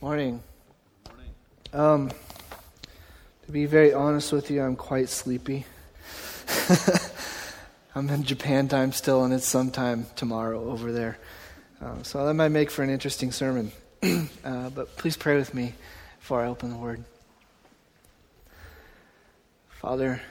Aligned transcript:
Morning. 0.00 0.40
Um, 1.72 2.12
to 3.46 3.50
be 3.50 3.66
very 3.66 3.92
honest 3.92 4.32
with 4.32 4.48
you, 4.48 4.62
I'm 4.62 4.76
quite 4.76 5.08
sleepy. 5.08 5.66
I'm 7.96 8.08
in 8.08 8.22
Japan 8.22 8.68
time 8.68 8.92
still, 8.92 9.24
and 9.24 9.34
it's 9.34 9.44
sometime 9.44 10.06
tomorrow 10.14 10.70
over 10.70 10.92
there. 10.92 11.18
Uh, 11.82 12.00
so 12.04 12.24
that 12.24 12.34
might 12.34 12.50
make 12.50 12.70
for 12.70 12.84
an 12.84 12.90
interesting 12.90 13.32
sermon. 13.32 13.72
uh, 14.44 14.70
but 14.70 14.96
please 14.98 15.16
pray 15.16 15.34
with 15.34 15.52
me 15.52 15.74
before 16.20 16.44
I 16.44 16.46
open 16.46 16.70
the 16.70 16.76
Word. 16.76 17.02
Father, 19.68 20.22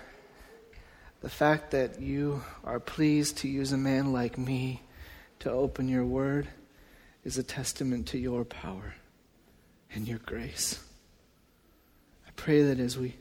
the 1.20 1.30
fact 1.30 1.72
that 1.72 2.00
you 2.00 2.42
are 2.64 2.80
pleased 2.80 3.40
to 3.40 3.50
use 3.50 3.74
a 3.74 3.78
man 3.78 4.14
like 4.14 4.38
me 4.38 4.82
to 5.40 5.52
open 5.52 5.90
your 5.90 6.06
Word 6.06 6.48
is 7.26 7.38
a 7.38 7.44
testament 7.44 8.08
to 8.08 8.18
your 8.18 8.46
power 8.46 8.96
and 9.94 10.08
your 10.08 10.20
grace. 10.20 10.80
I 12.28 12.32
pray 12.36 12.61
that 12.64 12.80
as 12.80 12.98
we 12.98 13.16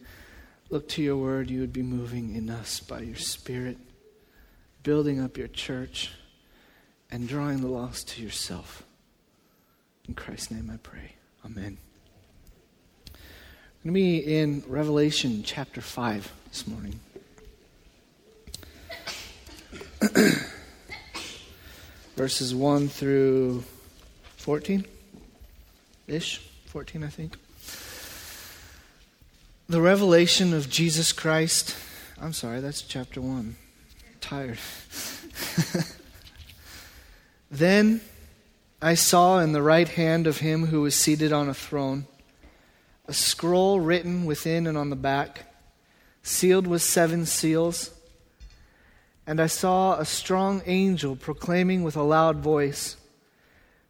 look 0.70 0.88
to 0.90 1.02
your 1.02 1.16
word, 1.16 1.50
you 1.50 1.60
would 1.60 1.72
be 1.72 1.82
moving 1.82 2.34
in 2.34 2.50
us 2.50 2.80
by 2.80 3.00
your 3.00 3.16
Spirit, 3.16 3.78
building 4.82 5.20
up 5.20 5.36
your 5.36 5.48
church, 5.48 6.10
and 7.10 7.28
drawing 7.28 7.60
the 7.60 7.68
lost 7.68 8.08
to 8.08 8.22
yourself. 8.22 8.82
In 10.08 10.14
Christ's 10.14 10.50
name 10.50 10.70
I 10.72 10.76
pray. 10.78 11.12
Amen. 11.44 11.78
I'm 13.84 13.92
going 13.92 13.94
to 13.94 14.00
be 14.00 14.18
in 14.18 14.64
Revelation 14.66 15.42
chapter 15.44 15.80
5 15.80 16.32
this 16.48 16.66
morning. 16.66 16.98
Verses 22.16 22.54
1 22.54 22.88
through 22.88 23.62
14 24.36 24.84
ish. 26.08 26.45
14, 26.76 27.04
I 27.04 27.08
think. 27.08 27.38
The 29.66 29.80
revelation 29.80 30.52
of 30.52 30.68
Jesus 30.68 31.10
Christ. 31.10 31.74
I'm 32.20 32.34
sorry, 32.34 32.60
that's 32.60 32.82
chapter 32.82 33.18
1. 33.18 33.30
I'm 33.30 33.56
tired. 34.20 34.58
then 37.50 38.02
I 38.82 38.92
saw 38.92 39.38
in 39.38 39.52
the 39.52 39.62
right 39.62 39.88
hand 39.88 40.26
of 40.26 40.40
him 40.40 40.66
who 40.66 40.82
was 40.82 40.94
seated 40.94 41.32
on 41.32 41.48
a 41.48 41.54
throne 41.54 42.04
a 43.08 43.14
scroll 43.14 43.80
written 43.80 44.26
within 44.26 44.66
and 44.66 44.76
on 44.76 44.90
the 44.90 44.96
back, 44.96 45.46
sealed 46.22 46.66
with 46.66 46.82
seven 46.82 47.24
seals. 47.24 47.90
And 49.26 49.40
I 49.40 49.46
saw 49.46 49.98
a 49.98 50.04
strong 50.04 50.60
angel 50.66 51.16
proclaiming 51.16 51.84
with 51.84 51.96
a 51.96 52.02
loud 52.02 52.40
voice, 52.40 52.98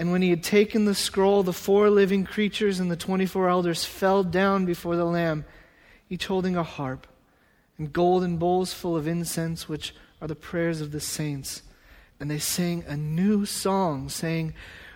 And 0.00 0.10
when 0.10 0.22
he 0.22 0.30
had 0.30 0.42
taken 0.42 0.86
the 0.86 0.94
scroll, 0.94 1.42
the 1.42 1.52
four 1.52 1.90
living 1.90 2.24
creatures 2.24 2.80
and 2.80 2.90
the 2.90 2.96
24 2.96 3.50
elders 3.50 3.84
fell 3.84 4.24
down 4.24 4.64
before 4.64 4.96
the 4.96 5.04
Lamb, 5.04 5.44
each 6.08 6.24
holding 6.24 6.56
a 6.56 6.62
harp 6.62 7.06
and 7.76 7.92
golden 7.92 8.38
bowls 8.38 8.72
full 8.72 8.96
of 8.96 9.06
incense, 9.06 9.68
which 9.68 9.94
are 10.22 10.26
the 10.26 10.34
prayers 10.34 10.80
of 10.80 10.92
the 10.92 11.00
saints. 11.00 11.60
And 12.18 12.30
they 12.30 12.38
sang 12.38 12.82
a 12.88 12.96
new 12.96 13.44
song, 13.44 14.08
saying, 14.08 14.54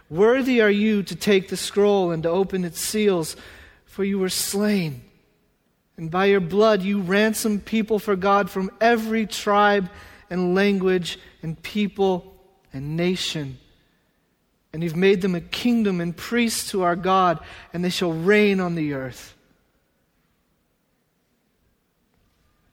Worthy 0.09 0.62
are 0.62 0.70
you 0.70 1.03
to 1.03 1.15
take 1.15 1.50
the 1.50 1.56
scroll 1.59 2.10
and 2.10 2.22
to 2.22 2.31
open 2.31 2.65
its 2.65 2.81
seals, 2.81 3.36
for 3.84 4.04
you 4.04 4.19
were 4.19 4.31
slain. 4.31 5.03
And 5.98 6.10
by 6.10 6.25
your 6.25 6.41
blood 6.41 6.81
you 6.81 7.03
ransomed 7.03 7.66
people 7.66 7.98
for 7.98 8.16
God 8.16 8.48
from 8.48 8.71
every 8.81 9.26
tribe 9.26 9.91
and 10.31 10.54
language 10.54 11.19
and 11.42 11.62
people 11.62 12.34
and 12.72 12.97
nation 12.97 13.59
and 14.74 14.82
you've 14.82 14.96
made 14.96 15.22
them 15.22 15.36
a 15.36 15.40
kingdom 15.40 16.00
and 16.00 16.16
priests 16.16 16.72
to 16.72 16.82
our 16.82 16.96
God, 16.96 17.38
and 17.72 17.84
they 17.84 17.90
shall 17.90 18.12
reign 18.12 18.58
on 18.58 18.74
the 18.74 18.94
earth. 18.94 19.36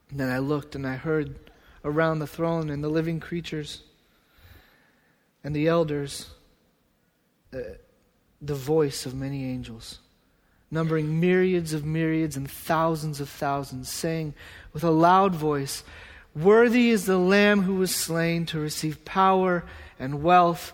And 0.10 0.20
then 0.20 0.32
I 0.32 0.40
looked 0.40 0.74
and 0.74 0.88
I 0.88 0.96
heard 0.96 1.36
around 1.86 2.18
the 2.18 2.26
throne 2.26 2.72
and 2.72 2.84
the 2.84 2.90
living 2.90 3.20
creatures 3.20 3.84
and 5.44 5.56
the 5.56 5.68
elders 5.68 6.32
uh, 7.54 7.60
the 8.42 8.56
voice 8.56 9.06
of 9.06 9.14
many 9.14 9.46
angels, 9.46 10.00
numbering 10.72 11.20
myriads 11.20 11.72
of 11.72 11.86
myriads 11.86 12.36
and 12.36 12.50
thousands 12.50 13.22
of 13.22 13.30
thousands, 13.30 13.92
saying 13.92 14.34
with 14.74 14.84
a 14.84 14.90
loud 14.90 15.36
voice, 15.36 15.84
Worthy 16.34 16.90
is 16.90 17.06
the 17.06 17.20
Lamb 17.20 17.62
who 17.62 17.76
was 17.76 17.94
slain 17.94 18.48
to 18.48 18.58
receive 18.58 19.06
power 19.06 19.66
and 20.00 20.24
wealth 20.24 20.74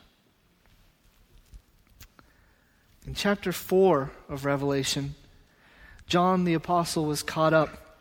In 3.07 3.15
chapter 3.15 3.51
4 3.51 4.11
of 4.29 4.45
Revelation, 4.45 5.15
John 6.05 6.43
the 6.43 6.53
Apostle 6.53 7.05
was 7.05 7.23
caught 7.23 7.53
up 7.53 7.97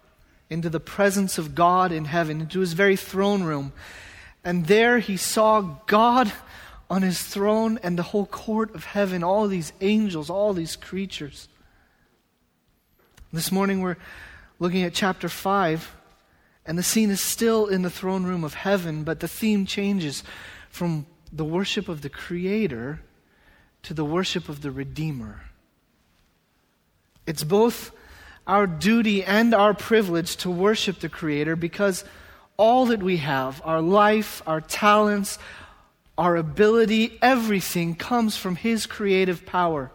into 0.50 0.68
the 0.68 0.80
presence 0.80 1.38
of 1.38 1.54
God 1.54 1.90
in 1.90 2.04
heaven, 2.04 2.42
into 2.42 2.60
his 2.60 2.74
very 2.74 2.96
throne 2.96 3.42
room. 3.42 3.72
And 4.44 4.66
there 4.66 4.98
he 4.98 5.16
saw 5.16 5.78
God 5.86 6.30
on 6.90 7.00
his 7.00 7.22
throne 7.22 7.78
and 7.82 7.98
the 7.98 8.02
whole 8.02 8.26
court 8.26 8.74
of 8.74 8.84
heaven, 8.84 9.22
all 9.22 9.48
these 9.48 9.72
angels, 9.80 10.28
all 10.28 10.52
these 10.52 10.76
creatures. 10.76 11.48
This 13.32 13.50
morning 13.50 13.80
we're 13.80 13.96
looking 14.58 14.82
at 14.82 14.92
chapter 14.92 15.30
5, 15.30 15.96
and 16.66 16.76
the 16.76 16.82
scene 16.82 17.10
is 17.10 17.20
still 17.20 17.66
in 17.66 17.80
the 17.80 17.90
throne 17.90 18.24
room 18.24 18.44
of 18.44 18.52
heaven, 18.52 19.04
but 19.04 19.20
the 19.20 19.28
theme 19.28 19.64
changes 19.64 20.24
from 20.68 21.06
the 21.32 21.44
worship 21.44 21.88
of 21.88 22.02
the 22.02 22.10
Creator 22.10 23.00
to 23.82 23.94
the 23.94 24.04
worship 24.04 24.48
of 24.48 24.62
the 24.62 24.70
Redeemer. 24.70 25.42
It's 27.26 27.44
both 27.44 27.92
our 28.46 28.66
duty 28.66 29.22
and 29.22 29.54
our 29.54 29.74
privilege 29.74 30.36
to 30.36 30.50
worship 30.50 31.00
the 31.00 31.08
Creator 31.08 31.56
because 31.56 32.04
all 32.56 32.86
that 32.86 33.02
we 33.02 33.18
have, 33.18 33.62
our 33.64 33.80
life, 33.80 34.42
our 34.46 34.60
talents, 34.60 35.38
our 36.18 36.36
ability, 36.36 37.18
everything 37.22 37.94
comes 37.94 38.36
from 38.36 38.56
His 38.56 38.86
creative 38.86 39.46
power. 39.46 39.90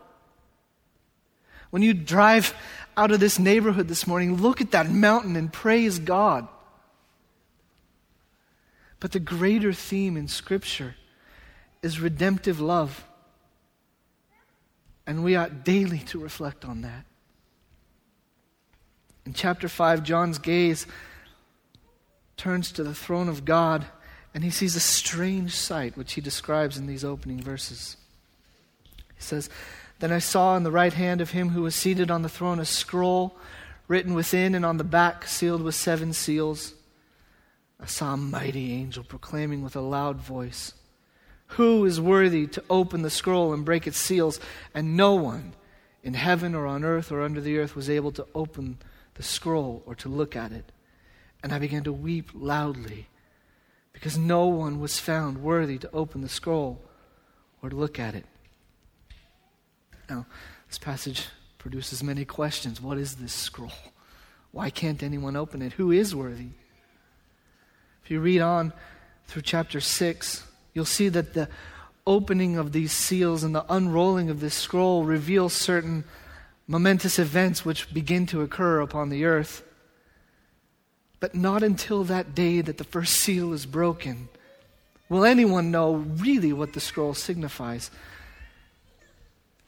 When 1.69 1.81
you 1.81 1.93
drive 1.93 2.55
out 2.97 3.11
of 3.11 3.19
this 3.19 3.37
neighborhood 3.37 3.87
this 3.87 4.07
morning, 4.07 4.37
look 4.37 4.61
at 4.61 4.71
that 4.71 4.89
mountain 4.89 5.35
and 5.35 5.51
praise 5.51 5.99
God. 5.99 6.47
But 8.99 9.11
the 9.11 9.19
greater 9.19 9.73
theme 9.73 10.17
in 10.17 10.27
Scripture 10.27 10.95
is 11.83 11.99
redemptive 11.99 12.59
love. 12.59 13.05
And 15.07 15.23
we 15.23 15.35
ought 15.35 15.63
daily 15.63 15.99
to 15.99 16.19
reflect 16.19 16.65
on 16.65 16.81
that. 16.81 17.05
In 19.25 19.33
chapter 19.33 19.67
5, 19.67 20.03
John's 20.03 20.37
gaze 20.37 20.85
turns 22.37 22.71
to 22.73 22.83
the 22.83 22.93
throne 22.93 23.29
of 23.29 23.45
God 23.45 23.85
and 24.35 24.43
he 24.43 24.49
sees 24.49 24.75
a 24.75 24.81
strange 24.81 25.55
sight, 25.55 25.95
which 25.95 26.13
he 26.13 26.21
describes 26.21 26.77
in 26.77 26.87
these 26.87 27.05
opening 27.05 27.41
verses. 27.41 27.95
He 29.15 29.21
says, 29.21 29.49
Then 29.99 30.11
I 30.11 30.19
saw 30.19 30.57
in 30.57 30.63
the 30.63 30.71
right 30.71 30.91
hand 30.91 31.21
of 31.21 31.31
him 31.31 31.49
who 31.49 31.61
was 31.61 31.73
seated 31.73 32.11
on 32.11 32.21
the 32.21 32.29
throne 32.29 32.59
a 32.59 32.65
scroll 32.65 33.37
written 33.87 34.13
within 34.13 34.53
and 34.53 34.65
on 34.65 34.75
the 34.75 34.83
back, 34.83 35.25
sealed 35.25 35.61
with 35.61 35.73
seven 35.73 36.11
seals. 36.11 36.73
I 37.79 37.85
saw 37.85 38.13
a 38.13 38.17
mighty 38.17 38.73
angel 38.73 39.05
proclaiming 39.05 39.63
with 39.63 39.75
a 39.77 39.81
loud 39.81 40.17
voice, 40.17 40.73
Who 41.47 41.85
is 41.85 42.01
worthy 42.01 42.47
to 42.47 42.63
open 42.69 43.01
the 43.01 43.09
scroll 43.09 43.53
and 43.53 43.63
break 43.63 43.87
its 43.87 43.97
seals? 43.97 44.39
And 44.73 44.97
no 44.97 45.13
one 45.13 45.53
in 46.03 46.13
heaven 46.13 46.53
or 46.53 46.65
on 46.67 46.83
earth 46.83 47.11
or 47.11 47.21
under 47.21 47.41
the 47.41 47.57
earth 47.57 47.75
was 47.75 47.89
able 47.89 48.11
to 48.13 48.27
open 48.35 48.77
the 49.15 49.23
scroll 49.23 49.83
or 49.85 49.95
to 49.95 50.09
look 50.09 50.35
at 50.35 50.51
it. 50.51 50.71
And 51.43 51.53
I 51.53 51.59
began 51.59 51.83
to 51.83 51.93
weep 51.93 52.29
loudly 52.33 53.07
because 53.93 54.17
no 54.17 54.47
one 54.47 54.79
was 54.79 54.99
found 54.99 55.41
worthy 55.41 55.77
to 55.77 55.91
open 55.91 56.21
the 56.21 56.29
scroll 56.29 56.81
or 57.61 57.69
to 57.69 57.75
look 57.75 57.99
at 57.99 58.15
it. 58.15 58.25
Now, 60.09 60.25
this 60.67 60.77
passage 60.77 61.27
produces 61.57 62.03
many 62.03 62.25
questions. 62.25 62.81
What 62.81 62.97
is 62.97 63.15
this 63.15 63.33
scroll? 63.33 63.71
Why 64.51 64.69
can't 64.69 65.01
anyone 65.01 65.35
open 65.35 65.61
it? 65.61 65.73
Who 65.73 65.91
is 65.91 66.15
worthy? 66.15 66.49
If 68.03 68.11
you 68.11 68.19
read 68.19 68.41
on 68.41 68.71
through 69.25 69.41
chapter 69.41 69.79
6, 69.79 70.43
you'll 70.75 70.85
see 70.85 71.09
that 71.09 71.33
the 71.33 71.49
opening 72.05 72.57
of 72.57 72.71
these 72.71 72.91
seals 72.91 73.43
and 73.43 73.55
the 73.55 73.65
unrolling 73.69 74.29
of 74.29 74.41
this 74.41 74.53
scroll 74.53 75.03
reveals 75.03 75.53
certain 75.53 76.03
momentous 76.67 77.17
events 77.17 77.65
which 77.65 77.91
begin 77.93 78.25
to 78.27 78.41
occur 78.41 78.81
upon 78.81 79.09
the 79.09 79.25
earth. 79.25 79.63
But 81.19 81.33
not 81.33 81.63
until 81.63 82.03
that 82.03 82.35
day 82.35 82.61
that 82.61 82.77
the 82.77 82.83
first 82.83 83.13
seal 83.13 83.53
is 83.53 83.65
broken 83.65 84.27
will 85.07 85.23
anyone 85.23 85.71
know 85.71 85.93
really 85.93 86.51
what 86.51 86.73
the 86.73 86.79
scroll 86.79 87.13
signifies. 87.13 87.89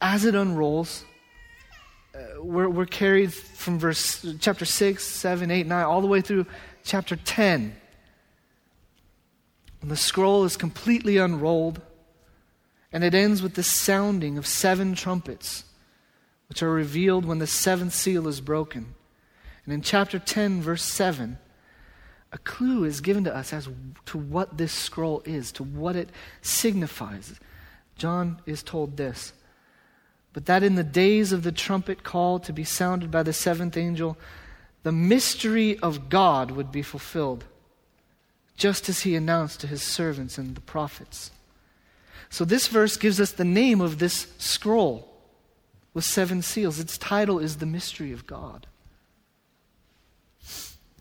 As 0.02 0.26
it 0.26 0.36
unrolls, 0.36 1.06
uh, 2.14 2.42
we're, 2.42 2.70
we're 2.70 2.86
carried 2.86 3.34
from 3.34 3.80
verse 3.80 4.26
chapter 4.40 4.66
6, 4.66 5.04
7, 5.04 5.50
8, 5.50 5.68
9, 5.68 5.86
all 5.86 6.02
the 6.02 6.08
way 6.08 6.22
through 6.22 6.46
chapter 6.84 7.16
10. 7.16 7.76
And 9.88 9.92
the 9.94 9.96
scroll 9.96 10.44
is 10.44 10.58
completely 10.58 11.16
unrolled, 11.16 11.80
and 12.92 13.06
it 13.06 13.14
ends 13.14 13.42
with 13.42 13.54
the 13.54 13.64
sounding 13.64 14.38
of 14.38 14.46
seven 14.46 14.96
trumpets, 14.96 15.64
which 16.50 16.62
are 16.62 16.70
revealed 16.70 17.24
when 17.24 17.40
the 17.40 17.48
seventh 17.48 17.94
seal 17.94 18.28
is 18.28 18.42
broken. 18.42 18.96
And 19.64 19.74
in 19.74 19.82
chapter 19.82 20.20
10, 20.20 20.62
verse 20.62 20.84
7, 20.84 21.38
a 22.34 22.38
clue 22.40 22.84
is 22.84 23.00
given 23.00 23.24
to 23.24 23.34
us 23.34 23.54
as 23.54 23.70
to 24.08 24.18
what 24.18 24.58
this 24.58 24.74
scroll 24.74 25.22
is, 25.24 25.54
to 25.54 25.64
what 25.64 25.96
it 25.96 26.10
signifies. 26.42 27.40
John 27.96 28.42
is 28.46 28.64
told 28.64 28.98
this 28.98 29.32
But 30.34 30.48
that 30.48 30.64
in 30.64 30.76
the 30.76 30.84
days 30.84 31.32
of 31.32 31.44
the 31.44 31.54
trumpet 31.54 32.04
call 32.04 32.40
to 32.40 32.52
be 32.52 32.66
sounded 32.66 33.10
by 33.10 33.24
the 33.24 33.32
seventh 33.32 33.78
angel, 33.78 34.18
the 34.84 34.92
mystery 34.92 35.80
of 35.80 36.10
God 36.10 36.52
would 36.52 36.74
be 36.74 36.82
fulfilled 36.82 37.46
just 38.58 38.90
as 38.90 39.02
he 39.02 39.16
announced 39.16 39.62
to 39.62 39.68
his 39.68 39.82
servants 39.82 40.38
and 40.38 40.56
the 40.56 40.62
prophets. 40.62 41.32
So, 42.30 42.44
this 42.44 42.68
verse 42.68 42.98
gives 42.98 43.22
us 43.22 43.32
the 43.32 43.46
name 43.46 43.80
of 43.80 44.00
this 44.00 44.28
scroll 44.38 45.08
with 45.94 46.04
seven 46.04 46.42
seals. 46.42 46.80
Its 46.80 46.98
title 46.98 47.40
is 47.40 47.58
The 47.58 47.66
Mystery 47.66 48.12
of 48.12 48.28
God. 48.28 48.68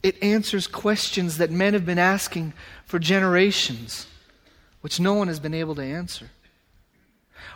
It 0.02 0.22
answers 0.22 0.68
questions 0.68 1.38
that 1.38 1.50
men 1.50 1.72
have 1.72 1.84
been 1.84 1.98
asking 1.98 2.52
for 2.84 3.00
generations, 3.00 4.06
which 4.82 5.00
no 5.00 5.14
one 5.14 5.26
has 5.26 5.40
been 5.40 5.54
able 5.54 5.74
to 5.74 5.82
answer. 5.82 6.30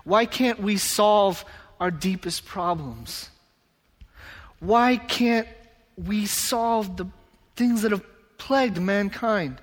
Why 0.02 0.26
can't 0.26 0.60
we 0.60 0.76
solve 0.78 1.44
our 1.78 1.90
deepest 1.92 2.44
problems? 2.44 3.30
Why 4.58 4.96
can't 4.96 5.46
we 5.96 6.26
solve 6.26 6.96
the 6.96 7.06
things 7.54 7.82
that 7.82 7.92
have 7.92 8.04
plagued 8.38 8.80
mankind? 8.80 9.60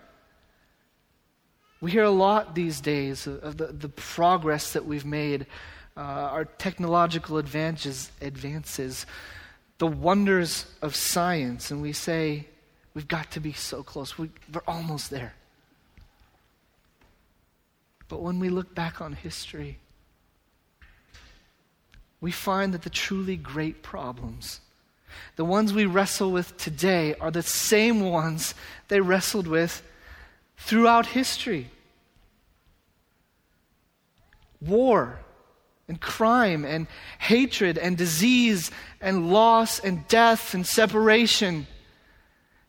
We 1.80 1.92
hear 1.92 2.04
a 2.04 2.10
lot 2.10 2.56
these 2.56 2.82
days 2.82 3.28
of 3.28 3.58
the, 3.58 3.68
the 3.68 3.90
progress 3.90 4.74
that 4.74 4.86
we've 4.86 5.06
made, 5.06 5.46
uh, 5.96 6.02
our 6.02 6.46
technological 6.46 7.38
advances, 7.38 8.12
advances, 8.20 9.06
the 9.78 9.88
wonders 9.88 10.66
of 10.82 10.96
science, 10.96 11.70
and 11.70 11.82
we 11.82 11.94
say, 11.94 12.48
we've 12.96 13.08
got 13.08 13.30
to 13.32 13.40
be 13.40 13.54
so 13.54 13.84
close. 13.84 14.18
We, 14.18 14.32
we're 14.52 14.62
almost 14.68 15.12
there. 15.12 15.36
But 18.10 18.22
when 18.22 18.40
we 18.40 18.50
look 18.50 18.74
back 18.74 19.02
on 19.02 19.14
history, 19.14 19.78
we 22.20 22.32
find 22.32 22.74
that 22.74 22.82
the 22.82 22.90
truly 22.90 23.36
great 23.36 23.84
problems, 23.84 24.62
the 25.36 25.46
ones 25.46 25.74
we 25.74 25.86
wrestle 25.86 26.32
with 26.32 26.58
today, 26.58 27.14
are 27.22 27.30
the 27.30 27.44
same 27.44 28.02
ones 28.02 28.56
they 28.88 29.00
wrestled 29.00 29.46
with 29.46 29.84
throughout 30.58 31.06
history 31.06 31.70
war 34.60 35.20
and 35.88 36.02
crime 36.02 36.66
and 36.66 36.88
hatred 37.20 37.78
and 37.78 37.98
disease 37.98 38.72
and 39.00 39.32
loss 39.32 39.80
and 39.80 40.08
death 40.08 40.54
and 40.54 40.66
separation. 40.66 41.68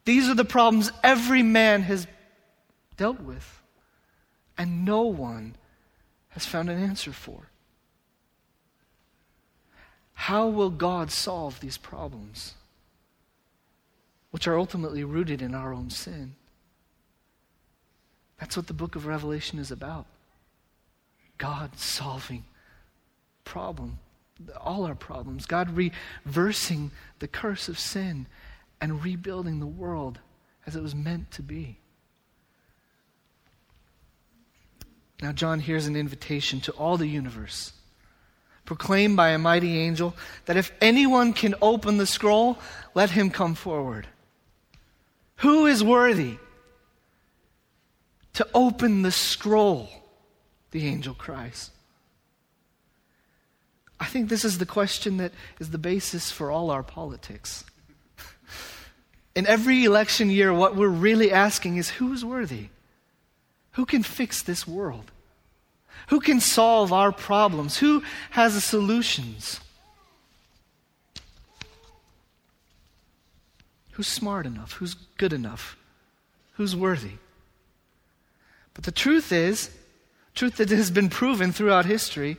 These 0.05 0.29
are 0.29 0.35
the 0.35 0.44
problems 0.44 0.93
every 1.02 1.43
man 1.43 1.82
has 1.82 2.06
dealt 2.96 3.20
with, 3.20 3.62
and 4.56 4.85
no 4.85 5.02
one 5.02 5.56
has 6.29 6.46
found 6.46 6.70
an 6.70 6.82
answer 6.82 7.12
for. 7.12 7.50
How 10.14 10.49
will 10.49 10.70
God 10.70 11.11
solve 11.11 11.61
these 11.61 11.79
problems, 11.79 12.55
which 14.31 14.46
are 14.46 14.58
ultimately 14.58 15.05
rooted 15.05 15.43
in 15.43 15.55
our 15.55 15.73
own 15.73 15.90
sin? 15.90 16.35
That's 18.38 18.56
what 18.56 18.67
the 18.67 18.75
book 18.75 18.94
of 18.96 19.06
Revelation 19.06 19.58
is 19.58 19.70
about. 19.70 20.06
God 21.38 21.76
solving 21.79 22.44
problem, 23.44 23.99
all 24.61 24.85
our 24.85 24.94
problems. 24.94 25.46
God 25.46 25.76
reversing 25.76 26.90
the 27.19 27.29
curse 27.29 27.69
of 27.69 27.79
sin 27.79 28.26
and 28.81 29.02
rebuilding 29.02 29.61
the 29.61 29.67
world 29.67 30.19
as 30.67 30.76
it 30.76 30.82
was 30.82 30.94
meant 30.94 31.31
to 31.32 31.43
be. 31.43 31.79
Now, 35.21 35.33
John 35.33 35.59
hears 35.59 35.87
an 35.87 35.97
invitation 35.97 36.61
to 36.61 36.73
all 36.73 36.97
the 36.97 37.09
universe, 37.09 37.73
proclaimed 38.64 39.16
by 39.16 39.30
a 39.30 39.38
mighty 39.38 39.78
angel, 39.80 40.14
that 40.45 40.57
if 40.57 40.71
anyone 40.80 41.33
can 41.33 41.57
open 41.61 41.97
the 41.97 42.07
scroll, 42.07 42.59
let 42.95 43.11
him 43.11 43.30
come 43.30 43.57
forward. 43.57 44.07
Who 45.38 45.66
is 45.66 45.83
worthy? 45.83 46.38
To 48.38 48.47
open 48.54 49.02
the 49.02 49.11
scroll, 49.11 49.88
the 50.71 50.87
angel 50.87 51.12
cries. 51.12 51.73
I 53.99 54.04
think 54.04 54.28
this 54.28 54.45
is 54.45 54.59
the 54.59 54.64
question 54.64 55.16
that 55.16 55.33
is 55.59 55.71
the 55.71 55.76
basis 55.76 56.30
for 56.30 56.49
all 56.49 56.71
our 56.71 56.85
politics. 56.85 57.64
In 59.35 59.45
every 59.49 59.83
election 59.83 60.30
year, 60.30 60.54
what 60.54 60.76
we're 60.76 60.87
really 60.87 61.33
asking 61.33 61.78
is 61.78 61.90
who 61.90 62.12
is 62.12 62.25
worthy? 62.25 62.68
Who 63.73 63.85
can 63.85 64.04
fix 64.04 64.40
this 64.40 64.68
world? 64.68 65.11
Who 66.11 66.21
can 66.21 66.38
solve 66.38 66.92
our 66.92 67.11
problems? 67.11 67.78
Who 67.78 68.04
has 68.30 68.54
the 68.54 68.61
solutions? 68.61 69.59
Who's 73.95 74.07
smart 74.07 74.47
enough? 74.47 74.75
Who's 74.75 74.95
good 74.95 75.33
enough? 75.33 75.76
Who's 76.52 76.76
worthy? 76.76 77.14
But 78.78 78.85
the 78.85 78.92
truth 78.92 79.32
is, 79.32 79.73
truth 80.37 80.58
that 80.58 80.70
has 80.70 80.92
been 80.92 81.08
proven 81.08 81.50
throughout 81.50 81.85
history, 81.85 82.37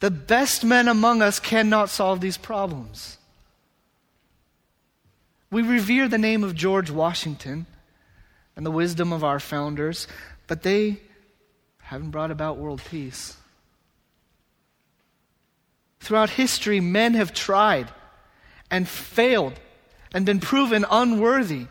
the 0.00 0.10
best 0.10 0.64
men 0.64 0.88
among 0.88 1.22
us 1.22 1.38
cannot 1.38 1.88
solve 1.88 2.20
these 2.20 2.36
problems. 2.36 3.16
We 5.52 5.62
revere 5.62 6.08
the 6.08 6.18
name 6.18 6.42
of 6.42 6.56
George 6.56 6.90
Washington 6.90 7.66
and 8.56 8.66
the 8.66 8.72
wisdom 8.72 9.12
of 9.12 9.22
our 9.22 9.38
founders, 9.38 10.08
but 10.48 10.64
they 10.64 10.98
haven't 11.78 12.10
brought 12.10 12.32
about 12.32 12.58
world 12.58 12.82
peace. 12.90 13.36
Throughout 16.00 16.30
history, 16.30 16.80
men 16.80 17.14
have 17.14 17.32
tried 17.32 17.88
and 18.68 18.88
failed 18.88 19.52
and 20.12 20.26
been 20.26 20.40
proven 20.40 20.84
unworthy. 20.90 21.66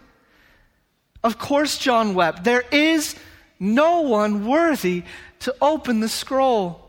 Of 1.21 1.37
course, 1.37 1.77
John 1.77 2.13
wept. 2.13 2.45
There 2.45 2.63
is 2.71 3.15
no 3.59 4.01
one 4.01 4.45
worthy 4.45 5.03
to 5.39 5.55
open 5.61 5.99
the 5.99 6.09
scroll. 6.09 6.81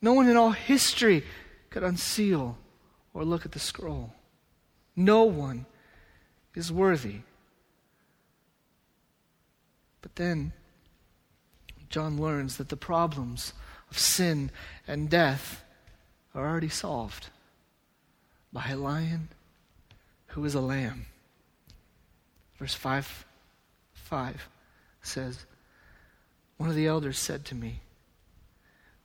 No 0.00 0.12
one 0.12 0.28
in 0.28 0.36
all 0.36 0.50
history 0.50 1.24
could 1.70 1.82
unseal 1.82 2.58
or 3.14 3.24
look 3.24 3.46
at 3.46 3.52
the 3.52 3.58
scroll. 3.58 4.12
No 4.96 5.24
one 5.24 5.66
is 6.54 6.70
worthy. 6.70 7.20
But 10.02 10.16
then, 10.16 10.52
John 11.88 12.20
learns 12.20 12.56
that 12.58 12.68
the 12.68 12.76
problems 12.76 13.52
of 13.90 13.98
sin 13.98 14.50
and 14.86 15.08
death 15.08 15.64
are 16.34 16.46
already 16.46 16.68
solved 16.68 17.28
by 18.52 18.68
a 18.68 18.76
lion 18.76 19.28
who 20.28 20.44
is 20.44 20.54
a 20.54 20.60
lamb. 20.60 21.06
Verse 22.64 22.72
5, 22.72 23.26
5 23.92 24.48
says, 25.02 25.44
One 26.56 26.70
of 26.70 26.74
the 26.74 26.86
elders 26.86 27.18
said 27.18 27.44
to 27.44 27.54
me, 27.54 27.80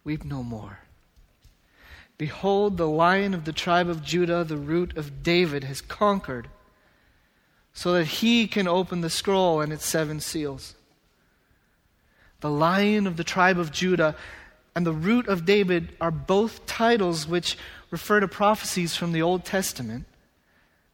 Weep 0.06 0.24
no 0.24 0.44
more. 0.44 0.80
Behold, 2.18 2.78
the 2.78 2.88
lion 2.88 3.34
of 3.34 3.44
the 3.44 3.52
tribe 3.52 3.90
of 3.90 4.02
Judah, 4.02 4.46
the 4.46 4.56
root 4.56 4.96
of 4.96 5.24
David, 5.24 5.66
has 5.66 5.82
conquered, 5.82 6.48
so 7.74 7.92
that 7.92 8.06
he 8.06 8.48
can 8.48 8.66
open 8.66 9.02
the 9.02 9.10
scroll 9.10 9.60
and 9.60 9.74
its 9.74 9.86
seven 9.86 10.22
seals. 10.22 10.76
The 12.40 12.50
lion 12.50 13.08
of 13.08 13.18
the 13.18 13.26
tribe 13.26 13.60
of 13.60 13.74
Judah 13.74 14.16
and 14.74 14.86
the 14.86 14.94
root 14.94 15.28
of 15.28 15.44
David 15.44 15.98
are 16.00 16.12
both 16.12 16.66
titles 16.66 17.28
which 17.28 17.58
refer 17.92 18.22
to 18.22 18.28
prophecies 18.30 18.96
from 18.96 19.12
the 19.12 19.22
Old 19.22 19.44
Testament 19.44 20.06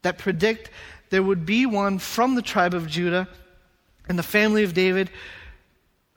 that 0.01 0.17
predict 0.17 0.71
there 1.09 1.23
would 1.23 1.45
be 1.45 1.65
one 1.65 1.99
from 1.99 2.35
the 2.35 2.41
tribe 2.41 2.73
of 2.73 2.87
Judah 2.87 3.27
and 4.07 4.17
the 4.17 4.23
family 4.23 4.63
of 4.63 4.73
David 4.73 5.09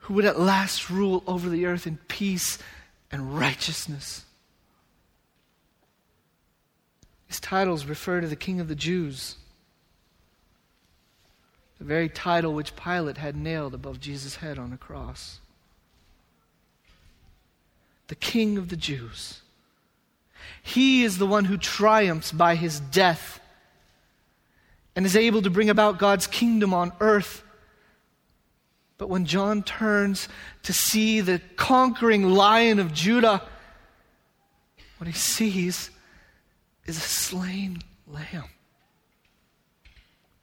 who 0.09 0.15
would 0.15 0.25
at 0.25 0.39
last 0.39 0.89
rule 0.89 1.23
over 1.27 1.49
the 1.49 1.65
earth 1.65 1.85
in 1.85 1.97
peace 2.07 2.57
and 3.11 3.37
righteousness. 3.37 4.25
These 7.27 7.39
titles 7.39 7.85
refer 7.85 8.21
to 8.21 8.27
the 8.27 8.35
King 8.35 8.59
of 8.59 8.67
the 8.67 8.75
Jews, 8.75 9.35
the 11.77 11.85
very 11.85 12.09
title 12.09 12.53
which 12.53 12.75
Pilate 12.75 13.17
had 13.17 13.35
nailed 13.35 13.75
above 13.75 13.99
Jesus' 13.99 14.37
head 14.37 14.57
on 14.57 14.73
a 14.73 14.77
cross. 14.77 15.39
The 18.07 18.15
King 18.15 18.57
of 18.57 18.69
the 18.69 18.75
Jews. 18.75 19.41
He 20.63 21.03
is 21.03 21.19
the 21.19 21.27
one 21.27 21.45
who 21.45 21.57
triumphs 21.57 22.31
by 22.31 22.55
his 22.55 22.79
death 22.79 23.38
and 24.95 25.05
is 25.05 25.15
able 25.15 25.41
to 25.41 25.49
bring 25.49 25.69
about 25.69 25.99
God's 25.99 26.27
kingdom 26.27 26.73
on 26.73 26.91
earth. 26.99 27.43
But 28.97 29.09
when 29.09 29.25
John 29.25 29.63
turns 29.63 30.27
to 30.63 30.73
see 30.73 31.21
the 31.21 31.41
conquering 31.55 32.29
lion 32.29 32.79
of 32.79 32.93
Judah, 32.93 33.41
what 34.97 35.07
he 35.07 35.13
sees 35.13 35.89
is 36.85 36.97
a 36.97 37.01
slain 37.01 37.81
lamb, 38.07 38.49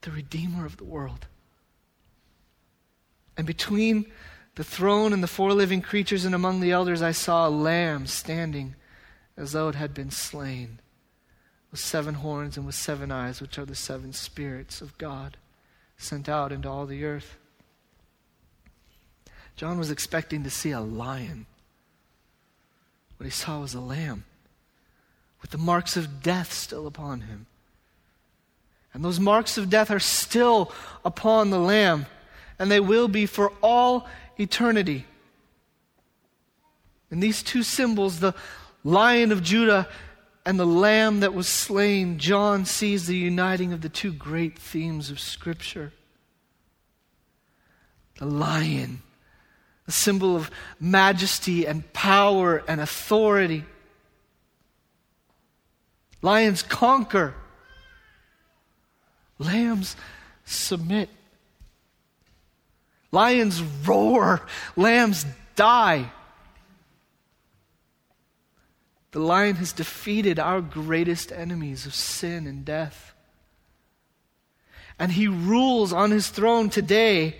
the 0.00 0.10
Redeemer 0.10 0.64
of 0.64 0.78
the 0.78 0.84
world. 0.84 1.26
And 3.36 3.46
between 3.46 4.06
the 4.54 4.64
throne 4.64 5.12
and 5.12 5.22
the 5.22 5.28
four 5.28 5.52
living 5.52 5.82
creatures 5.82 6.24
and 6.24 6.34
among 6.34 6.60
the 6.60 6.72
elders, 6.72 7.02
I 7.02 7.12
saw 7.12 7.46
a 7.46 7.50
lamb 7.50 8.06
standing 8.06 8.74
as 9.36 9.52
though 9.52 9.68
it 9.68 9.74
had 9.74 9.92
been 9.92 10.10
slain, 10.10 10.80
with 11.70 11.80
seven 11.80 12.14
horns 12.14 12.56
and 12.56 12.66
with 12.66 12.74
seven 12.74 13.10
eyes, 13.10 13.40
which 13.40 13.58
are 13.58 13.64
the 13.64 13.74
seven 13.74 14.12
spirits 14.12 14.80
of 14.80 14.96
God 14.98 15.36
sent 15.98 16.28
out 16.28 16.52
into 16.52 16.68
all 16.68 16.86
the 16.86 17.04
earth. 17.04 17.36
John 19.56 19.78
was 19.78 19.90
expecting 19.90 20.44
to 20.44 20.50
see 20.50 20.70
a 20.70 20.80
lion. 20.80 21.46
What 23.16 23.24
he 23.24 23.30
saw 23.30 23.60
was 23.60 23.74
a 23.74 23.80
lamb 23.80 24.24
with 25.40 25.50
the 25.50 25.58
marks 25.58 25.96
of 25.96 26.22
death 26.22 26.52
still 26.52 26.86
upon 26.86 27.22
him. 27.22 27.46
And 28.92 29.04
those 29.04 29.20
marks 29.20 29.58
of 29.58 29.70
death 29.70 29.90
are 29.90 30.00
still 30.00 30.72
upon 31.04 31.50
the 31.50 31.58
lamb, 31.58 32.06
and 32.58 32.70
they 32.70 32.80
will 32.80 33.08
be 33.08 33.26
for 33.26 33.52
all 33.62 34.08
eternity. 34.38 35.06
And 37.10 37.22
these 37.22 37.42
two 37.42 37.62
symbols, 37.62 38.20
the 38.20 38.34
lion 38.82 39.32
of 39.32 39.42
Judah 39.42 39.88
and 40.46 40.60
the 40.60 40.64
lamb 40.64 41.20
that 41.20 41.34
was 41.34 41.48
slain, 41.48 42.18
John 42.18 42.64
sees 42.64 43.08
the 43.08 43.16
uniting 43.16 43.72
of 43.72 43.80
the 43.80 43.88
two 43.88 44.12
great 44.12 44.56
themes 44.56 45.10
of 45.10 45.18
Scripture. 45.18 45.92
The 48.20 48.26
lion, 48.26 49.02
a 49.88 49.90
symbol 49.90 50.36
of 50.36 50.52
majesty 50.78 51.66
and 51.66 51.92
power 51.92 52.62
and 52.68 52.80
authority. 52.80 53.64
Lions 56.22 56.62
conquer, 56.62 57.34
lambs 59.40 59.96
submit. 60.44 61.08
Lions 63.10 63.60
roar, 63.84 64.46
lambs 64.76 65.26
die. 65.56 66.12
The 69.16 69.22
lion 69.22 69.56
has 69.56 69.72
defeated 69.72 70.38
our 70.38 70.60
greatest 70.60 71.32
enemies 71.32 71.86
of 71.86 71.94
sin 71.94 72.46
and 72.46 72.66
death. 72.66 73.14
And 74.98 75.12
he 75.12 75.26
rules 75.26 75.90
on 75.90 76.10
his 76.10 76.28
throne 76.28 76.68
today. 76.68 77.38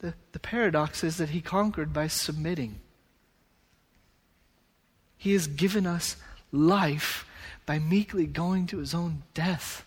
The, 0.00 0.14
the 0.32 0.40
paradox 0.40 1.04
is 1.04 1.18
that 1.18 1.28
he 1.28 1.40
conquered 1.40 1.92
by 1.92 2.08
submitting. 2.08 2.80
He 5.16 5.32
has 5.34 5.46
given 5.46 5.86
us 5.86 6.16
life 6.50 7.24
by 7.66 7.78
meekly 7.78 8.26
going 8.26 8.66
to 8.66 8.78
his 8.78 8.94
own 8.94 9.22
death 9.32 9.84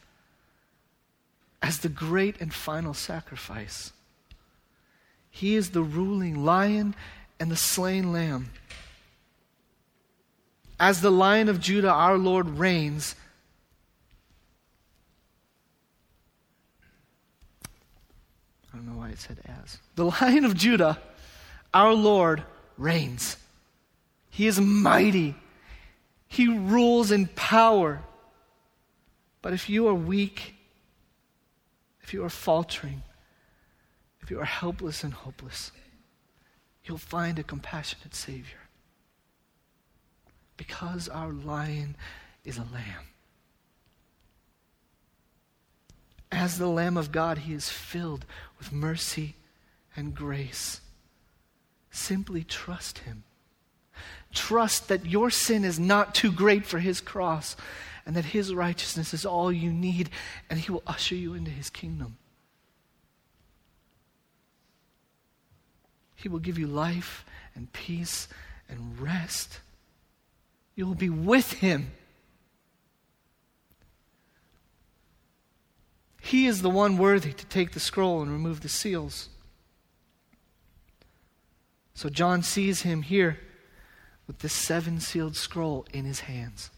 as 1.62 1.80
the 1.80 1.90
great 1.90 2.40
and 2.40 2.54
final 2.54 2.94
sacrifice. 2.94 3.92
He 5.30 5.56
is 5.56 5.72
the 5.72 5.84
ruling 5.84 6.46
lion 6.46 6.96
and 7.44 7.52
the 7.52 7.58
slain 7.58 8.14
lamb. 8.14 8.50
As 10.80 11.02
the 11.02 11.12
lion 11.12 11.50
of 11.50 11.60
Judah, 11.60 11.92
our 11.92 12.18
Lord 12.18 12.48
reigns. 12.52 13.16
I 18.72 18.78
don't 18.78 18.86
know 18.86 18.98
why 18.98 19.10
it 19.10 19.20
said 19.20 19.40
as. 19.62 19.78
The 19.96 20.06
lion 20.06 20.46
of 20.46 20.56
Judah, 20.56 20.98
our 21.74 21.94
Lord, 21.94 22.44
reigns. 22.78 23.36
He 24.30 24.48
is 24.48 24.62
mighty. 24.62 25.36
He 26.30 26.48
rules 26.48 27.12
in 27.12 27.28
power. 27.28 28.04
But 29.42 29.52
if 29.52 29.70
you 29.70 29.90
are 29.90 29.94
weak, 29.94 30.56
if 32.04 32.14
you 32.14 32.24
are 32.24 32.30
faltering, 32.30 33.04
if 34.22 34.32
you 34.32 34.40
are 34.40 34.46
helpless 34.46 35.04
and 35.04 35.14
hopeless, 35.14 35.74
you'll 36.86 36.98
find 36.98 37.40
a 37.40 37.44
compassionate 37.44 38.16
Savior. 38.16 38.60
Because 40.58 41.10
our 41.10 41.32
lion 41.32 41.96
is 42.44 42.58
a 42.58 42.68
lamb. 42.74 43.08
As 46.32 46.58
the 46.58 46.68
Lamb 46.68 46.98
of 46.98 47.12
God, 47.12 47.40
he 47.40 47.54
is 47.54 47.70
filled 47.70 48.26
with 48.58 48.72
mercy 48.72 49.36
and 49.96 50.16
grace. 50.16 50.82
Simply 51.92 52.44
trust 52.44 53.00
him. 53.00 53.24
Trust 54.34 54.88
that 54.88 55.06
your 55.06 55.30
sin 55.30 55.64
is 55.64 55.80
not 55.80 56.16
too 56.16 56.32
great 56.32 56.66
for 56.66 56.80
his 56.80 57.02
cross 57.02 57.56
and 58.06 58.16
that 58.16 58.26
his 58.26 58.54
righteousness 58.54 59.14
is 59.14 59.26
all 59.26 59.52
you 59.52 59.72
need, 59.72 60.10
and 60.50 60.60
he 60.60 60.72
will 60.72 60.84
usher 60.86 61.16
you 61.16 61.34
into 61.34 61.52
his 61.52 61.70
kingdom. 61.70 62.18
He 66.24 66.30
will 66.30 66.40
give 66.40 66.58
you 66.58 66.68
life 66.68 67.26
and 67.54 67.72
peace 67.74 68.30
and 68.70 68.98
rest. 68.98 69.60
You 70.74 70.88
will 70.88 70.96
be 70.96 71.10
with 71.10 71.52
Him. 71.52 71.92
He 76.22 76.48
is 76.48 76.62
the 76.62 76.70
one 76.70 76.98
worthy 76.98 77.34
to 77.34 77.46
take 77.48 77.74
the 77.74 77.82
scroll 77.82 78.22
and 78.22 78.32
remove 78.32 78.62
the 78.62 78.70
seals. 78.70 79.28
So 81.94 82.08
John 82.08 82.42
sees 82.42 82.82
him 82.82 83.02
here 83.02 83.40
with 84.26 84.40
the 84.40 84.50
seven 84.50 85.02
sealed 85.02 85.36
scroll 85.36 85.86
in 85.94 86.06
his 86.06 86.22
hands. 86.22 86.72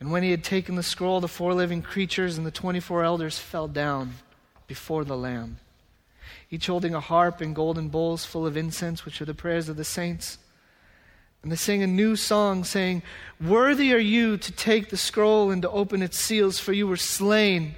And 0.00 0.10
when 0.10 0.24
he 0.24 0.32
had 0.32 0.42
taken 0.42 0.74
the 0.74 0.82
scroll, 0.82 1.20
the 1.20 1.28
four 1.28 1.54
living 1.54 1.80
creatures 1.80 2.36
and 2.36 2.44
the 2.44 2.50
24 2.50 3.04
elders 3.04 3.38
fell 3.38 3.68
down 3.68 4.14
before 4.66 5.04
the 5.04 5.16
Lamb 5.16 5.58
each 6.50 6.66
holding 6.66 6.94
a 6.94 7.00
harp 7.00 7.40
and 7.40 7.54
golden 7.54 7.88
bowls 7.88 8.24
full 8.24 8.46
of 8.46 8.56
incense, 8.56 9.04
which 9.04 9.20
are 9.20 9.24
the 9.24 9.34
prayers 9.34 9.68
of 9.68 9.76
the 9.76 9.84
saints. 9.84 10.38
And 11.42 11.52
they 11.52 11.56
sing 11.56 11.82
a 11.82 11.86
new 11.86 12.16
song, 12.16 12.64
saying, 12.64 13.02
Worthy 13.38 13.92
are 13.92 13.98
you 13.98 14.38
to 14.38 14.52
take 14.52 14.88
the 14.88 14.96
scroll 14.96 15.50
and 15.50 15.60
to 15.62 15.70
open 15.70 16.00
its 16.00 16.18
seals, 16.18 16.58
for 16.58 16.72
you 16.72 16.86
were 16.86 16.96
slain. 16.96 17.74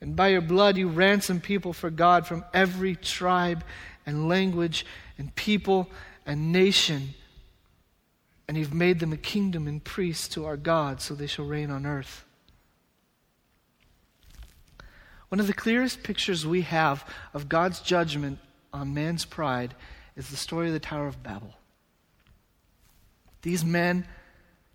And 0.00 0.16
by 0.16 0.28
your 0.28 0.40
blood 0.40 0.76
you 0.76 0.88
ransomed 0.88 1.42
people 1.42 1.72
for 1.72 1.90
God 1.90 2.26
from 2.26 2.44
every 2.52 2.96
tribe 2.96 3.62
and 4.04 4.28
language 4.28 4.84
and 5.16 5.34
people 5.34 5.88
and 6.26 6.52
nation. 6.52 7.14
and 8.48 8.56
you've 8.56 8.74
made 8.74 8.98
them 8.98 9.12
a 9.12 9.16
kingdom 9.16 9.66
and 9.66 9.84
priests 9.84 10.26
to 10.28 10.46
our 10.46 10.56
God, 10.56 11.02
so 11.02 11.14
they 11.14 11.26
shall 11.26 11.44
reign 11.44 11.70
on 11.70 11.84
earth. 11.84 12.24
One 15.28 15.40
of 15.40 15.46
the 15.46 15.52
clearest 15.52 16.02
pictures 16.02 16.46
we 16.46 16.62
have 16.62 17.04
of 17.34 17.48
God's 17.48 17.80
judgment 17.80 18.38
on 18.72 18.94
man's 18.94 19.24
pride 19.24 19.74
is 20.16 20.28
the 20.30 20.36
story 20.36 20.68
of 20.68 20.72
the 20.72 20.80
Tower 20.80 21.06
of 21.06 21.22
Babel. 21.22 21.54
These 23.42 23.64
men 23.64 24.06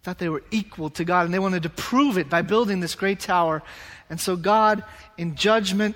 thought 0.04 0.20
they 0.20 0.30
were 0.30 0.44
equal 0.52 0.90
to 0.92 1.04
God, 1.04 1.26
and 1.26 1.34
they 1.34 1.40
wanted 1.40 1.64
to 1.64 1.70
prove 1.70 2.18
it 2.18 2.30
by 2.30 2.42
building 2.42 2.80
this 2.80 2.96
great 2.96 3.20
tower. 3.20 3.64
And 4.10 4.20
so 4.20 4.36
God, 4.36 4.84
in 5.18 5.36
judgment, 5.36 5.96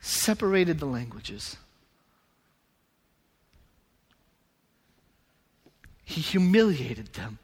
separated 0.00 0.78
the 0.78 0.86
languages. 0.86 1.56
He 6.04 6.20
humiliated 6.20 7.14
them. 7.14 7.38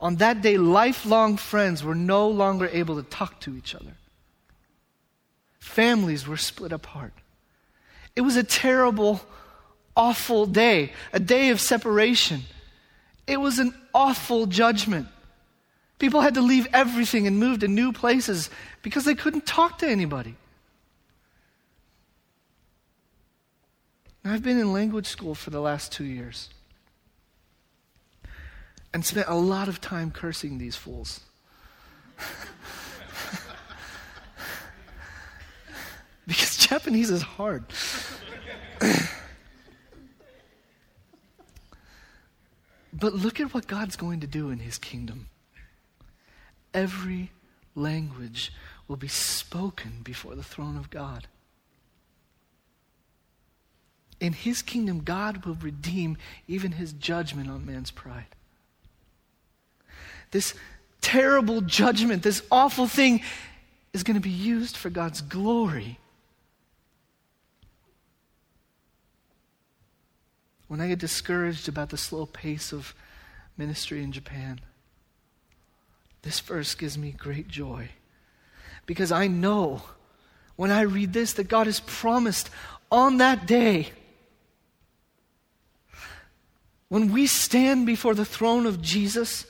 On 0.00 0.16
that 0.16 0.42
day, 0.42 0.56
lifelong 0.56 1.36
friends 1.36 1.84
were 1.84 1.94
no 1.94 2.28
longer 2.28 2.68
able 2.72 2.96
to 2.96 3.08
talk 3.08 3.40
to 3.40 3.56
each 3.56 3.74
other. 3.74 3.94
Families 5.62 6.26
were 6.26 6.36
split 6.36 6.72
apart. 6.72 7.12
It 8.16 8.22
was 8.22 8.34
a 8.34 8.42
terrible, 8.42 9.20
awful 9.96 10.44
day, 10.44 10.92
a 11.12 11.20
day 11.20 11.50
of 11.50 11.60
separation. 11.60 12.42
It 13.28 13.40
was 13.40 13.60
an 13.60 13.72
awful 13.94 14.46
judgment. 14.46 15.06
People 16.00 16.20
had 16.20 16.34
to 16.34 16.42
leave 16.42 16.66
everything 16.72 17.28
and 17.28 17.38
move 17.38 17.60
to 17.60 17.68
new 17.68 17.92
places 17.92 18.50
because 18.82 19.04
they 19.04 19.14
couldn't 19.14 19.46
talk 19.46 19.78
to 19.78 19.88
anybody. 19.88 20.34
I've 24.24 24.42
been 24.42 24.58
in 24.58 24.72
language 24.72 25.06
school 25.06 25.36
for 25.36 25.50
the 25.50 25.60
last 25.60 25.92
two 25.92 26.04
years 26.04 26.50
and 28.92 29.06
spent 29.06 29.28
a 29.28 29.36
lot 29.36 29.68
of 29.68 29.80
time 29.80 30.10
cursing 30.10 30.58
these 30.58 30.74
fools. 30.74 31.20
because 36.26 36.56
Japanese 36.56 37.10
is 37.10 37.22
hard. 37.22 37.64
but 42.92 43.14
look 43.14 43.40
at 43.40 43.52
what 43.54 43.66
God's 43.66 43.96
going 43.96 44.20
to 44.20 44.26
do 44.26 44.50
in 44.50 44.60
his 44.60 44.78
kingdom. 44.78 45.26
Every 46.72 47.32
language 47.74 48.52
will 48.88 48.96
be 48.96 49.08
spoken 49.08 50.00
before 50.02 50.34
the 50.34 50.42
throne 50.42 50.76
of 50.76 50.90
God. 50.90 51.26
In 54.20 54.32
his 54.32 54.62
kingdom, 54.62 55.00
God 55.00 55.44
will 55.44 55.56
redeem 55.56 56.16
even 56.46 56.72
his 56.72 56.92
judgment 56.92 57.50
on 57.50 57.66
man's 57.66 57.90
pride. 57.90 58.26
This 60.30 60.54
terrible 61.00 61.60
judgment, 61.60 62.22
this 62.22 62.42
awful 62.50 62.86
thing, 62.86 63.22
is 63.92 64.04
going 64.04 64.14
to 64.14 64.20
be 64.20 64.30
used 64.30 64.76
for 64.76 64.90
God's 64.90 65.20
glory. 65.20 65.98
When 70.72 70.80
I 70.80 70.88
get 70.88 71.00
discouraged 71.00 71.68
about 71.68 71.90
the 71.90 71.98
slow 71.98 72.24
pace 72.24 72.72
of 72.72 72.94
ministry 73.58 74.02
in 74.02 74.10
Japan, 74.10 74.58
this 76.22 76.40
verse 76.40 76.74
gives 76.74 76.96
me 76.96 77.10
great 77.10 77.46
joy. 77.46 77.90
Because 78.86 79.12
I 79.12 79.26
know 79.26 79.82
when 80.56 80.70
I 80.70 80.80
read 80.80 81.12
this 81.12 81.34
that 81.34 81.48
God 81.50 81.66
has 81.66 81.80
promised 81.80 82.48
on 82.90 83.18
that 83.18 83.46
day, 83.46 83.90
when 86.88 87.12
we 87.12 87.26
stand 87.26 87.84
before 87.84 88.14
the 88.14 88.24
throne 88.24 88.64
of 88.64 88.80
Jesus, 88.80 89.44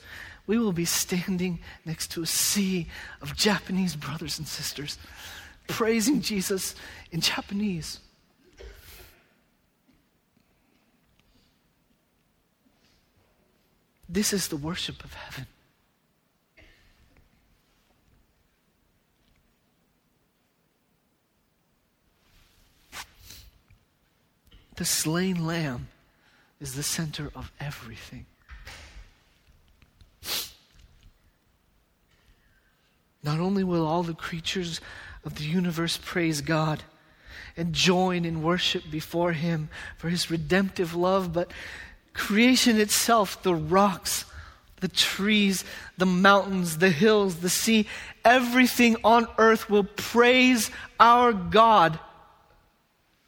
we 0.45 0.59
will 0.59 0.73
be 0.73 0.83
standing 0.83 1.61
next 1.85 2.11
to 2.11 2.21
a 2.21 2.27
sea 2.27 2.89
of 3.21 3.33
Japanese 3.33 3.95
brothers 3.95 4.39
and 4.39 4.45
sisters, 4.45 4.97
praising 5.69 6.19
Jesus 6.19 6.75
in 7.13 7.21
Japanese. 7.21 8.01
This 14.13 14.31
is 14.31 14.49
the 14.49 14.57
worship 14.57 15.03
of 15.03 15.11
heaven. 15.15 15.47
The 24.75 24.85
slain 24.85 25.47
lamb 25.47 25.87
is 26.61 26.75
the 26.75 26.83
center 26.83 27.31
of 27.35 27.51
everything. 27.59 28.27
Not 33.23 33.39
only 33.39 33.63
will 33.63 33.87
all 33.87 34.03
the 34.03 34.13
creatures 34.13 34.79
of 35.25 35.35
the 35.35 35.43
universe 35.45 35.97
praise 35.97 36.41
God 36.41 36.83
and 37.57 37.73
join 37.73 38.25
in 38.25 38.43
worship 38.43 38.83
before 38.91 39.31
Him 39.31 39.69
for 39.97 40.09
His 40.09 40.29
redemptive 40.29 40.93
love, 40.93 41.33
but 41.33 41.51
creation 42.13 42.79
itself, 42.79 43.41
the 43.43 43.55
rocks, 43.55 44.25
the 44.81 44.87
trees, 44.87 45.63
the 45.97 46.05
mountains, 46.05 46.77
the 46.77 46.89
hills, 46.89 47.37
the 47.37 47.49
sea, 47.49 47.87
everything 48.25 48.97
on 49.03 49.27
earth 49.37 49.69
will 49.69 49.83
praise 49.83 50.69
our 50.99 51.33
God. 51.33 51.99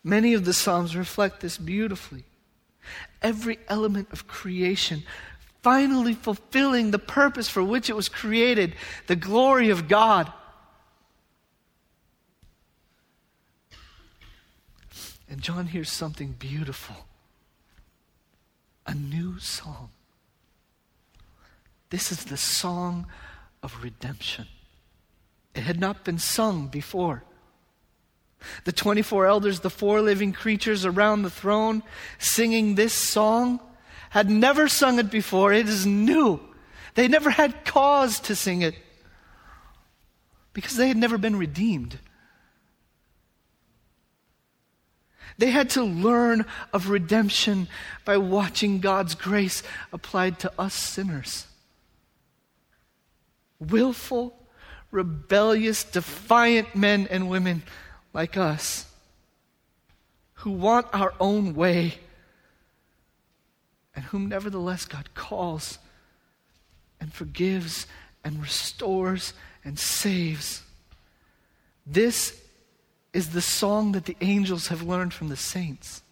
Many 0.04 0.34
of 0.34 0.45
the 0.45 0.54
Psalms 0.54 0.95
reflect 0.95 1.39
this 1.39 1.58
beautifully. 1.58 2.24
Every 3.21 3.58
element 3.67 4.10
of 4.12 4.28
creation 4.28 5.04
finally 5.63 6.13
fulfilling 6.13 6.91
the 6.91 7.00
purpose 7.00 7.50
for 7.50 7.63
which 7.63 7.89
it 7.89 7.95
was 7.95 8.08
created, 8.08 8.76
the 9.08 9.15
glory 9.15 9.71
of 9.71 9.88
God. 9.88 10.32
And 15.28 15.41
John 15.41 15.65
hears 15.65 15.89
something 15.89 16.34
beautiful 16.34 17.08
a 18.86 18.93
new 18.93 19.39
song. 19.39 19.89
This 21.89 22.12
is 22.12 22.26
the 22.26 22.38
song 22.38 23.08
of 23.63 23.84
redemption. 23.84 24.48
It 25.54 25.63
had 25.63 25.80
not 25.80 26.04
been 26.04 26.19
sung 26.19 26.67
before. 26.67 27.24
The 28.65 28.71
24 28.71 29.26
elders, 29.26 29.62
the 29.62 29.69
four 29.69 30.02
living 30.02 30.34
creatures 30.34 30.86
around 30.86 31.24
the 31.24 31.30
throne, 31.30 31.84
singing 32.19 32.76
this 32.76 32.93
song, 32.93 33.60
had 34.10 34.30
never 34.30 34.67
sung 34.67 35.00
it 35.00 35.10
before. 35.10 35.52
It 35.52 35.67
is 35.67 35.86
new. 35.86 36.39
They 36.93 37.08
never 37.08 37.30
had 37.30 37.65
cause 37.65 38.19
to 38.21 38.36
sing 38.36 38.62
it 38.62 38.76
because 40.54 40.76
they 40.76 40.88
had 40.88 40.98
never 40.98 41.17
been 41.17 41.36
redeemed. 41.36 42.00
They 45.38 45.52
had 45.52 45.69
to 45.71 45.84
learn 45.84 46.45
of 46.71 46.89
redemption 46.89 47.67
by 48.06 48.17
watching 48.17 48.80
God's 48.80 49.15
grace 49.15 49.63
applied 49.91 50.39
to 50.39 50.52
us 50.58 50.74
sinners. 50.74 51.48
Willful, 53.60 54.38
rebellious, 54.91 55.84
defiant 55.84 56.76
men 56.76 57.08
and 57.10 57.30
women 57.30 57.63
like 58.13 58.38
us 58.38 58.86
who 60.36 60.52
want 60.52 60.88
our 60.93 61.13
own 61.19 61.54
way 61.54 61.95
and 63.95 64.06
whom 64.06 64.30
nevertheless 64.30 64.86
God 64.86 65.13
calls 65.13 65.80
and 67.00 67.13
forgives 67.13 67.88
and 68.24 68.41
restores 68.41 69.34
and 69.63 69.78
saves. 69.78 70.63
This 71.86 72.41
is 73.15 73.30
the 73.30 73.41
song 73.41 73.93
that 73.93 74.04
the 74.04 74.17
angels 74.19 74.67
have 74.67 74.82
learned 74.82 75.13
from 75.13 75.30
the 75.30 75.38
saints. 75.38 76.04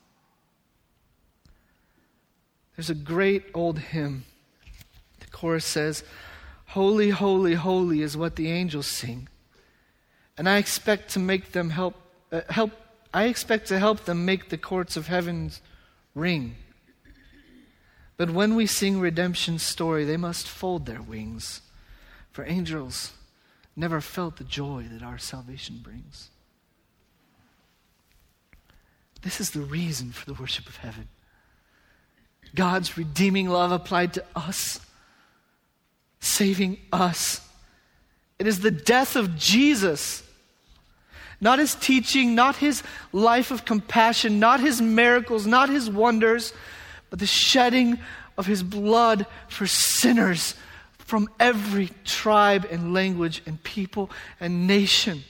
There's 2.78 2.90
a 2.90 2.96
great 2.96 3.44
old 3.54 3.78
hymn. 3.78 4.24
The 5.20 5.28
chorus 5.28 5.66
says, 5.66 6.06
Holy, 6.68 7.10
holy, 7.10 7.56
holy 7.56 8.02
is 8.02 8.16
what 8.16 8.38
the 8.38 8.50
angels 8.50 8.88
sing. 8.88 9.28
And 10.38 10.48
I 10.48 10.58
expect 10.58 11.10
to 11.12 11.20
make 11.20 11.52
them 11.52 11.72
help, 11.72 11.96
uh, 12.32 12.42
help 12.48 12.72
I 13.14 13.26
expect 13.26 13.68
to 13.68 13.80
help 13.80 14.06
them 14.06 14.24
make 14.24 14.48
the 14.48 14.58
courts 14.58 14.96
of 14.96 15.08
heaven 15.08 15.52
ring. 16.16 16.56
But 18.16 18.30
when 18.30 18.56
we 18.56 18.66
sing 18.66 19.02
redemption's 19.02 19.62
story, 19.62 20.06
they 20.06 20.18
must 20.18 20.48
fold 20.48 20.86
their 20.86 21.02
wings, 21.02 21.60
for 22.32 22.46
angels 22.46 23.12
never 23.76 24.00
felt 24.00 24.38
the 24.38 24.46
joy 24.46 24.86
that 24.90 25.04
our 25.04 25.18
salvation 25.18 25.82
brings. 25.84 26.30
This 29.24 29.40
is 29.40 29.52
the 29.52 29.62
reason 29.62 30.12
for 30.12 30.26
the 30.26 30.34
worship 30.34 30.68
of 30.68 30.78
heaven. 30.78 31.08
God's 32.56 32.98
redeeming 32.98 33.50
love 33.50 33.72
applied 33.72 34.14
to 34.14 34.24
us, 34.36 34.80
saving 36.20 36.78
us. 36.92 37.42
It 38.38 38.48
is 38.48 38.60
the 38.60 38.72
death 38.72 39.16
of 39.16 39.38
Jesus, 39.38 40.24
not 41.40 41.60
his 41.60 41.76
teaching, 41.76 42.36
not 42.36 42.58
his 42.58 42.84
life 43.12 43.50
of 43.50 43.66
compassion, 43.66 44.40
not 44.40 44.60
his 44.60 44.82
miracles, 44.82 45.48
not 45.48 45.70
his 45.70 45.90
wonders, 45.90 46.54
but 47.10 47.20
the 47.20 47.26
shedding 47.26 48.00
of 48.38 48.46
his 48.46 48.62
blood 48.62 49.26
for 49.48 49.66
sinners 49.66 50.56
from 50.98 51.30
every 51.40 51.92
tribe 52.06 52.68
and 52.70 52.94
language 52.94 53.42
and 53.46 53.62
people 53.64 54.10
and 54.40 54.68
nation. 54.68 55.24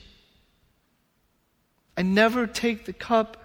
I 1.96 2.02
never 2.02 2.46
take 2.46 2.84
the 2.84 2.92
cup 2.92 3.43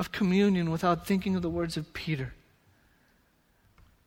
of 0.00 0.10
communion 0.10 0.70
without 0.70 1.06
thinking 1.06 1.36
of 1.36 1.42
the 1.42 1.50
words 1.50 1.76
of 1.76 1.92
Peter. 1.92 2.32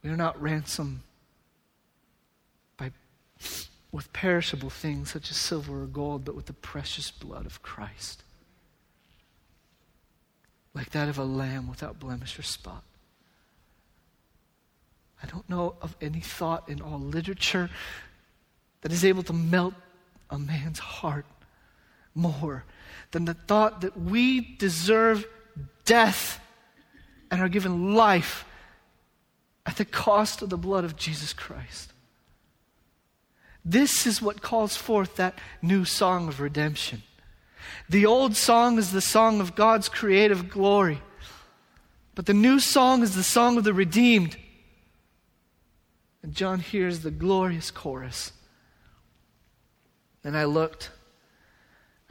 We 0.03 0.09
are 0.09 0.17
not 0.17 0.41
ransomed 0.41 1.01
by, 2.75 2.91
with 3.91 4.11
perishable 4.11 4.71
things 4.71 5.11
such 5.11 5.29
as 5.29 5.37
silver 5.37 5.83
or 5.83 5.85
gold, 5.85 6.25
but 6.25 6.35
with 6.35 6.47
the 6.47 6.53
precious 6.53 7.11
blood 7.11 7.45
of 7.45 7.61
Christ, 7.61 8.23
like 10.73 10.89
that 10.89 11.09
of 11.09 11.19
a 11.19 11.23
lamb 11.23 11.69
without 11.69 11.99
blemish 11.99 12.39
or 12.39 12.43
spot. 12.43 12.83
I 15.21 15.27
don't 15.27 15.47
know 15.47 15.75
of 15.79 15.95
any 16.01 16.21
thought 16.21 16.67
in 16.67 16.81
all 16.81 16.99
literature 16.99 17.69
that 18.81 18.91
is 18.91 19.05
able 19.05 19.23
to 19.23 19.33
melt 19.33 19.75
a 20.31 20.39
man's 20.39 20.79
heart 20.79 21.27
more 22.15 22.63
than 23.11 23.25
the 23.25 23.35
thought 23.35 23.81
that 23.81 23.95
we 23.95 24.55
deserve 24.57 25.27
death 25.85 26.39
and 27.31 27.41
are 27.41 27.49
given 27.49 27.95
life 27.95 28.45
at 29.65 29.77
the 29.77 29.85
cost 29.85 30.41
of 30.41 30.49
the 30.49 30.57
blood 30.57 30.83
of 30.83 30.95
Jesus 30.95 31.33
Christ. 31.33 31.93
This 33.65 34.05
is 34.05 34.21
what 34.21 34.41
calls 34.41 34.75
forth 34.75 35.15
that 35.15 35.39
new 35.61 35.85
song 35.85 36.27
of 36.27 36.41
redemption. 36.41 37.01
The 37.89 38.05
old 38.05 38.35
song 38.35 38.77
is 38.77 38.91
the 38.91 39.01
song 39.01 39.39
of 39.39 39.55
God's 39.55 39.87
creative 39.87 40.49
glory, 40.49 41.01
but 42.13 42.25
the 42.25 42.33
new 42.33 42.59
song 42.59 43.03
is 43.03 43.15
the 43.15 43.23
song 43.23 43.57
of 43.57 43.63
the 43.63 43.73
redeemed. 43.73 44.37
And 46.21 46.33
John 46.33 46.59
hears 46.59 46.99
the 46.99 47.11
glorious 47.11 47.71
chorus. 47.71 48.31
And 50.23 50.37
I 50.37 50.45
looked, 50.45 50.91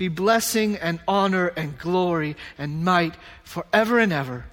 be 0.00 0.08
blessing 0.08 0.76
and 0.76 0.98
honor 1.06 1.48
and 1.48 1.76
glory 1.76 2.34
and 2.56 2.82
might 2.82 3.14
forever 3.44 3.98
and 3.98 4.14
ever. 4.14 4.46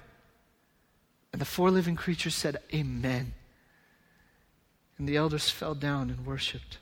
And 1.32 1.40
the 1.40 1.46
four 1.46 1.70
living 1.70 1.96
creatures 1.96 2.34
said, 2.34 2.58
Amen. 2.74 3.32
And 4.98 5.08
the 5.08 5.16
elders 5.16 5.48
fell 5.48 5.74
down 5.74 6.10
and 6.10 6.26
worshiped. 6.26 6.76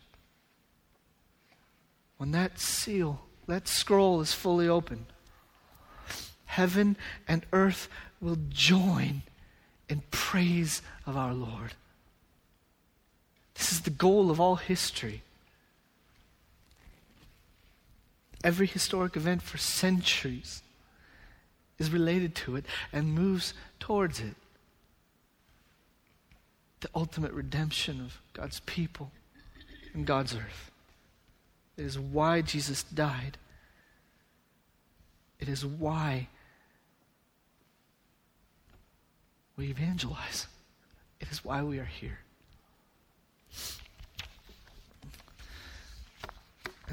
When 2.17 2.33
that 2.33 2.59
seal, 2.59 3.21
that 3.47 3.69
scroll 3.69 4.21
is 4.21 4.33
fully 4.33 4.67
opened, 4.67 5.07
heaven 6.47 6.97
and 7.29 7.47
earth 7.53 7.89
will 8.21 8.39
join 8.49 9.23
in 9.89 10.03
praise 10.11 10.83
of 11.07 11.17
our 11.17 11.35
Lord. 11.35 11.75
This 13.55 13.71
is 13.71 13.83
the 13.83 13.91
goal 13.91 14.29
of 14.29 14.41
all 14.41 14.57
history. 14.57 15.23
Every 18.47 18.69
historic 18.69 19.17
event 19.17 19.43
for 19.43 19.59
centuries 19.59 20.63
is 21.81 21.91
related 21.91 22.37
to 22.37 22.55
it 22.55 22.65
and 22.93 23.13
moves 23.13 23.53
towards 23.81 24.21
it. 24.21 24.37
The 26.79 26.89
ultimate 26.95 27.33
redemption 27.33 28.01
of 28.01 28.21
God's 28.35 28.61
people 28.61 29.11
and 29.95 30.07
God's 30.07 30.37
earth. 30.37 30.71
It 31.77 31.87
is 31.87 31.99
why 31.99 32.41
Jesus 32.41 32.85
died. 32.85 33.37
It 35.41 35.49
is 35.49 35.67
why 35.67 36.29
we 39.57 39.71
evangelize. 39.71 40.47
It 41.19 41.33
is 41.33 41.45
why 41.45 41.65
we 41.65 41.81
are 41.81 41.85
here. 41.85 42.21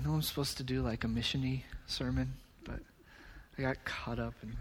I 0.03 0.05
know 0.05 0.15
I'm 0.15 0.21
supposed 0.21 0.57
to 0.57 0.63
do 0.63 0.81
like 0.81 1.05
a 1.05 1.07
missiony 1.07 1.61
sermon, 1.87 2.33
but 2.65 2.79
I 3.57 3.61
got 3.61 3.85
caught 3.85 4.19
up 4.19 4.33
and 4.41 4.53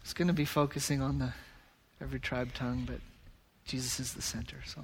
it's 0.00 0.12
going 0.12 0.26
to 0.26 0.34
be 0.34 0.44
focusing 0.44 1.00
on 1.00 1.20
the 1.20 1.32
every 2.00 2.18
tribe 2.18 2.52
tongue, 2.52 2.82
but 2.84 2.98
Jesus 3.64 4.00
is 4.00 4.14
the 4.14 4.22
center. 4.22 4.56
So, 4.66 4.80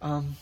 um, 0.00 0.36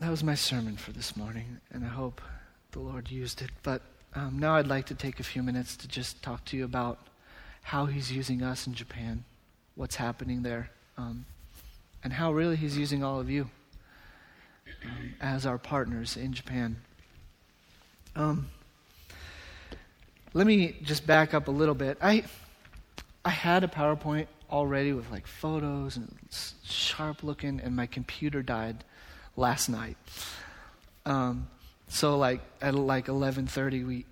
that 0.00 0.08
was 0.08 0.24
my 0.24 0.34
sermon 0.34 0.78
for 0.78 0.92
this 0.92 1.14
morning, 1.14 1.60
and 1.70 1.84
I 1.84 1.88
hope 1.88 2.22
the 2.70 2.80
Lord 2.80 3.10
used 3.10 3.42
it. 3.42 3.50
But 3.62 3.82
um, 4.14 4.38
now 4.38 4.54
I'd 4.54 4.66
like 4.66 4.86
to 4.86 4.94
take 4.94 5.20
a 5.20 5.24
few 5.24 5.42
minutes 5.42 5.76
to 5.76 5.88
just 5.88 6.22
talk 6.22 6.42
to 6.46 6.56
you 6.56 6.64
about 6.64 6.98
how 7.60 7.84
he's 7.84 8.10
using 8.10 8.42
us 8.42 8.66
in 8.66 8.72
Japan, 8.72 9.24
what's 9.74 9.96
happening 9.96 10.42
there, 10.42 10.70
um, 10.96 11.26
and 12.02 12.14
how 12.14 12.32
really 12.32 12.56
he's 12.56 12.78
using 12.78 13.04
all 13.04 13.20
of 13.20 13.28
you 13.28 13.50
as 15.20 15.46
our 15.46 15.58
partners 15.58 16.16
in 16.16 16.32
Japan. 16.32 16.76
Um, 18.16 18.48
let 20.34 20.46
me 20.46 20.76
just 20.82 21.06
back 21.06 21.34
up 21.34 21.48
a 21.48 21.50
little 21.50 21.74
bit. 21.74 21.98
I, 22.00 22.24
I 23.24 23.30
had 23.30 23.64
a 23.64 23.68
PowerPoint 23.68 24.26
already 24.50 24.92
with 24.92 25.10
like 25.10 25.26
photos 25.26 25.96
and 25.96 26.14
sharp 26.62 27.22
looking, 27.22 27.60
and 27.60 27.74
my 27.76 27.86
computer 27.86 28.42
died 28.42 28.84
last 29.36 29.68
night. 29.68 29.96
Um, 31.06 31.48
so 31.88 32.16
like 32.16 32.40
at 32.60 32.74
like 32.74 33.06
11:30, 33.06 33.86
we 33.86 34.06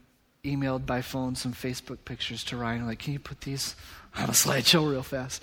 emailed 0.45 0.87
by 0.87 1.03
phone 1.03 1.35
some 1.35 1.53
Facebook 1.53 1.99
pictures 2.05 2.45
to 2.45 2.57
Ryan. 2.57 2.87
Like, 2.87 2.99
can 2.99 3.13
you 3.13 3.19
put 3.19 3.43
these 3.43 3.77
on 4.17 4.25
a 4.25 4.33
slideshow 4.33 4.91
real 4.91 5.03
fast? 5.03 5.43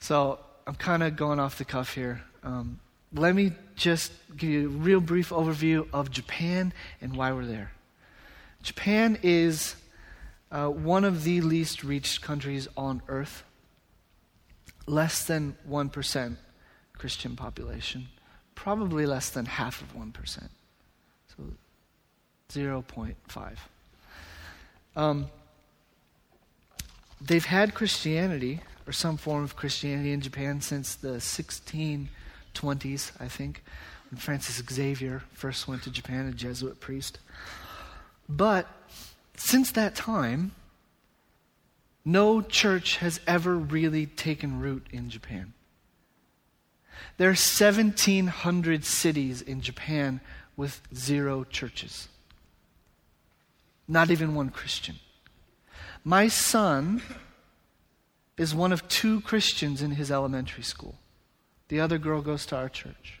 So 0.00 0.38
I'm 0.66 0.74
kind 0.74 1.02
of 1.02 1.16
going 1.16 1.40
off 1.40 1.58
the 1.58 1.64
cuff 1.64 1.94
here. 1.94 2.22
Um, 2.42 2.80
let 3.12 3.34
me 3.34 3.52
just 3.76 4.12
give 4.36 4.50
you 4.50 4.66
a 4.66 4.70
real 4.70 5.00
brief 5.00 5.30
overview 5.30 5.86
of 5.92 6.10
Japan 6.10 6.72
and 7.00 7.16
why 7.16 7.32
we're 7.32 7.46
there. 7.46 7.72
Japan 8.62 9.18
is 9.22 9.76
uh, 10.50 10.68
one 10.68 11.04
of 11.04 11.24
the 11.24 11.40
least 11.40 11.84
reached 11.84 12.22
countries 12.22 12.68
on 12.76 13.02
earth. 13.08 13.44
Less 14.86 15.24
than 15.24 15.56
1% 15.68 16.36
Christian 16.94 17.36
population. 17.36 18.08
Probably 18.54 19.06
less 19.06 19.30
than 19.30 19.46
half 19.46 19.80
of 19.82 19.94
1%. 19.94 20.48
So 21.36 21.44
0.5. 22.50 23.56
Um, 24.96 25.28
they've 27.20 27.44
had 27.44 27.74
Christianity, 27.74 28.60
or 28.86 28.92
some 28.92 29.16
form 29.16 29.44
of 29.44 29.54
Christianity 29.54 30.12
in 30.12 30.20
Japan 30.20 30.60
since 30.60 30.94
the 30.94 31.20
1620s, 32.54 33.12
I 33.20 33.28
think, 33.28 33.62
when 34.10 34.18
Francis 34.18 34.62
Xavier 34.70 35.22
first 35.32 35.68
went 35.68 35.82
to 35.82 35.90
Japan, 35.90 36.26
a 36.26 36.32
Jesuit 36.32 36.80
priest. 36.80 37.18
But 38.28 38.66
since 39.36 39.72
that 39.72 39.94
time, 39.94 40.52
no 42.04 42.40
church 42.40 42.96
has 42.96 43.20
ever 43.26 43.56
really 43.56 44.06
taken 44.06 44.60
root 44.60 44.86
in 44.90 45.10
Japan. 45.10 45.52
There 47.16 47.28
are 47.28 47.32
1,700 47.32 48.84
cities 48.84 49.42
in 49.42 49.60
Japan 49.60 50.20
with 50.56 50.80
zero 50.94 51.44
churches. 51.44 52.08
Not 53.86 54.10
even 54.10 54.34
one 54.34 54.50
Christian. 54.50 54.96
My 56.04 56.28
son 56.28 57.02
is 58.36 58.54
one 58.54 58.72
of 58.72 58.88
two 58.88 59.20
Christians 59.20 59.82
in 59.82 59.92
his 59.92 60.10
elementary 60.10 60.62
school. 60.62 60.96
The 61.68 61.80
other 61.80 61.98
girl 61.98 62.22
goes 62.22 62.46
to 62.46 62.56
our 62.56 62.68
church. 62.68 63.20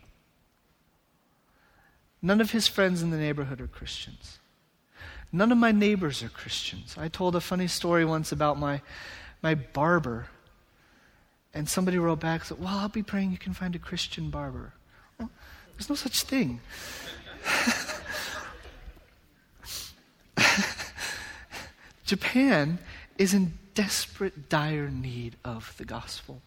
None 2.20 2.40
of 2.40 2.50
his 2.50 2.66
friends 2.66 3.02
in 3.02 3.10
the 3.10 3.16
neighborhood 3.16 3.60
are 3.60 3.66
Christians. 3.66 4.38
None 5.30 5.52
of 5.52 5.58
my 5.58 5.72
neighbors 5.72 6.22
are 6.22 6.30
Christians. 6.30 6.96
I 6.98 7.08
told 7.08 7.36
a 7.36 7.40
funny 7.40 7.66
story 7.68 8.04
once 8.04 8.32
about 8.32 8.58
my, 8.58 8.80
my 9.42 9.54
barber. 9.54 10.28
And 11.52 11.68
somebody 11.68 11.98
wrote 11.98 12.20
back, 12.20 12.44
said, 12.44 12.58
Well, 12.58 12.78
I'll 12.78 12.88
be 12.88 13.02
praying 13.02 13.32
you 13.32 13.38
can 13.38 13.52
find 13.52 13.74
a 13.74 13.78
Christian 13.78 14.30
barber. 14.30 14.72
Well, 15.18 15.30
there's 15.76 15.90
no 15.90 15.94
such 15.94 16.22
thing. 16.22 16.60
Japan 22.04 22.78
is 23.18 23.34
in 23.34 23.58
desperate, 23.74 24.48
dire 24.48 24.88
need 24.88 25.36
of 25.44 25.74
the 25.76 25.84
gospel. 25.84 26.40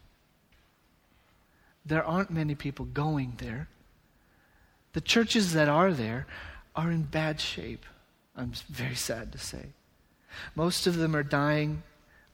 There 1.86 2.04
aren't 2.04 2.32
many 2.32 2.56
people 2.56 2.86
going 2.86 3.34
there. 3.38 3.68
The 4.94 5.02
churches 5.02 5.54
that 5.54 5.70
are 5.70 5.94
there 5.94 6.28
are 6.76 6.92
in 6.92 7.04
bad 7.04 7.40
shape, 7.40 7.86
I'm 8.36 8.54
very 8.70 8.96
sad 8.96 9.32
to 9.32 9.38
say. 9.38 9.68
Most 10.56 10.88
of 10.88 10.98
them 10.98 11.16
are 11.16 11.24
dying, 11.24 11.84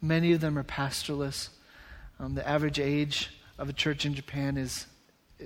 many 0.01 0.31
of 0.31 0.41
them 0.41 0.57
are 0.57 0.63
pastorless. 0.63 1.49
Um, 2.19 2.35
the 2.35 2.47
average 2.47 2.79
age 2.79 3.31
of 3.57 3.69
a 3.69 3.73
church 3.73 4.05
in 4.05 4.13
Japan 4.13 4.57
is 4.57 4.87
uh, 5.41 5.45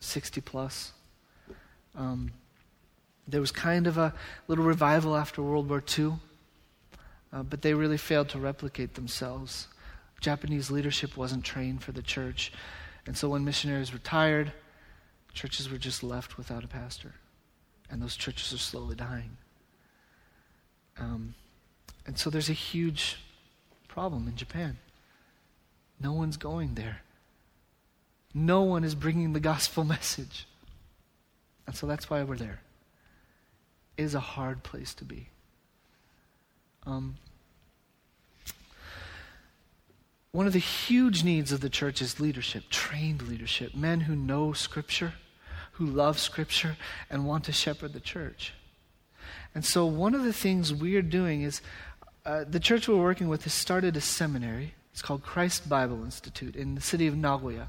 60 0.00 0.40
plus. 0.40 0.92
Um, 1.94 2.32
there 3.28 3.40
was 3.40 3.50
kind 3.50 3.86
of 3.86 3.98
a 3.98 4.14
little 4.48 4.64
revival 4.64 5.16
after 5.16 5.42
World 5.42 5.68
War 5.68 5.82
II, 5.98 6.14
uh, 7.32 7.42
but 7.42 7.62
they 7.62 7.74
really 7.74 7.96
failed 7.96 8.28
to 8.30 8.38
replicate 8.38 8.94
themselves. 8.94 9.68
Japanese 10.20 10.70
leadership 10.70 11.16
wasn't 11.16 11.44
trained 11.44 11.82
for 11.82 11.92
the 11.92 12.02
church. 12.02 12.52
And 13.06 13.16
so 13.16 13.28
when 13.28 13.44
missionaries 13.44 13.94
retired, 13.94 14.52
churches 15.32 15.70
were 15.70 15.78
just 15.78 16.02
left 16.02 16.36
without 16.36 16.64
a 16.64 16.68
pastor. 16.68 17.14
And 17.88 18.02
those 18.02 18.16
churches 18.16 18.52
are 18.52 18.58
slowly 18.58 18.96
dying. 18.96 19.36
Um, 20.98 21.34
and 22.06 22.18
so 22.18 22.30
there's 22.30 22.50
a 22.50 22.54
huge 22.54 23.18
problem 23.86 24.26
in 24.26 24.36
Japan. 24.36 24.78
No 26.00 26.12
one's 26.12 26.36
going 26.36 26.74
there. 26.74 27.02
No 28.34 28.62
one 28.62 28.84
is 28.84 28.94
bringing 28.94 29.32
the 29.32 29.40
gospel 29.40 29.84
message. 29.96 30.46
And 31.66 31.76
so 31.76 31.86
that's 31.86 32.10
why 32.10 32.22
we're 32.22 32.36
there. 32.36 32.60
It 33.96 34.02
is 34.02 34.14
a 34.14 34.20
hard 34.20 34.62
place 34.62 34.94
to 34.94 35.04
be. 35.04 35.28
Um, 36.84 37.16
one 40.32 40.46
of 40.46 40.52
the 40.52 40.58
huge 40.58 41.24
needs 41.24 41.52
of 41.52 41.60
the 41.60 41.70
church 41.70 42.02
is 42.02 42.20
leadership, 42.20 42.64
trained 42.70 43.22
leadership, 43.22 43.74
men 43.74 44.00
who 44.00 44.14
know 44.14 44.52
Scripture, 44.52 45.14
who 45.72 45.86
love 45.86 46.18
Scripture, 46.18 46.76
and 47.08 47.26
want 47.26 47.44
to 47.44 47.52
shepherd 47.52 47.92
the 47.92 48.00
church. 48.00 48.52
And 49.54 49.64
so, 49.64 49.86
one 49.86 50.14
of 50.14 50.24
the 50.24 50.32
things 50.32 50.72
we're 50.74 51.02
doing 51.02 51.42
is 51.42 51.62
uh, 52.24 52.44
the 52.48 52.60
church 52.60 52.88
we're 52.88 52.96
working 52.96 53.28
with 53.28 53.44
has 53.44 53.54
started 53.54 53.96
a 53.96 54.00
seminary. 54.00 54.74
It's 54.92 55.02
called 55.02 55.22
Christ 55.22 55.68
Bible 55.68 56.04
Institute 56.04 56.56
in 56.56 56.74
the 56.74 56.80
city 56.80 57.06
of 57.06 57.16
Nagoya. 57.16 57.68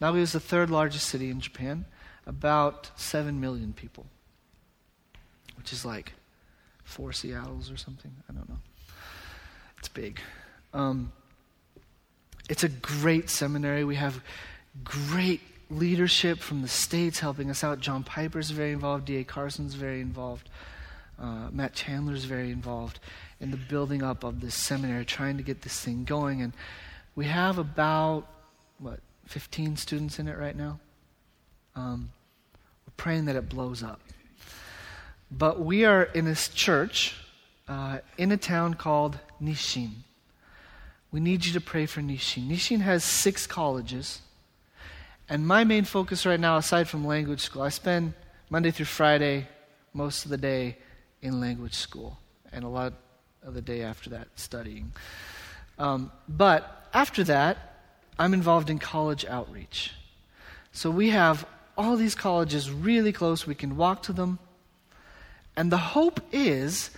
Nagoya 0.00 0.22
is 0.22 0.32
the 0.32 0.40
third 0.40 0.70
largest 0.70 1.08
city 1.08 1.30
in 1.30 1.40
Japan, 1.40 1.84
about 2.26 2.90
7 2.96 3.40
million 3.40 3.72
people 3.72 4.06
which 5.58 5.72
is 5.72 5.84
like 5.84 6.14
four 6.84 7.12
Seattles 7.12 7.70
or 7.70 7.76
something. 7.76 8.10
I 8.30 8.32
don't 8.32 8.48
know. 8.48 8.60
It's 9.78 9.88
big. 9.88 10.20
Um, 10.72 11.12
it's 12.48 12.64
a 12.64 12.68
great 12.68 13.30
seminary. 13.30 13.84
We 13.84 13.96
have 13.96 14.22
great 14.84 15.40
leadership 15.70 16.38
from 16.38 16.62
the 16.62 16.68
States 16.68 17.20
helping 17.20 17.50
us 17.50 17.62
out. 17.62 17.80
John 17.80 18.04
Piper's 18.04 18.50
very 18.50 18.72
involved, 18.72 19.04
D.A. 19.04 19.24
Carson's 19.24 19.74
very 19.74 20.00
involved, 20.00 20.48
uh, 21.20 21.48
Matt 21.50 21.74
Chandler's 21.74 22.24
very 22.24 22.50
involved 22.50 23.00
in 23.40 23.50
the 23.50 23.56
building 23.56 24.02
up 24.02 24.24
of 24.24 24.40
this 24.40 24.54
seminary, 24.54 25.04
trying 25.04 25.36
to 25.36 25.42
get 25.42 25.62
this 25.62 25.80
thing 25.80 26.04
going. 26.04 26.42
And 26.42 26.52
we 27.14 27.26
have 27.26 27.58
about, 27.58 28.26
what, 28.78 29.00
15 29.26 29.76
students 29.76 30.18
in 30.18 30.28
it 30.28 30.38
right 30.38 30.56
now? 30.56 30.80
Um, 31.76 32.10
we're 32.86 32.92
praying 32.96 33.26
that 33.26 33.36
it 33.36 33.48
blows 33.48 33.82
up. 33.82 34.00
But 35.30 35.60
we 35.60 35.84
are 35.84 36.04
in 36.04 36.24
this 36.24 36.48
church 36.48 37.14
uh, 37.68 37.98
in 38.16 38.32
a 38.32 38.36
town 38.38 38.74
called 38.74 39.18
Nisshin. 39.42 39.90
We 41.10 41.20
need 41.20 41.46
you 41.46 41.52
to 41.54 41.60
pray 41.60 41.86
for 41.86 42.00
Nisshin. 42.00 42.48
Nisshin 42.48 42.80
has 42.80 43.02
six 43.02 43.46
colleges. 43.46 44.20
And 45.28 45.46
my 45.46 45.64
main 45.64 45.84
focus 45.84 46.26
right 46.26 46.40
now, 46.40 46.56
aside 46.56 46.88
from 46.88 47.06
language 47.06 47.40
school, 47.40 47.62
I 47.62 47.70
spend 47.70 48.14
Monday 48.50 48.70
through 48.70 48.86
Friday, 48.86 49.46
most 49.92 50.24
of 50.24 50.30
the 50.30 50.36
day 50.36 50.76
in 51.22 51.40
language 51.40 51.74
school, 51.74 52.18
and 52.52 52.64
a 52.64 52.68
lot 52.68 52.92
of 53.42 53.54
the 53.54 53.60
day 53.62 53.82
after 53.82 54.10
that 54.10 54.28
studying. 54.36 54.92
Um, 55.78 56.10
but 56.28 56.88
after 56.92 57.24
that, 57.24 57.58
I'm 58.18 58.34
involved 58.34 58.68
in 58.68 58.78
college 58.78 59.24
outreach. 59.24 59.92
So 60.72 60.90
we 60.90 61.10
have 61.10 61.46
all 61.76 61.96
these 61.96 62.14
colleges 62.14 62.70
really 62.70 63.12
close. 63.12 63.46
We 63.46 63.54
can 63.54 63.76
walk 63.76 64.02
to 64.04 64.12
them. 64.12 64.38
And 65.56 65.70
the 65.72 65.76
hope 65.76 66.20
is 66.32 66.90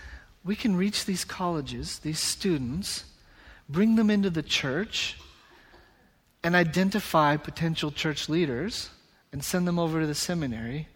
we 0.44 0.56
can 0.56 0.76
reach 0.76 1.04
these 1.04 1.24
colleges, 1.24 1.98
these 2.00 2.20
students, 2.20 3.04
bring 3.70 3.96
them 3.96 4.10
into 4.10 4.30
the 4.30 4.42
church, 4.42 5.16
and 6.42 6.54
identify 6.54 7.36
potential 7.36 7.90
church 7.90 8.28
leaders 8.28 8.90
and 9.32 9.44
send 9.44 9.68
them 9.68 9.78
over 9.78 10.00
to 10.00 10.06
the 10.06 10.14
seminary 10.14 10.88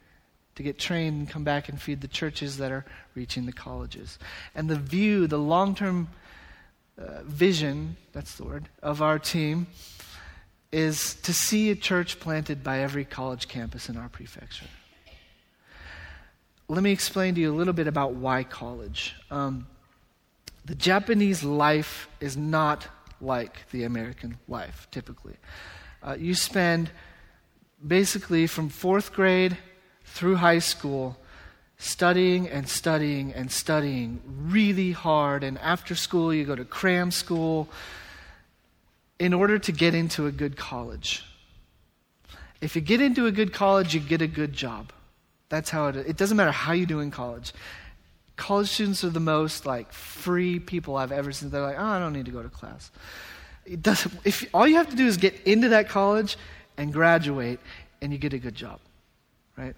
to 0.54 0.62
get 0.62 0.78
trained 0.78 1.18
and 1.18 1.28
come 1.28 1.44
back 1.44 1.68
and 1.68 1.80
feed 1.80 2.00
the 2.00 2.08
churches 2.08 2.56
that 2.56 2.72
are 2.72 2.86
reaching 3.14 3.44
the 3.44 3.52
colleges. 3.52 4.18
And 4.54 4.70
the 4.70 4.76
view, 4.76 5.26
the 5.26 5.38
long 5.38 5.74
term 5.74 6.08
uh, 6.96 7.22
vision, 7.24 7.96
that's 8.12 8.36
the 8.36 8.44
word, 8.44 8.68
of 8.82 9.02
our 9.02 9.18
team 9.18 9.66
is 10.72 11.14
to 11.16 11.34
see 11.34 11.70
a 11.70 11.76
church 11.76 12.18
planted 12.18 12.64
by 12.64 12.80
every 12.80 13.04
college 13.04 13.48
campus 13.48 13.88
in 13.88 13.96
our 13.96 14.08
prefecture 14.08 14.66
let 16.68 16.82
me 16.82 16.92
explain 16.92 17.34
to 17.34 17.40
you 17.40 17.52
a 17.52 17.56
little 17.56 17.74
bit 17.74 17.86
about 17.86 18.14
why 18.14 18.42
college. 18.42 19.14
Um, 19.30 19.66
the 20.64 20.74
Japanese 20.74 21.44
life 21.44 22.08
is 22.20 22.36
not 22.36 22.86
like 23.20 23.68
the 23.70 23.84
American 23.84 24.38
life, 24.48 24.88
typically. 24.90 25.36
Uh, 26.02 26.16
you 26.18 26.34
spend 26.34 26.90
basically 27.86 28.46
from 28.46 28.68
fourth 28.68 29.12
grade 29.12 29.56
through 30.04 30.36
high 30.36 30.58
school 30.58 31.16
studying 31.76 32.48
and 32.48 32.68
studying 32.68 33.32
and 33.32 33.50
studying 33.50 34.20
really 34.26 34.92
hard, 34.92 35.44
and 35.44 35.58
after 35.58 35.94
school, 35.94 36.32
you 36.32 36.44
go 36.44 36.54
to 36.54 36.64
cram 36.64 37.10
school 37.10 37.68
in 39.18 39.34
order 39.34 39.58
to 39.58 39.72
get 39.72 39.94
into 39.94 40.26
a 40.26 40.32
good 40.32 40.56
college. 40.56 41.24
If 42.60 42.74
you 42.74 42.82
get 42.82 43.00
into 43.00 43.26
a 43.26 43.32
good 43.32 43.52
college, 43.52 43.94
you 43.94 44.00
get 44.00 44.22
a 44.22 44.26
good 44.26 44.52
job. 44.52 44.92
That's 45.48 45.70
how 45.70 45.88
it 45.88 45.96
It 45.96 46.16
doesn't 46.16 46.36
matter 46.36 46.50
how 46.50 46.72
you 46.72 46.86
do 46.86 47.00
in 47.00 47.10
college. 47.10 47.52
College 48.36 48.68
students 48.68 49.04
are 49.04 49.10
the 49.10 49.20
most 49.20 49.64
like 49.64 49.92
free 49.92 50.58
people 50.58 50.96
I've 50.96 51.12
ever 51.12 51.32
seen. 51.32 51.50
They're 51.50 51.62
like, 51.62 51.78
oh, 51.78 51.84
I 51.84 51.98
don't 51.98 52.12
need 52.12 52.24
to 52.26 52.32
go 52.32 52.42
to 52.42 52.48
class. 52.48 52.90
It 53.64 53.82
doesn't, 53.82 54.12
if 54.24 54.44
all 54.52 54.66
you 54.66 54.76
have 54.76 54.90
to 54.90 54.96
do 54.96 55.06
is 55.06 55.16
get 55.16 55.34
into 55.46 55.70
that 55.70 55.88
college 55.88 56.36
and 56.76 56.92
graduate, 56.92 57.60
and 58.02 58.12
you 58.12 58.18
get 58.18 58.32
a 58.34 58.38
good 58.38 58.54
job, 58.54 58.80
right? 59.56 59.74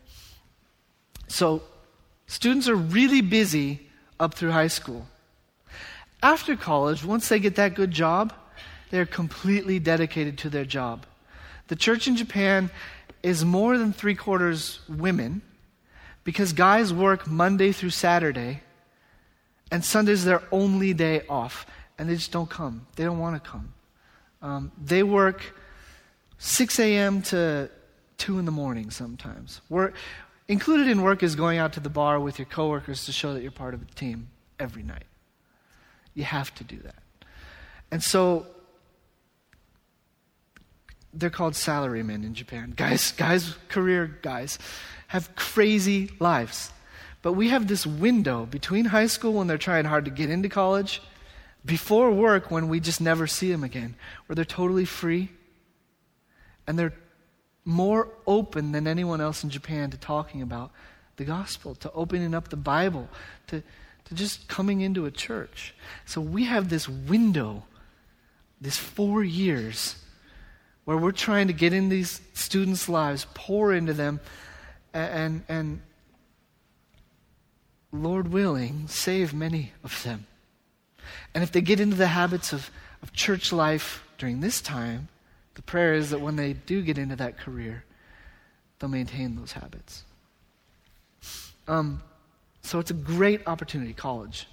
So 1.29 1.63
students 2.27 2.69
are 2.69 2.75
really 2.75 3.21
busy 3.21 3.89
up 4.19 4.35
through 4.35 4.51
high 4.51 4.69
school. 4.69 5.07
After 6.23 6.57
college, 6.57 7.05
once 7.05 7.29
they 7.29 7.39
get 7.39 7.55
that 7.57 7.75
good 7.75 7.93
job, 7.93 8.33
they're 8.91 9.07
completely 9.07 9.79
dedicated 9.79 10.39
to 10.39 10.51
their 10.51 10.65
job. 10.65 11.07
The 11.69 11.77
church 11.77 12.09
in 12.09 12.17
Japan 12.17 12.71
is 13.23 13.45
more 13.45 13.77
than 13.79 13.93
three 13.93 14.15
quarters 14.15 14.81
women 14.89 15.43
because 16.27 16.53
guys 16.53 16.93
work 16.93 17.29
Monday 17.29 17.71
through 17.71 17.91
Saturday, 17.91 18.61
and 19.71 19.85
Sunday's 19.85 20.25
their 20.25 20.43
only 20.51 20.93
day 20.93 21.23
off, 21.29 21.67
and 21.97 22.11
they 22.11 22.17
just 22.17 22.33
don't 22.33 22.51
come. 22.51 22.85
They 22.97 23.05
don't 23.05 23.21
want 23.21 23.43
to 23.43 23.49
come. 23.49 23.73
Um, 24.43 24.73
they 24.77 25.05
work 25.05 25.55
6 26.39 26.81
a.m. 26.81 27.23
to 27.23 27.71
2 28.19 28.41
in 28.41 28.45
the 28.45 28.51
morning 28.51 28.91
sometimes. 28.91 29.61
Work, 29.69 29.95
included 30.49 30.89
in 30.89 31.03
work 31.03 31.23
is 31.23 31.37
going 31.37 31.59
out 31.59 31.73
to 31.75 31.81
the 31.81 31.89
bar 31.89 32.19
with 32.19 32.41
your 32.41 32.47
coworkers 32.47 33.07
to 33.07 33.13
show 33.13 33.33
that 33.33 33.43
you're 33.43 33.53
part 33.53 33.73
of 33.73 33.87
the 33.87 33.95
team 33.95 34.29
every 34.59 34.83
night. 34.83 35.05
You 36.15 36.25
have 36.25 36.53
to 36.57 36.65
do 36.65 36.79
that. 36.79 36.97
And 37.93 38.03
so 38.03 38.49
they're 41.15 41.31
called 41.31 41.53
salarymen 41.53 42.25
in 42.25 42.35
Japan. 42.35 42.73
Guys, 42.75 43.13
guys, 43.13 43.55
career 43.69 44.19
guys 44.23 44.59
have 45.09 45.35
crazy 45.37 46.11
lives. 46.19 46.73
But 47.23 47.33
we 47.33 47.49
have 47.49 47.67
this 47.67 47.87
window 47.87 48.47
between 48.47 48.87
high 48.87 49.07
school 49.07 49.35
when 49.35 49.47
they're 49.47 49.59
trying 49.59 49.85
hard 49.85 50.05
to 50.05 50.11
get 50.11 50.31
into 50.31 50.49
college, 50.49 51.03
before 51.65 52.13
work 52.13 52.51
when 52.51 52.69
we 52.69 52.79
just 52.79 53.01
never 53.01 53.27
see 53.27 53.51
them 53.51 53.65
again, 53.65 53.97
where 54.27 54.37
they're 54.37 54.45
totally 54.45 54.85
free 54.85 55.31
and 56.67 56.79
they're 56.79 56.95
more 57.65 58.09
open 58.27 58.71
than 58.73 58.87
anyone 58.87 59.21
else 59.21 59.43
in 59.43 59.51
Japan 59.51 59.91
to 59.91 59.97
talking 59.97 60.41
about 60.41 60.71
the 61.17 61.25
gospel, 61.25 61.75
to 61.77 61.91
opening 61.93 62.35
up 62.35 62.49
the 62.49 62.57
Bible, 62.57 63.09
to, 63.49 63.63
to 64.05 64.15
just 64.15 64.47
coming 64.47 64.81
into 64.81 65.07
a 65.07 65.11
church. 65.11 65.75
So 66.05 66.21
we 66.21 66.45
have 66.45 66.69
this 66.69 66.89
window, 66.89 67.65
this 68.61 68.77
four 68.77 69.25
years, 69.25 69.97
where 70.85 70.97
we're 70.97 71.11
trying 71.11 71.49
to 71.49 71.53
get 71.53 71.73
in 71.73 71.89
these 71.89 72.21
students' 72.35 72.89
lives, 72.89 73.27
pour 73.35 73.73
into 73.73 73.93
them, 73.93 74.21
and, 74.97 75.45
and 75.49 75.81
Lord 77.93 78.29
willing, 78.29 78.89
save 78.89 79.33
many 79.33 79.73
of 79.85 80.03
them. 80.03 80.27
And 81.35 81.43
if 81.45 81.53
they 81.53 81.61
get 81.61 81.81
into 81.81 81.97
the 81.97 82.09
habits 82.09 82.53
of, 82.53 82.71
of 83.03 83.13
church 83.13 83.53
life 83.53 84.03
during 84.19 84.41
this 84.41 84.61
time, 84.61 85.09
the 85.55 85.63
prayer 85.63 85.95
is 85.95 86.11
that 86.11 86.21
when 86.21 86.37
they 86.37 86.53
do 86.53 86.83
get 86.83 86.99
into 86.99 87.17
that 87.17 87.39
career, 87.39 87.85
they'll 88.79 88.91
maintain 88.91 89.37
those 89.37 89.53
habits. 89.53 90.05
Um, 91.69 92.03
so 92.63 92.79
it's 92.79 92.91
a 92.91 92.95
great 92.95 93.47
opportunity, 93.47 93.93
college. 93.93 94.49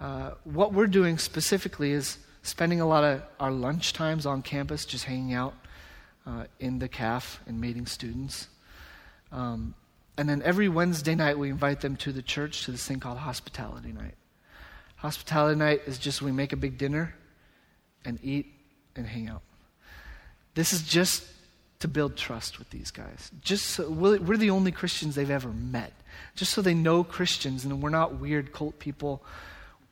Uh, 0.00 0.32
what 0.44 0.72
we're 0.72 0.86
doing 0.86 1.18
specifically 1.18 1.92
is 1.92 2.18
spending 2.42 2.80
a 2.80 2.86
lot 2.86 3.04
of 3.04 3.22
our 3.40 3.50
lunch 3.50 3.92
times 3.92 4.26
on 4.26 4.42
campus 4.42 4.84
just 4.84 5.04
hanging 5.04 5.34
out 5.34 5.54
uh, 6.26 6.44
in 6.60 6.78
the 6.78 6.88
CAF 6.88 7.38
and 7.46 7.60
meeting 7.60 7.86
students. 7.86 8.48
Um, 9.32 9.74
and 10.16 10.28
then 10.28 10.42
every 10.42 10.68
Wednesday 10.68 11.14
night, 11.14 11.38
we 11.38 11.50
invite 11.50 11.80
them 11.80 11.96
to 11.98 12.12
the 12.12 12.22
church 12.22 12.64
to 12.64 12.72
this 12.72 12.84
thing 12.84 12.98
called 12.98 13.18
hospitality 13.18 13.92
night. 13.92 14.14
Hospitality 14.96 15.56
night 15.56 15.82
is 15.86 15.96
just 15.96 16.22
we 16.22 16.32
make 16.32 16.52
a 16.52 16.56
big 16.56 16.76
dinner 16.76 17.14
and 18.04 18.18
eat 18.22 18.52
and 18.96 19.06
hang 19.06 19.28
out. 19.28 19.42
This 20.54 20.72
is 20.72 20.82
just 20.82 21.24
to 21.78 21.86
build 21.86 22.16
trust 22.16 22.58
with 22.58 22.70
these 22.70 22.90
guys. 22.90 23.30
Just 23.40 23.66
so, 23.66 23.88
we're 23.88 24.36
the 24.36 24.50
only 24.50 24.72
Christians 24.72 25.14
they've 25.14 25.30
ever 25.30 25.50
met. 25.50 25.92
Just 26.34 26.52
so 26.52 26.62
they 26.62 26.74
know 26.74 27.04
Christians 27.04 27.64
and 27.64 27.80
we're 27.80 27.90
not 27.90 28.18
weird 28.18 28.52
cult 28.52 28.80
people. 28.80 29.22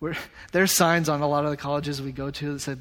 We're, 0.01 0.17
there 0.53 0.65
are 0.65 0.67
signs 0.67 1.09
on 1.09 1.21
a 1.21 1.29
lot 1.29 1.45
of 1.45 1.53
the 1.53 1.57
colleges 1.57 2.03
we 2.03 2.11
go 2.11 2.33
to 2.33 2.55
that 2.55 2.61
said, 2.61 2.81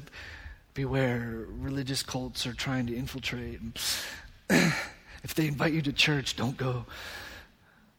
Beware, 0.74 1.46
religious 1.48 2.02
cults 2.02 2.44
are 2.46 2.52
trying 2.52 2.88
to 2.88 2.96
infiltrate. 2.96 3.60
if 5.26 5.34
they 5.34 5.46
invite 5.46 5.74
you 5.74 5.82
to 5.82 5.92
church, 5.92 6.36
don't 6.36 6.56
go. 6.56 6.86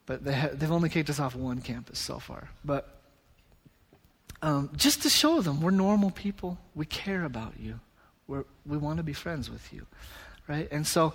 But 0.07 0.23
they 0.23 0.33
ha- 0.33 0.53
they've 0.53 0.71
only 0.71 0.89
kicked 0.89 1.09
us 1.09 1.19
off 1.19 1.35
one 1.35 1.61
campus 1.61 1.99
so 1.99 2.19
far. 2.19 2.49
But 2.63 2.83
um, 4.41 4.69
just 4.75 5.03
to 5.03 5.09
show 5.09 5.41
them 5.41 5.61
we're 5.61 5.71
normal 5.71 6.11
people, 6.11 6.57
we 6.73 6.85
care 6.85 7.23
about 7.23 7.53
you, 7.59 7.79
we're, 8.27 8.45
we 8.65 8.77
want 8.77 8.97
to 8.97 9.03
be 9.03 9.13
friends 9.13 9.49
with 9.49 9.73
you 9.73 9.85
right? 10.47 10.67
And 10.71 10.85
so 10.85 11.13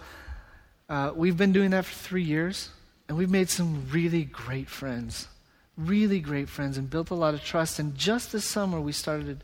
uh, 0.88 1.12
we've 1.14 1.37
been 1.37 1.53
doing 1.53 1.70
that 1.70 1.85
for 1.85 1.94
three 1.94 2.22
years, 2.22 2.70
and 3.09 3.16
we've 3.16 3.31
made 3.31 3.48
some 3.48 3.88
really 3.90 4.25
great 4.25 4.68
friends, 4.68 5.29
really 5.77 6.20
great 6.20 6.48
friends, 6.48 6.79
and 6.79 6.88
built 6.88 7.11
a 7.11 7.14
lot 7.14 7.35
of 7.35 7.42
trust. 7.42 7.79
And 7.79 7.94
just 7.94 8.33
this 8.33 8.44
summer, 8.44 8.81
we 8.81 8.92
started 8.92 9.42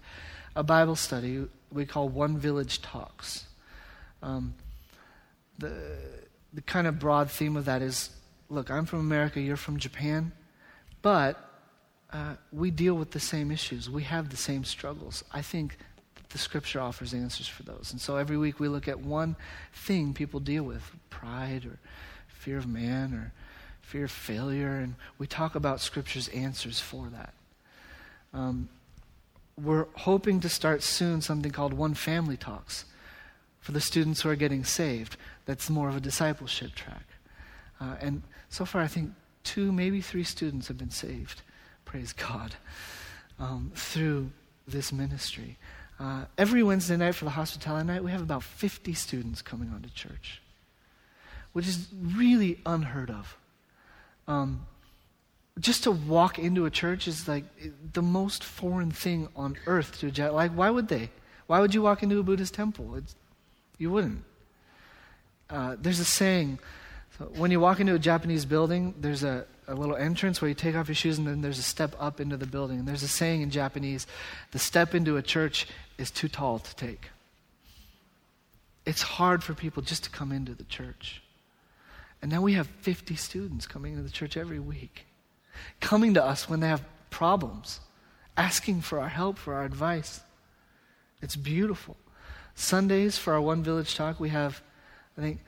a 0.55 0.63
Bible 0.63 0.97
study 0.97 1.47
we 1.71 1.85
call 1.85 2.09
One 2.09 2.39
Village 2.39 2.81
Talks. 2.81 3.45
Um, 4.23 4.55
the, 5.59 5.75
the 6.53 6.63
kind 6.63 6.87
of 6.87 6.99
broad 6.99 7.31
theme 7.31 7.57
of 7.57 7.65
that 7.67 7.83
is 7.83 8.11
look, 8.51 8.71
I'm 8.71 8.87
from 8.87 9.01
America, 9.01 9.41
you're 9.41 9.57
from 9.57 9.79
Japan, 9.79 10.33
but 11.03 11.49
uh, 12.13 12.35
we 12.53 12.71
deal 12.71 12.95
with 12.95 13.11
the 13.11 13.21
same 13.21 13.51
issues. 13.51 13.91
We 13.91 14.05
have 14.05 14.31
the 14.31 14.37
same 14.37 14.65
struggles. 14.65 15.23
I 15.31 15.43
think 15.43 15.77
the 16.31 16.39
scripture 16.39 16.81
offers 16.81 17.13
answers 17.13 17.47
for 17.47 17.63
those. 17.63 17.91
And 17.93 18.01
so 18.01 18.17
every 18.17 18.37
week 18.37 18.61
we 18.61 18.69
look 18.69 18.89
at 18.89 19.01
one 19.01 19.37
thing 19.73 20.15
people 20.15 20.41
deal 20.41 20.63
with 20.63 20.83
pride 21.11 21.67
or 21.67 21.79
fear 22.29 22.59
of 22.59 22.67
man 22.67 23.13
or 23.13 23.33
fear 23.83 24.05
of 24.05 24.11
failure, 24.11 24.77
and 24.77 24.95
we 25.19 25.27
talk 25.27 25.55
about 25.55 25.81
scripture's 25.81 26.29
answers 26.29 26.79
for 26.79 27.09
that. 27.09 27.33
Um, 28.35 28.69
we're 29.57 29.87
hoping 29.95 30.41
to 30.41 30.49
start 30.49 30.83
soon 30.83 31.21
something 31.21 31.51
called 31.51 31.73
One 31.73 31.95
Family 31.95 32.37
Talks 32.37 32.85
for 33.61 33.73
the 33.73 33.81
students 33.81 34.23
who 34.23 34.31
are 34.31 34.37
getting 34.37 34.65
saved. 34.65 35.17
That's 35.47 35.69
more 35.71 35.89
of 35.89 35.97
a 35.97 36.01
discipleship 36.01 36.75
track. 36.75 37.07
Uh, 37.81 37.97
and 38.01 38.23
so 38.49 38.65
far, 38.65 38.83
I 38.83 38.87
think 38.87 39.13
two, 39.45 39.73
maybe 39.73 40.01
three 40.01 40.25
students 40.25 40.69
have 40.69 40.79
been 40.79 40.91
saved. 40.91 41.43
Praise 41.85 42.13
God. 42.13 42.57
Um, 43.39 43.73
through 43.75 44.31
this 44.67 44.93
ministry. 44.93 45.57
Uh, 46.01 46.25
every 46.37 46.63
Wednesday 46.63 46.97
night 46.97 47.15
for 47.15 47.25
the 47.25 47.33
hospitality 47.33 47.87
night, 47.87 48.05
we 48.05 48.11
have 48.11 48.23
about 48.23 48.43
50 48.43 48.93
students 48.95 49.43
coming 49.43 49.71
onto 49.71 49.89
church, 49.91 50.41
which 51.53 51.67
is 51.67 51.89
really 51.93 52.61
unheard 52.67 53.11
of. 53.11 53.37
Um, 54.29 54.67
just 55.59 55.85
to 55.85 55.91
walk 55.91 56.39
into 56.39 56.67
a 56.67 56.71
church 56.71 57.09
is 57.09 57.27
like 57.27 57.45
the 57.93 58.03
most 58.03 58.45
foreign 58.45 58.91
thing 58.91 59.29
on 59.35 59.57
earth 59.67 59.99
to 59.99 60.07
a 60.07 60.31
like 60.31 60.53
why 60.53 60.71
would 60.71 60.89
they 60.89 61.11
why 61.47 61.61
would 61.61 61.75
you 61.75 61.83
walk 61.83 62.03
into 62.03 62.19
a 62.19 62.23
buddhist 62.23 62.55
temple 62.55 62.95
it's, 62.95 63.17
you 63.79 63.91
wouldn't 63.91 64.23
uh, 65.51 65.77
there's 65.81 66.01
a 66.01 66.05
saying 66.05 66.59
so 67.19 67.25
when 67.37 67.51
you 67.51 67.61
walk 67.61 67.81
into 67.81 67.95
a 67.95 67.99
japanese 67.99 68.45
building 68.45 68.95
there's 69.01 69.25
a, 69.25 69.47
a 69.67 69.75
little 69.75 69.97
entrance 69.97 70.41
where 70.41 70.49
you 70.49 70.55
take 70.55 70.75
off 70.77 70.89
your 70.89 70.95
shoes 70.95 71.19
and 71.19 71.27
then 71.27 71.41
there's 71.41 71.59
a 71.59 71.63
step 71.63 71.95
up 71.99 72.21
into 72.21 72.37
the 72.37 72.47
building 72.47 72.79
and 72.79 72.87
there's 72.87 73.03
a 73.03 73.09
saying 73.09 73.41
in 73.41 73.51
japanese 73.51 74.07
the 74.51 74.59
step 74.59 74.95
into 74.95 75.17
a 75.17 75.23
church 75.23 75.67
is 75.99 76.11
too 76.11 76.29
tall 76.29 76.61
to 76.61 76.77
take. 76.77 77.11
It's 78.87 79.03
hard 79.03 79.43
for 79.43 79.53
people 79.53 79.83
just 79.83 80.05
to 80.05 80.11
come 80.11 80.33
into 80.33 80.55
the 80.55 80.65
church. 80.65 81.21
And 82.23 82.31
now 82.31 82.41
we 82.41 82.55
have 82.55 82.67
50 82.81 83.17
students 83.17 83.67
coming 83.67 83.93
into 83.93 84.05
the 84.05 84.11
church 84.11 84.37
every 84.37 84.59
week, 84.59 85.05
coming 85.81 86.15
to 86.15 86.25
us 86.25 86.49
when 86.49 86.61
they 86.61 86.69
have 86.69 86.83
problems, 87.11 87.81
asking 88.37 88.81
for 88.81 89.01
our 89.01 89.09
help, 89.09 89.37
for 89.37 89.55
our 89.55 89.65
advice. 89.65 90.21
It's 91.21 91.37
beautiful. 91.37 91.97
Sundays 92.59 93.17
for 93.17 93.35
our 93.35 93.41
One 93.41 93.63
Village 93.63 93.95
talk, 93.95 94.19
we 94.19 94.31
have, 94.31 94.61
I 95.17 95.21
think, 95.21 95.39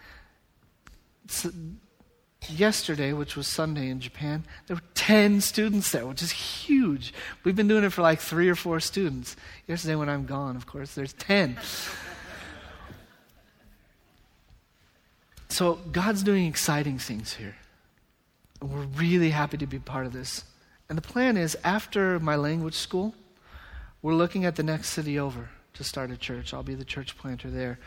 yesterday, 2.48 3.12
which 3.12 3.36
was 3.36 3.48
Sunday 3.48 3.88
in 3.88 4.00
Japan, 4.00 4.44
there 4.68 4.76
were 4.76 4.82
10 4.94 5.40
students 5.40 5.90
there, 5.90 6.06
which 6.06 6.22
is 6.22 6.30
huge. 6.30 7.12
We've 7.42 7.56
been 7.56 7.66
doing 7.66 7.82
it 7.82 7.90
for 7.90 8.02
like 8.02 8.20
three 8.20 8.48
or 8.48 8.54
four 8.54 8.78
students. 8.78 9.34
Yesterday, 9.66 9.96
when 9.96 10.08
I'm 10.08 10.24
gone, 10.24 10.54
of 10.54 10.66
course, 10.66 10.94
there's 10.94 11.12
10. 11.14 11.58
so, 15.48 15.80
God's 15.90 16.22
doing 16.22 16.46
exciting 16.46 16.98
things 16.98 17.34
here. 17.34 17.56
We're 18.62 18.84
really 18.84 19.30
happy 19.30 19.56
to 19.56 19.66
be 19.66 19.80
part 19.80 20.06
of 20.06 20.12
this. 20.12 20.44
And 20.88 20.96
the 20.96 21.02
plan 21.02 21.36
is 21.36 21.56
after 21.64 22.20
my 22.20 22.36
language 22.36 22.74
school, 22.74 23.14
we're 24.00 24.14
looking 24.14 24.44
at 24.44 24.54
the 24.54 24.62
next 24.62 24.90
city 24.90 25.18
over 25.18 25.50
to 25.74 25.84
start 25.84 26.10
a 26.10 26.16
church. 26.16 26.52
I'll 26.52 26.62
be 26.62 26.74
the 26.74 26.84
church 26.84 27.16
planter 27.16 27.50
there. 27.50 27.78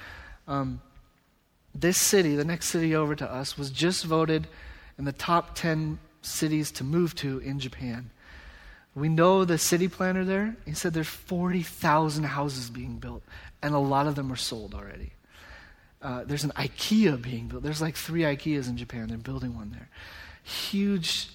Um, 0.47 0.81
this 1.75 1.97
city, 1.97 2.35
the 2.35 2.45
next 2.45 2.67
city 2.67 2.95
over 2.95 3.15
to 3.15 3.29
us, 3.29 3.57
was 3.57 3.71
just 3.71 4.05
voted 4.05 4.47
in 4.97 5.05
the 5.05 5.11
top 5.11 5.55
10 5.55 5.99
cities 6.21 6.71
to 6.71 6.83
move 6.83 7.15
to 7.15 7.39
in 7.39 7.59
Japan. 7.59 8.11
We 8.95 9.09
know 9.09 9.43
the 9.43 9.57
city 9.57 9.87
planner 9.87 10.23
there. 10.23 10.55
He 10.65 10.73
said 10.73 10.93
there's 10.93 11.07
40,000 11.07 12.23
houses 12.23 12.69
being 12.69 12.97
built, 12.97 13.23
and 13.61 13.73
a 13.73 13.79
lot 13.79 14.05
of 14.05 14.15
them 14.15 14.31
are 14.31 14.37
sold 14.37 14.75
already. 14.75 15.13
Uh, 16.01 16.23
there's 16.25 16.43
an 16.43 16.51
IKEA 16.51 17.19
being 17.19 17.47
built. 17.47 17.63
There's 17.63 17.81
like 17.81 17.95
three 17.95 18.21
IKEAs 18.21 18.69
in 18.69 18.77
Japan. 18.77 19.07
They're 19.07 19.17
building 19.17 19.55
one 19.55 19.71
there. 19.71 19.89
Huge, 20.43 21.29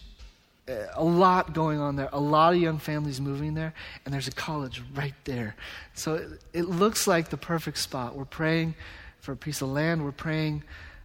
a 0.95 1.05
lot 1.05 1.55
going 1.55 1.81
on 1.81 1.97
there. 1.97 2.09
A 2.13 2.21
lot 2.21 2.55
of 2.55 2.61
young 2.61 2.79
families 2.79 3.21
moving 3.21 3.55
there, 3.55 3.75
and 4.05 4.13
there's 4.13 4.29
a 4.29 4.33
college 4.33 4.83
right 4.95 5.15
there. 5.25 5.57
So 5.95 6.15
it, 6.15 6.29
it 6.53 6.63
looks 6.69 7.07
like 7.07 7.31
the 7.31 7.37
perfect 7.37 7.79
spot. 7.79 8.15
We're 8.15 8.25
praying 8.25 8.75
for 9.21 9.33
a 9.33 9.37
piece 9.37 9.63
of 9.63 9.69
land. 9.69 10.05
We're 10.05 10.13
praying 10.13 10.63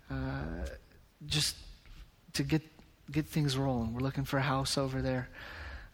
uh, 0.09 0.65
just 1.27 1.55
to 2.33 2.43
get 2.43 2.61
get 3.11 3.25
things 3.25 3.57
rolling. 3.57 3.93
We're 3.93 4.01
looking 4.01 4.23
for 4.23 4.37
a 4.37 4.41
house 4.41 4.77
over 4.77 5.01
there. 5.01 5.29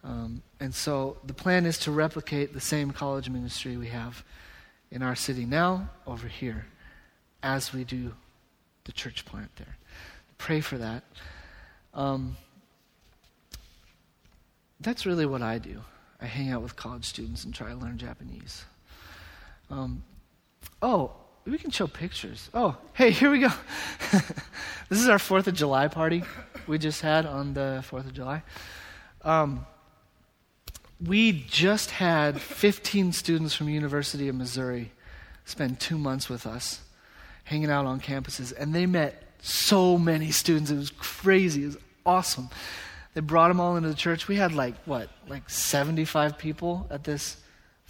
Um, 0.04 0.42
and 0.60 0.74
so 0.74 1.18
the 1.26 1.34
plan 1.34 1.66
is 1.66 1.78
to 1.80 1.92
replicate 1.92 2.54
the 2.54 2.62
same 2.62 2.92
college 2.92 3.30
ministry 3.30 3.76
we 3.76 3.88
have 3.88 4.24
in 4.92 5.02
our 5.02 5.16
city 5.16 5.46
now 5.46 5.90
over 6.08 6.28
here 6.28 6.66
as 7.44 7.74
we 7.74 7.84
do 7.84 8.14
the 8.86 8.92
church 8.92 9.26
plant 9.26 9.54
there. 9.58 9.76
Pray 10.38 10.62
for 10.62 10.78
that. 10.78 11.04
Um, 11.94 12.38
that's 14.80 15.06
really 15.06 15.26
what 15.26 15.42
I 15.42 15.58
do. 15.58 15.82
I 16.22 16.26
hang 16.26 16.52
out 16.52 16.62
with 16.62 16.76
college 16.76 17.06
students 17.06 17.46
and 17.46 17.54
try 17.54 17.70
to 17.70 17.76
learn 17.76 17.98
Japanese. 17.98 18.66
Um, 19.70 20.04
oh, 20.82 21.12
we 21.46 21.58
can 21.58 21.72
show 21.72 21.88
pictures. 21.88 22.50
Oh, 22.54 22.78
hey, 22.94 23.12
here 23.12 23.32
we 23.32 23.40
go. 23.40 23.50
this 24.90 25.00
is 25.00 25.10
our 25.10 25.18
4th 25.18 25.48
of 25.48 25.54
July 25.54 25.88
party 25.88 26.24
we 26.68 26.78
just 26.78 27.02
had 27.02 27.26
on 27.26 27.54
the 27.54 27.84
4th 27.90 28.06
of 28.06 28.14
July. 28.14 28.44
Um, 29.24 29.66
we 31.06 31.32
just 31.32 31.92
had 31.92 32.40
15 32.40 33.14
students 33.14 33.56
from 33.56 33.70
University 33.70 34.28
of 34.28 34.36
Missouri 34.36 34.92
spend 35.46 35.80
two 35.80 35.98
months 35.98 36.30
with 36.30 36.46
us, 36.46 36.82
hanging 37.46 37.72
out 37.72 37.86
on 37.86 38.00
campuses, 38.00 38.54
and 38.58 38.76
they 38.76 38.86
met 38.86 39.24
so 39.42 39.98
many 39.98 40.32
students. 40.32 40.70
It 40.70 40.76
was 40.76 40.92
crazy. 40.92 41.64
It 41.64 41.68
was 41.68 41.78
awesome. 42.06 42.50
They 43.14 43.22
brought 43.22 43.48
them 43.48 43.60
all 43.60 43.76
into 43.76 43.90
the 43.90 43.96
church. 43.96 44.28
We 44.28 44.36
had 44.36 44.54
like, 44.54 44.76
what, 44.86 45.10
like 45.28 45.50
75 45.50 46.38
people 46.38 46.88
at 46.90 47.04
this 47.04 47.38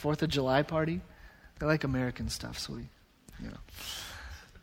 4th 0.02 0.22
of 0.22 0.30
July 0.30 0.64
party? 0.64 1.02
They 1.60 1.66
like 1.66 1.84
American 1.84 2.30
stuff, 2.30 2.58
so 2.58 2.74
we 2.74 2.88
you 3.44 3.50
know. 3.50 3.58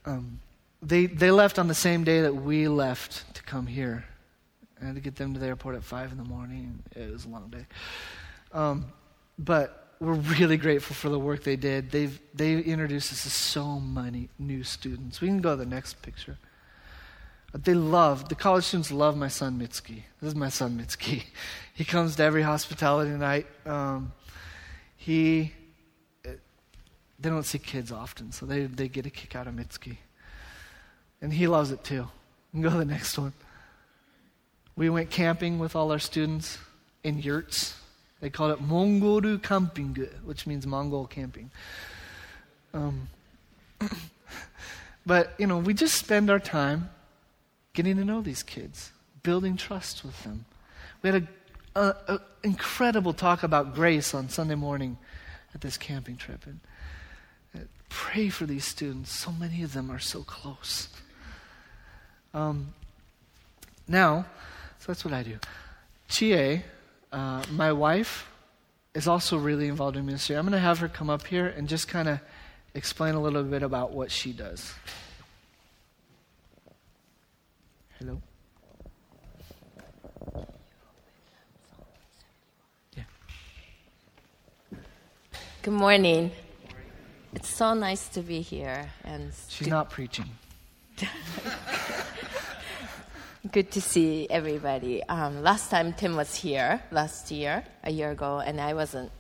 Um, 0.05 0.41
they, 0.83 1.07
they 1.07 1.31
left 1.31 1.59
on 1.59 1.69
the 1.69 1.75
same 1.75 2.05
day 2.05 2.23
that 2.23 2.35
we 2.35 2.69
left 2.69 3.35
to 3.35 3.43
come 3.43 3.67
here. 3.67 4.05
I 4.81 4.87
had 4.87 4.95
to 4.95 5.01
get 5.01 5.17
them 5.17 5.35
to 5.35 5.41
the 5.41 5.47
airport 5.47 5.75
at 5.75 5.83
5 5.83 6.13
in 6.13 6.19
the 6.19 6.25
morning. 6.25 6.83
It 6.95 7.11
was 7.11 7.25
a 7.25 7.29
long 7.29 7.49
day. 7.49 7.67
Um, 8.53 8.87
but 9.39 9.95
we're 10.01 10.13
really 10.13 10.59
grateful 10.59 10.95
for 10.95 11.09
the 11.09 11.19
work 11.19 11.43
they 11.43 11.57
did. 11.57 11.91
They've 11.91 12.21
they 12.35 12.61
introduced 12.61 13.13
us 13.13 13.23
to 13.23 13.31
so 13.31 13.81
many 13.81 14.29
new 14.39 14.63
students. 14.63 15.21
We 15.21 15.29
can 15.29 15.41
go 15.41 15.51
to 15.51 15.57
the 15.57 15.67
next 15.67 16.03
picture. 16.03 16.39
They 17.55 17.75
love 17.75 18.29
the 18.29 18.35
college 18.35 18.65
students 18.65 18.93
love 18.93 19.17
my 19.17 19.29
son 19.29 19.59
Mitski. 19.59 20.03
This 20.21 20.29
is 20.29 20.35
my 20.35 20.49
son 20.49 20.79
Mitski. 20.79 21.25
He 21.75 21.85
comes 21.85 22.17
to 22.17 22.23
every 22.23 22.43
hospitality 22.43 23.11
night. 23.11 23.47
Um, 23.65 24.13
he 24.97 25.53
they 26.23 27.31
don't 27.31 27.45
see 27.45 27.59
kids 27.59 27.93
often, 27.93 28.33
so 28.33 28.47
they 28.47 28.67
they 28.67 28.89
get 28.89 29.07
a 29.07 29.11
kick 29.11 29.37
out 29.37 29.47
of 29.47 29.55
Mitski, 29.55 29.97
and 31.21 31.33
he 31.33 31.47
loves 31.47 31.71
it 31.71 31.85
too. 31.85 32.09
We 32.53 32.63
go 32.63 32.71
to 32.71 32.77
the 32.79 32.85
next 32.85 33.19
one. 33.19 33.35
We 34.77 34.91
went 34.91 35.11
camping 35.11 35.59
with 35.59 35.75
all 35.75 35.93
our 35.93 35.99
students 35.99 36.59
in 37.03 37.19
yurts. 37.19 37.75
They 38.21 38.31
called 38.31 38.53
it 38.53 38.63
Mongoru 38.63 39.43
Camping, 39.43 39.95
which 40.25 40.47
means 40.47 40.67
Mongol 40.67 41.07
camping. 41.07 41.51
Um, 42.73 43.09
but, 45.07 45.35
you 45.39 45.47
know, 45.47 45.59
we 45.59 45.75
just 45.75 45.95
spend 45.95 46.31
our 46.31 46.39
time 46.39 46.91
getting 47.77 47.97
to 47.97 48.05
know 48.05 48.23
these 48.23 48.43
kids, 48.43 48.91
building 49.23 49.57
trust 49.57 50.03
with 50.03 50.25
them. 50.25 50.47
We 51.03 51.11
had 51.11 51.29
an 51.77 52.19
incredible 52.43 53.13
talk 53.13 53.43
about 53.43 53.75
grace 53.75 54.15
on 54.15 54.31
Sunday 54.31 54.55
morning 54.55 54.97
at 55.55 55.61
this 55.61 55.77
camping 55.77 56.17
trip. 56.17 56.47
And 56.47 56.61
uh, 57.55 57.65
pray 57.91 58.31
for 58.31 58.47
these 58.47 58.65
students. 58.65 59.13
So 59.13 59.31
many 59.31 59.63
of 59.63 59.75
them 59.75 59.91
are 59.91 59.99
so 59.99 60.23
close. 60.23 60.89
Um, 62.33 62.75
now, 63.87 64.25
so 64.81 64.87
that's 64.89 65.05
what 65.05 65.13
I 65.13 65.23
do. 65.23 65.39
Chie, 66.09 66.63
uh, 67.13 67.45
my 67.53 67.73
wife, 67.73 68.27
is 68.95 69.07
also 69.07 69.37
really 69.37 69.69
involved 69.69 69.99
in 69.99 70.07
ministry. 70.07 70.35
I'm 70.35 70.45
going 70.45 70.53
to 70.53 70.59
have 70.59 70.79
her 70.79 70.89
come 70.89 71.11
up 71.11 71.27
here 71.27 71.47
and 71.47 71.69
just 71.69 71.89
kind 71.89 72.09
of 72.09 72.21
explain 72.75 73.15
a 73.15 73.21
little 73.21 73.43
bit 73.43 73.63
about 73.63 73.93
what 73.93 74.11
she 74.11 74.33
does. 74.33 74.73
Hello? 77.99 78.21
Yeah. 82.95 83.05
Good 85.63 85.73
morning. 85.73 86.31
It's 87.33 87.49
so 87.49 87.73
nice 87.73 88.09
to 88.11 88.21
be 88.21 88.43
here 88.43 88.91
and 89.03 89.33
She's 89.49 89.69
not 89.69 89.89
preaching. 89.89 90.29
Good 93.51 93.71
to 93.71 93.81
see 93.81 94.27
everybody. 94.29 95.03
Um, 95.05 95.43
last 95.43 95.71
time 95.71 95.95
Tim 95.95 96.17
was 96.17 96.35
here, 96.35 96.83
last 96.91 97.31
year, 97.31 97.65
a 97.83 97.91
year 97.91 98.11
ago, 98.11 98.41
and 98.41 98.61
I 98.61 98.75
wasn't 98.75 99.11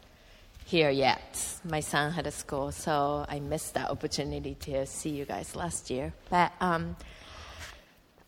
here 0.66 0.90
yet. 0.90 1.40
My 1.64 1.80
son 1.80 2.12
had 2.12 2.26
a 2.26 2.30
school, 2.30 2.72
so 2.72 3.24
I 3.26 3.40
missed 3.40 3.72
that 3.72 3.90
opportunity 3.90 4.54
to 4.66 4.84
see 4.84 5.10
you 5.10 5.24
guys 5.24 5.56
last 5.56 5.88
year. 5.88 6.12
But 6.28 6.52
um, 6.60 6.96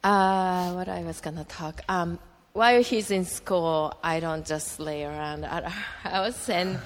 uh, 0.05 0.73
what 0.73 0.89
I 0.89 1.03
was 1.03 1.21
gonna 1.21 1.45
talk. 1.45 1.83
Um, 1.89 2.19
while 2.53 2.83
he's 2.83 3.11
in 3.11 3.25
school, 3.25 3.95
I 4.03 4.21
don't 4.21 4.47
just 4.47 4.81
lay 4.81 5.05
around 5.05 5.45
at 5.45 5.65
our 5.65 5.71
house. 6.03 6.49
And 6.49 6.79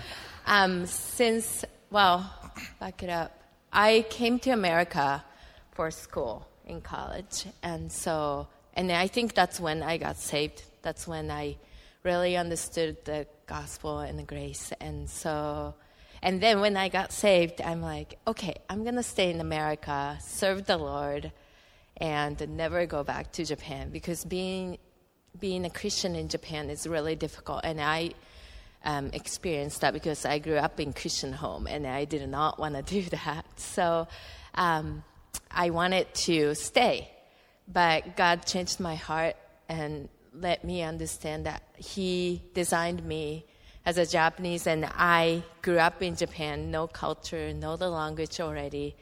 um, 0.47 0.87
since, 0.87 1.65
well, 1.91 2.31
back 2.81 3.03
it 3.03 3.11
up. 3.11 3.39
I 3.73 4.05
came 4.11 4.39
to 4.41 4.51
America 4.51 5.25
for 5.71 5.91
school 5.91 6.47
in 6.67 6.81
college, 6.81 7.47
and 7.63 7.91
so 7.91 8.49
and 8.75 8.91
I 8.91 9.07
think 9.07 9.35
that's 9.35 9.61
when 9.61 9.83
I 9.83 9.99
got 9.99 10.17
saved. 10.17 10.63
That's 10.83 11.07
when 11.07 11.31
I 11.31 11.57
really 12.03 12.37
understood 12.37 13.05
the 13.05 13.27
gospel 13.47 14.01
and 14.01 14.19
the 14.19 14.23
grace. 14.23 14.73
And 14.81 15.09
so, 15.09 15.75
and 16.23 16.41
then 16.41 16.61
when 16.61 16.77
I 16.77 16.89
got 16.89 17.13
saved, 17.13 17.61
I'm 17.61 17.83
like, 17.83 18.19
okay, 18.27 18.55
I'm 18.69 18.85
to 18.85 19.03
stay 19.03 19.31
in 19.31 19.41
America, 19.41 20.19
serve 20.21 20.67
the 20.67 20.79
Lord, 20.79 21.33
and 22.03 22.47
never 22.51 22.85
go 22.85 23.03
back 23.03 23.33
to 23.33 23.45
Japan 23.47 23.89
because 23.89 24.27
being, 24.27 24.77
being 25.41 25.65
a 25.65 25.71
Christian 25.71 26.15
in 26.15 26.29
Japan 26.29 26.69
is 26.69 26.87
really 26.87 27.17
difficult. 27.17 27.61
And 27.65 27.81
I 27.81 28.11
um, 28.85 29.09
experienced 29.15 29.81
that 29.81 29.95
because 29.95 30.27
I 30.27 30.39
grew 30.39 30.57
up 30.57 30.79
in 30.81 30.93
Christian 30.93 31.33
home 31.33 31.67
and 31.67 31.87
I 31.87 32.05
did 32.05 32.29
not 32.29 32.59
want 32.59 32.75
to 32.75 32.83
do 33.03 33.03
that. 33.11 33.47
So 33.59 34.07
um, 34.55 35.03
I 35.51 35.71
wanted 35.71 36.13
to 36.27 36.55
stay 36.55 37.09
but 37.69 38.17
God 38.17 38.45
changed 38.45 38.81
my 38.81 38.95
heart 38.95 39.37
and 39.69 40.09
let 40.35 40.65
me 40.65 40.83
understand 40.83 41.47
that 41.47 41.63
He 41.77 42.43
designed 42.55 43.05
me 43.05 43.45
as 43.85 43.99
a 43.99 44.07
Japanese, 44.07 44.67
and 44.67 44.85
I 44.87 45.43
grew 45.61 45.79
up 45.79 46.03
in 46.03 46.15
Japan, 46.15 46.71
know 46.71 46.87
culture, 46.87 47.53
know 47.53 47.77
the 47.77 47.91
language 47.91 48.41
already, 48.41 48.95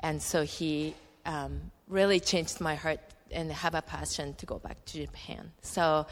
and 0.00 0.22
so 0.22 0.42
He 0.42 0.94
um, 1.26 1.70
really 1.88 2.20
changed 2.20 2.60
my 2.60 2.74
heart 2.74 3.00
and 3.30 3.50
have 3.52 3.74
a 3.74 3.82
passion 3.82 4.34
to 4.34 4.46
go 4.46 4.58
back 4.58 4.84
to 4.86 4.98
Japan. 5.04 5.52
So, 5.62 6.06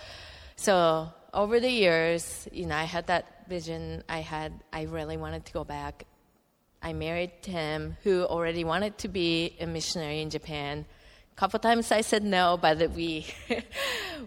so 0.57 1.09
over 1.33 1.61
the 1.61 1.71
years, 1.71 2.49
you 2.53 2.67
know, 2.67 2.77
I 2.77 2.85
had 2.85 3.07
that 3.07 3.49
vision. 3.49 4.03
I 4.09 4.21
had, 4.21 4.53
I 4.73 4.83
really 4.83 5.17
wanted 5.17 5.47
to 5.47 5.53
go 5.53 5.65
back. 5.65 6.07
I 6.83 6.93
married 6.93 7.31
Tim, 7.43 7.97
who 8.03 8.25
already 8.25 8.65
wanted 8.65 8.99
to 8.99 9.09
be 9.09 9.57
a 9.61 9.67
missionary 9.67 10.21
in 10.21 10.31
Japan 10.31 10.85
A 11.33 11.35
couple 11.37 11.59
times 11.61 11.93
I 11.93 12.01
said 12.01 12.25
no, 12.25 12.59
but 12.61 12.91
we 12.91 13.27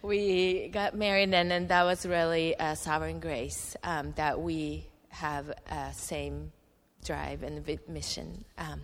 we 0.01 0.69
got 0.69 0.95
married, 0.95 1.33
and, 1.33 1.51
and 1.51 1.67
that 1.69 1.83
was 1.83 2.05
really 2.05 2.55
a 2.59 2.75
sovereign 2.75 3.19
grace 3.19 3.75
um, 3.83 4.13
that 4.15 4.39
we 4.39 4.87
have 5.09 5.49
a 5.69 5.93
same 5.93 6.51
drive 7.03 7.43
and 7.43 7.63
mission 7.87 8.43
um, 8.57 8.81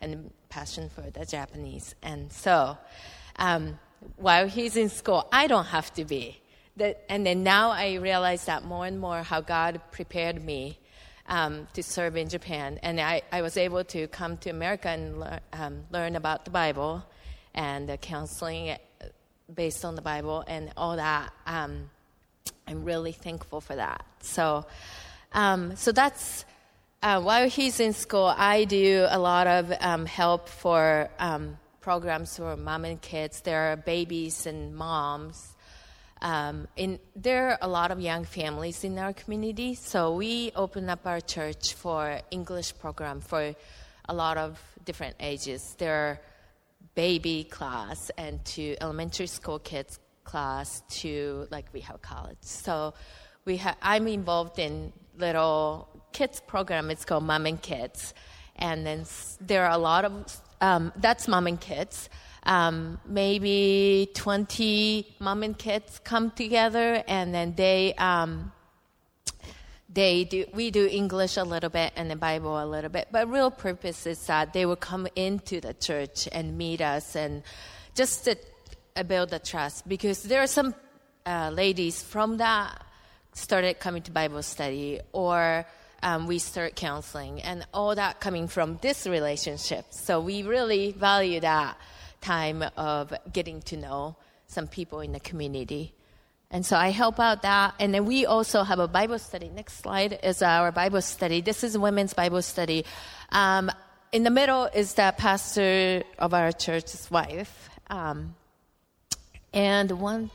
and 0.00 0.30
passion 0.48 0.88
for 0.88 1.02
the 1.02 1.24
Japanese. 1.24 1.94
And 2.02 2.32
so, 2.32 2.76
um, 3.36 3.78
while 4.16 4.48
he's 4.48 4.76
in 4.76 4.88
school, 4.88 5.28
I 5.32 5.46
don't 5.46 5.66
have 5.66 5.92
to 5.94 6.04
be. 6.04 6.40
That, 6.76 7.04
and 7.08 7.26
then 7.26 7.42
now 7.42 7.70
I 7.70 7.94
realize 7.94 8.46
that 8.46 8.64
more 8.64 8.86
and 8.86 8.98
more 8.98 9.22
how 9.22 9.40
God 9.40 9.80
prepared 9.90 10.42
me 10.42 10.78
um, 11.26 11.68
to 11.74 11.82
serve 11.82 12.16
in 12.16 12.28
Japan. 12.28 12.78
And 12.82 13.00
I, 13.00 13.22
I 13.30 13.42
was 13.42 13.56
able 13.56 13.84
to 13.84 14.08
come 14.08 14.36
to 14.38 14.50
America 14.50 14.88
and 14.88 15.20
lear, 15.20 15.40
um, 15.52 15.84
learn 15.90 16.16
about 16.16 16.44
the 16.44 16.50
Bible 16.50 17.04
and 17.54 18.00
counseling 18.00 18.76
based 19.54 19.84
on 19.84 19.94
the 19.94 20.02
Bible 20.02 20.44
and 20.46 20.72
all 20.76 20.96
that. 20.96 21.32
Um, 21.46 21.90
I'm 22.66 22.84
really 22.84 23.12
thankful 23.12 23.60
for 23.60 23.76
that. 23.76 24.04
So, 24.20 24.64
um, 25.32 25.76
so 25.76 25.92
that's 25.92 26.44
uh, 27.02 27.20
while 27.20 27.48
he's 27.48 27.80
in 27.80 27.92
school, 27.94 28.32
I 28.36 28.64
do 28.64 29.06
a 29.08 29.18
lot 29.18 29.46
of 29.46 29.72
um, 29.80 30.04
help 30.04 30.48
for 30.48 31.08
um, 31.18 31.58
programs 31.80 32.36
for 32.36 32.56
mom 32.56 32.84
and 32.84 33.00
kids. 33.00 33.40
There 33.40 33.72
are 33.72 33.76
babies 33.76 34.46
and 34.46 34.76
moms. 34.76 35.56
Um, 36.20 36.68
in, 36.76 36.98
there 37.16 37.52
are 37.52 37.58
a 37.62 37.68
lot 37.68 37.90
of 37.90 38.00
young 38.00 38.24
families 38.24 38.84
in 38.84 38.98
our 38.98 39.14
community, 39.14 39.74
so 39.74 40.14
we 40.14 40.52
open 40.54 40.90
up 40.90 41.06
our 41.06 41.20
church 41.20 41.72
for 41.72 42.20
English 42.30 42.78
program 42.78 43.22
for 43.22 43.54
a 44.06 44.14
lot 44.14 44.36
of 44.36 44.60
different 44.84 45.16
ages. 45.20 45.74
There 45.78 45.94
are 45.94 46.20
baby 46.94 47.44
class 47.44 48.10
and 48.18 48.44
to 48.44 48.76
elementary 48.82 49.26
school 49.26 49.58
kids 49.58 49.98
class 50.24 50.82
to 50.90 51.46
like 51.50 51.66
we 51.72 51.80
have 51.80 52.02
college. 52.02 52.36
So 52.40 52.92
we 53.46 53.56
have 53.56 53.76
I'm 53.80 54.06
involved 54.06 54.58
in 54.58 54.92
little 55.16 55.88
kids 56.12 56.40
program. 56.46 56.90
It's 56.90 57.04
called 57.04 57.24
Mom 57.24 57.46
and 57.46 57.60
Kids, 57.60 58.14
and 58.56 58.86
then 58.86 59.04
there 59.40 59.64
are 59.66 59.72
a 59.72 59.78
lot 59.78 60.04
of 60.04 60.40
um, 60.60 60.92
that's 60.96 61.28
Mom 61.28 61.46
and 61.46 61.60
Kids. 61.60 62.08
Um, 62.44 62.98
maybe 63.04 64.10
20 64.14 65.16
mom 65.18 65.42
and 65.42 65.58
kids 65.58 66.00
come 66.02 66.30
together 66.30 67.04
and 67.06 67.34
then 67.34 67.54
they 67.54 67.92
um, 67.98 68.50
they 69.92 70.24
do 70.24 70.46
we 70.54 70.70
do 70.70 70.86
english 70.86 71.36
a 71.36 71.42
little 71.44 71.68
bit 71.68 71.92
and 71.96 72.10
the 72.10 72.16
bible 72.16 72.62
a 72.62 72.64
little 72.64 72.88
bit 72.88 73.08
but 73.12 73.28
real 73.28 73.50
purpose 73.50 74.06
is 74.06 74.24
that 74.26 74.52
they 74.52 74.64
will 74.64 74.76
come 74.76 75.06
into 75.16 75.60
the 75.60 75.74
church 75.74 76.28
and 76.32 76.56
meet 76.56 76.80
us 76.80 77.14
and 77.14 77.42
just 77.94 78.24
to 78.24 78.36
uh, 78.96 79.02
build 79.02 79.28
the 79.28 79.38
trust 79.38 79.86
because 79.86 80.22
there 80.22 80.40
are 80.40 80.46
some 80.46 80.74
uh, 81.26 81.50
ladies 81.52 82.02
from 82.02 82.38
that 82.38 82.82
started 83.34 83.78
coming 83.80 84.02
to 84.02 84.10
bible 84.10 84.42
study 84.42 85.00
or 85.12 85.66
um, 86.02 86.26
we 86.26 86.38
start 86.38 86.76
counseling 86.76 87.42
and 87.42 87.66
all 87.72 87.94
that 87.94 88.20
coming 88.20 88.48
from 88.48 88.78
this 88.82 89.06
relationship 89.06 89.84
so 89.90 90.20
we 90.20 90.42
really 90.42 90.92
value 90.92 91.40
that 91.40 91.76
time 92.20 92.64
of 92.76 93.12
getting 93.32 93.60
to 93.62 93.76
know 93.76 94.16
some 94.46 94.66
people 94.66 95.00
in 95.00 95.12
the 95.12 95.20
community 95.20 95.94
and 96.52 96.66
so 96.66 96.76
I 96.76 96.88
help 96.88 97.20
out 97.20 97.42
that. 97.42 97.74
And 97.78 97.94
then 97.94 98.06
we 98.06 98.26
also 98.26 98.64
have 98.64 98.80
a 98.80 98.88
Bible 98.88 99.20
study. 99.20 99.48
Next 99.48 99.74
slide 99.74 100.18
is 100.24 100.42
our 100.42 100.72
Bible 100.72 101.00
study. 101.00 101.40
This 101.40 101.62
is 101.62 101.78
women's 101.78 102.12
Bible 102.12 102.42
study. 102.42 102.84
Um, 103.30 103.70
in 104.10 104.24
the 104.24 104.30
middle 104.30 104.64
is 104.64 104.94
the 104.94 105.14
pastor 105.16 106.02
of 106.18 106.34
our 106.34 106.50
church's 106.50 107.08
wife. 107.08 107.70
Um, 107.88 108.34
and 109.52 109.92
one, 110.00 110.30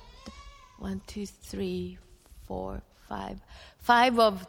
one, 0.80 1.02
two, 1.06 1.26
three, 1.26 1.98
four, 2.48 2.82
five, 3.10 3.40
five 3.80 4.18
of 4.18 4.48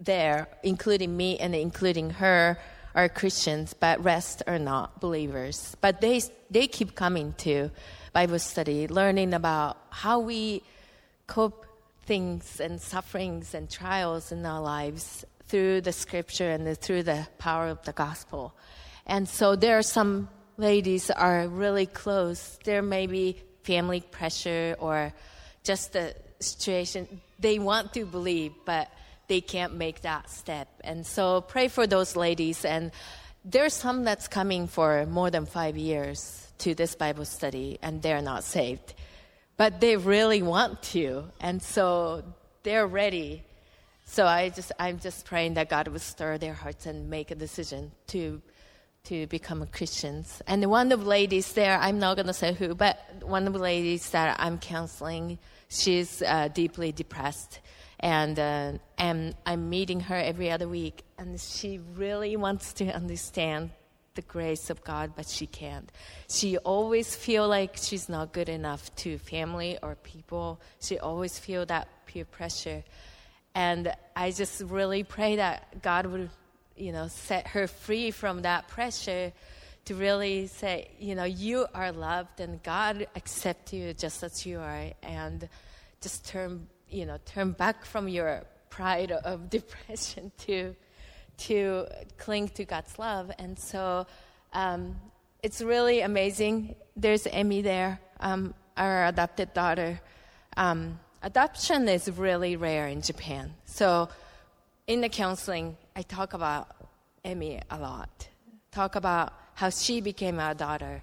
there, 0.00 0.48
including 0.62 1.16
me 1.16 1.38
and 1.38 1.54
including 1.54 2.10
her, 2.10 2.58
are 2.94 3.08
Christians, 3.10 3.74
but 3.74 4.02
rest 4.02 4.42
are 4.46 4.58
not 4.58 5.00
believers. 5.00 5.76
But 5.80 6.00
they 6.00 6.22
they 6.50 6.66
keep 6.66 6.94
coming 6.94 7.34
to 7.38 7.70
Bible 8.12 8.38
study, 8.38 8.88
learning 8.88 9.34
about 9.34 9.76
how 9.90 10.20
we 10.20 10.62
cope 11.26 11.66
things 12.06 12.60
and 12.60 12.80
sufferings 12.80 13.52
and 13.52 13.68
trials 13.68 14.32
in 14.32 14.46
our 14.46 14.62
lives 14.62 15.24
through 15.48 15.82
the 15.82 15.92
scripture 15.92 16.50
and 16.50 16.66
the, 16.66 16.74
through 16.74 17.02
the 17.02 17.26
power 17.38 17.68
of 17.68 17.82
the 17.82 17.92
gospel. 17.92 18.54
And 19.06 19.28
so 19.28 19.56
there 19.56 19.76
are 19.76 19.82
some 19.82 20.28
ladies 20.56 21.10
are 21.10 21.46
really 21.46 21.86
close. 21.86 22.58
There 22.64 22.82
may 22.82 23.06
be 23.06 23.42
family 23.64 24.00
pressure 24.00 24.76
or 24.78 25.12
just 25.64 25.92
the 25.92 26.14
situation. 26.40 27.20
They 27.38 27.58
want 27.58 27.92
to 27.94 28.06
believe, 28.06 28.52
but 28.64 28.90
they 29.28 29.40
can't 29.40 29.74
make 29.74 30.02
that 30.02 30.30
step. 30.30 30.68
And 30.84 31.06
so 31.06 31.40
pray 31.40 31.68
for 31.68 31.86
those 31.86 32.16
ladies. 32.16 32.64
And 32.64 32.92
there's 33.44 33.74
some 33.74 34.04
that's 34.04 34.28
coming 34.28 34.66
for 34.66 35.06
more 35.06 35.30
than 35.30 35.46
five 35.46 35.76
years 35.76 36.50
to 36.58 36.74
this 36.74 36.94
Bible 36.94 37.24
study, 37.24 37.78
and 37.82 38.02
they're 38.02 38.22
not 38.22 38.44
saved. 38.44 38.94
But 39.56 39.80
they 39.80 39.96
really 39.96 40.42
want 40.42 40.82
to. 40.94 41.24
And 41.40 41.62
so 41.62 42.22
they're 42.62 42.86
ready. 42.86 43.42
So 44.06 44.26
I 44.26 44.50
just, 44.50 44.72
I'm 44.78 44.98
just 44.98 45.24
praying 45.24 45.54
that 45.54 45.68
God 45.68 45.88
would 45.88 46.00
stir 46.00 46.38
their 46.38 46.54
hearts 46.54 46.86
and 46.86 47.10
make 47.10 47.30
a 47.30 47.34
decision 47.34 47.92
to 48.08 48.42
to 49.06 49.26
become 49.28 49.64
Christians. 49.68 50.42
And 50.48 50.64
one 50.66 50.90
of 50.90 51.00
the 51.00 51.06
ladies 51.06 51.52
there, 51.52 51.78
I'm 51.78 52.00
not 52.00 52.16
going 52.16 52.26
to 52.26 52.32
say 52.32 52.52
who, 52.52 52.74
but 52.74 52.98
one 53.22 53.46
of 53.46 53.52
the 53.52 53.60
ladies 53.60 54.10
that 54.10 54.36
I'm 54.40 54.58
counseling, 54.58 55.38
she's 55.68 56.22
uh, 56.22 56.48
deeply 56.48 56.90
depressed. 56.90 57.60
And, 58.00 58.38
uh, 58.38 58.72
and 58.98 59.34
I'm 59.46 59.70
meeting 59.70 60.00
her 60.00 60.16
every 60.16 60.50
other 60.50 60.68
week. 60.68 61.02
And 61.18 61.40
she 61.40 61.80
really 61.94 62.36
wants 62.36 62.72
to 62.74 62.90
understand 62.90 63.70
the 64.14 64.22
grace 64.22 64.70
of 64.70 64.82
God, 64.82 65.12
but 65.14 65.28
she 65.28 65.46
can't. 65.46 65.90
She 66.28 66.56
always 66.58 67.14
feel 67.14 67.48
like 67.48 67.76
she's 67.76 68.08
not 68.08 68.32
good 68.32 68.48
enough 68.48 68.94
to 68.96 69.18
family 69.18 69.78
or 69.82 69.94
people. 69.96 70.60
She 70.80 70.98
always 70.98 71.38
feel 71.38 71.66
that 71.66 71.88
peer 72.06 72.24
pressure. 72.24 72.82
And 73.54 73.92
I 74.14 74.30
just 74.30 74.60
really 74.62 75.04
pray 75.04 75.36
that 75.36 75.82
God 75.82 76.06
would 76.06 76.30
you 76.76 76.92
know, 76.92 77.08
set 77.08 77.48
her 77.48 77.66
free 77.66 78.10
from 78.10 78.42
that 78.42 78.68
pressure 78.68 79.32
to 79.86 79.94
really 79.94 80.46
say, 80.46 80.90
you 80.98 81.14
know, 81.14 81.24
you 81.24 81.66
are 81.74 81.92
loved 81.92 82.40
and 82.40 82.62
God 82.62 83.06
accepts 83.16 83.72
you 83.72 83.94
just 83.94 84.22
as 84.22 84.44
you 84.44 84.58
are, 84.58 84.90
and 85.02 85.48
just 86.00 86.26
turn, 86.26 86.66
you 86.90 87.06
know, 87.06 87.18
turn 87.24 87.52
back 87.52 87.84
from 87.84 88.08
your 88.08 88.42
pride 88.70 89.12
of 89.12 89.50
depression 89.56 90.32
to 90.38 90.74
to 91.38 91.86
cling 92.16 92.48
to 92.48 92.64
God's 92.64 92.98
love. 92.98 93.30
And 93.38 93.58
so 93.58 94.06
um, 94.54 94.96
it's 95.42 95.60
really 95.60 96.00
amazing. 96.00 96.74
There's 96.96 97.26
Emmy 97.26 97.60
there, 97.60 98.00
um, 98.20 98.54
our 98.76 99.06
adopted 99.06 99.52
daughter. 99.52 100.00
Um, 100.56 100.98
adoption 101.22 101.88
is 101.88 102.10
really 102.10 102.56
rare 102.56 102.86
in 102.86 103.02
Japan. 103.02 103.54
So 103.66 104.08
in 104.86 105.02
the 105.02 105.10
counseling, 105.10 105.76
I 105.94 106.02
talk 106.02 106.32
about 106.32 106.68
Emmy 107.24 107.60
a 107.70 107.78
lot. 107.78 108.28
Talk 108.70 108.96
about 108.96 109.32
how 109.54 109.70
she 109.70 110.00
became 110.00 110.40
our 110.40 110.54
daughter. 110.54 111.02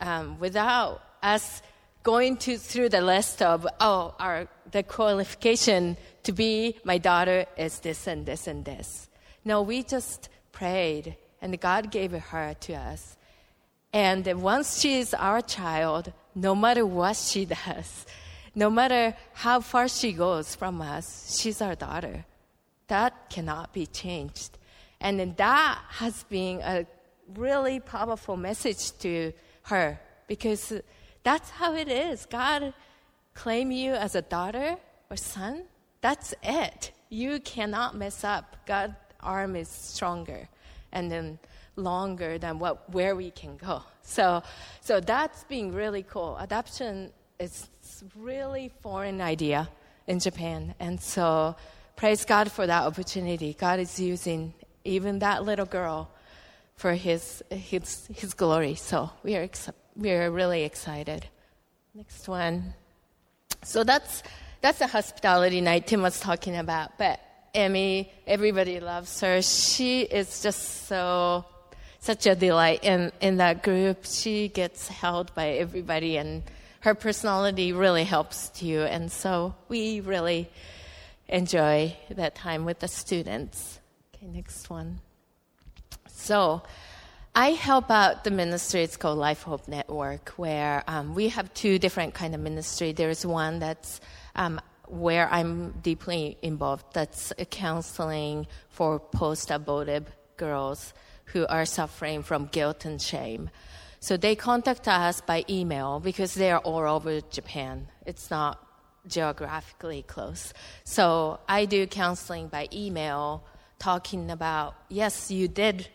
Um, 0.00 0.38
without 0.40 1.02
us 1.22 1.62
going 2.02 2.36
to, 2.38 2.56
through 2.56 2.88
the 2.88 3.00
list 3.00 3.42
of, 3.42 3.66
oh, 3.80 4.14
our, 4.18 4.48
the 4.70 4.82
qualification 4.82 5.96
to 6.22 6.32
be 6.32 6.76
my 6.84 6.98
daughter 6.98 7.46
is 7.56 7.80
this 7.80 8.06
and 8.06 8.26
this 8.26 8.46
and 8.46 8.64
this. 8.64 9.08
No, 9.44 9.62
we 9.62 9.82
just 9.82 10.28
prayed 10.52 11.16
and 11.40 11.58
God 11.60 11.90
gave 11.90 12.12
her 12.12 12.54
to 12.60 12.74
us. 12.74 13.16
And 13.92 14.26
once 14.42 14.80
she 14.80 15.00
is 15.00 15.14
our 15.14 15.40
child, 15.40 16.12
no 16.34 16.54
matter 16.54 16.86
what 16.86 17.16
she 17.16 17.44
does, 17.66 18.06
no 18.54 18.70
matter 18.70 19.16
how 19.32 19.60
far 19.60 19.88
she 19.88 20.12
goes 20.12 20.54
from 20.54 20.80
us, 20.80 21.38
she's 21.40 21.60
our 21.62 21.74
daughter. 21.74 22.24
That 22.88 23.30
cannot 23.30 23.72
be 23.72 23.86
changed. 23.86 24.58
And 25.00 25.36
that 25.36 25.78
has 25.88 26.24
been 26.24 26.60
a 26.60 26.86
really 27.34 27.80
powerful 27.80 28.36
message 28.36 28.92
to 28.98 29.32
her 29.62 30.00
because 30.26 30.72
that's 31.22 31.50
how 31.50 31.74
it 31.74 31.88
is. 31.88 32.26
God 32.26 32.72
claim 33.34 33.70
you 33.70 33.92
as 33.92 34.14
a 34.14 34.22
daughter 34.22 34.76
or 35.10 35.16
son. 35.16 35.64
That's 36.00 36.34
it. 36.42 36.92
You 37.08 37.40
cannot 37.40 37.96
mess 37.96 38.24
up. 38.24 38.56
God's 38.66 38.94
arm 39.20 39.56
is 39.56 39.68
stronger 39.68 40.48
and 40.92 41.10
then 41.10 41.38
longer 41.76 42.38
than 42.38 42.58
what 42.58 42.92
where 42.92 43.14
we 43.14 43.30
can 43.30 43.56
go. 43.56 43.82
So 44.02 44.42
so 44.80 45.00
that's 45.00 45.44
been 45.44 45.72
really 45.74 46.02
cool. 46.02 46.36
Adoption 46.38 47.12
is 47.38 47.68
really 48.16 48.70
foreign 48.82 49.20
idea 49.20 49.68
in 50.06 50.18
Japan. 50.18 50.74
And 50.78 51.00
so 51.00 51.56
praise 51.96 52.24
God 52.24 52.50
for 52.50 52.66
that 52.66 52.84
opportunity. 52.84 53.54
God 53.58 53.78
is 53.78 53.98
using 53.98 54.54
even 54.84 55.20
that 55.20 55.44
little 55.44 55.66
girl 55.66 56.10
for 56.76 56.94
his, 56.94 57.42
his, 57.50 58.06
his 58.14 58.32
glory. 58.34 58.74
So 58.74 59.10
we 59.22 59.36
are, 59.36 59.48
we 59.96 60.12
are 60.12 60.30
really 60.30 60.64
excited. 60.64 61.26
Next 61.94 62.28
one. 62.28 62.74
So 63.62 63.84
that's, 63.84 64.22
that's 64.60 64.78
the 64.78 64.86
hospitality 64.86 65.60
night 65.60 65.86
Tim 65.86 66.02
was 66.02 66.20
talking 66.20 66.56
about. 66.56 66.98
But 66.98 67.20
Emmy, 67.54 68.12
everybody 68.26 68.80
loves 68.80 69.20
her. 69.20 69.42
She 69.42 70.02
is 70.02 70.42
just 70.42 70.86
so, 70.86 71.44
such 71.98 72.26
a 72.26 72.34
delight 72.34 72.84
in, 72.84 73.12
in 73.20 73.38
that 73.38 73.62
group. 73.62 74.04
She 74.04 74.48
gets 74.48 74.88
held 74.88 75.34
by 75.34 75.50
everybody 75.50 76.16
and 76.16 76.42
her 76.80 76.94
personality 76.94 77.72
really 77.72 78.04
helps 78.04 78.62
you. 78.62 78.82
And 78.82 79.12
so 79.12 79.54
we 79.68 80.00
really 80.00 80.50
enjoy 81.28 81.96
that 82.10 82.34
time 82.34 82.64
with 82.64 82.80
the 82.80 82.88
students. 82.88 83.80
Okay, 84.14 84.26
next 84.26 84.70
one. 84.70 85.00
So, 86.08 86.62
I 87.34 87.50
help 87.50 87.92
out 87.92 88.24
the 88.24 88.32
ministry. 88.32 88.82
It's 88.82 88.96
called 88.96 89.16
Life 89.16 89.42
Hope 89.42 89.68
Network, 89.68 90.30
where 90.30 90.82
um, 90.88 91.14
we 91.14 91.28
have 91.28 91.54
two 91.54 91.78
different 91.78 92.12
kind 92.12 92.34
of 92.34 92.40
ministry. 92.40 92.90
There's 92.90 93.24
one 93.24 93.60
that's 93.60 94.00
um, 94.34 94.60
where 94.88 95.28
I'm 95.32 95.70
deeply 95.80 96.38
involved. 96.42 96.86
That's 96.92 97.32
counseling 97.50 98.48
for 98.68 98.98
post-abortive 98.98 100.06
girls 100.36 100.92
who 101.26 101.46
are 101.46 101.64
suffering 101.64 102.24
from 102.24 102.46
guilt 102.46 102.84
and 102.84 103.00
shame. 103.00 103.50
So 104.00 104.16
they 104.16 104.34
contact 104.34 104.88
us 104.88 105.20
by 105.20 105.44
email 105.48 106.00
because 106.00 106.34
they 106.34 106.50
are 106.50 106.58
all 106.58 106.96
over 106.96 107.20
Japan. 107.20 107.86
It's 108.06 108.28
not 108.28 108.58
geographically 109.06 110.02
close. 110.02 110.52
So 110.82 111.38
I 111.48 111.66
do 111.66 111.86
counseling 111.86 112.48
by 112.48 112.68
email 112.72 113.44
talking 113.78 114.32
about, 114.32 114.74
yes, 114.88 115.30
you 115.30 115.46
did 115.46 115.88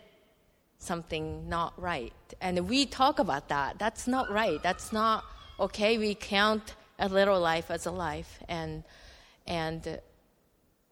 something 0.78 1.48
not 1.48 1.80
right. 1.80 2.12
And 2.40 2.68
we 2.68 2.86
talk 2.86 3.18
about 3.18 3.48
that. 3.48 3.78
That's 3.78 4.06
not 4.06 4.30
right. 4.30 4.62
That's 4.62 4.92
not 4.92 5.24
okay. 5.58 5.98
We 5.98 6.14
count 6.14 6.74
a 6.98 7.08
little 7.08 7.40
life 7.40 7.70
as 7.70 7.86
a 7.86 7.90
life. 7.90 8.38
And, 8.48 8.84
and 9.46 10.00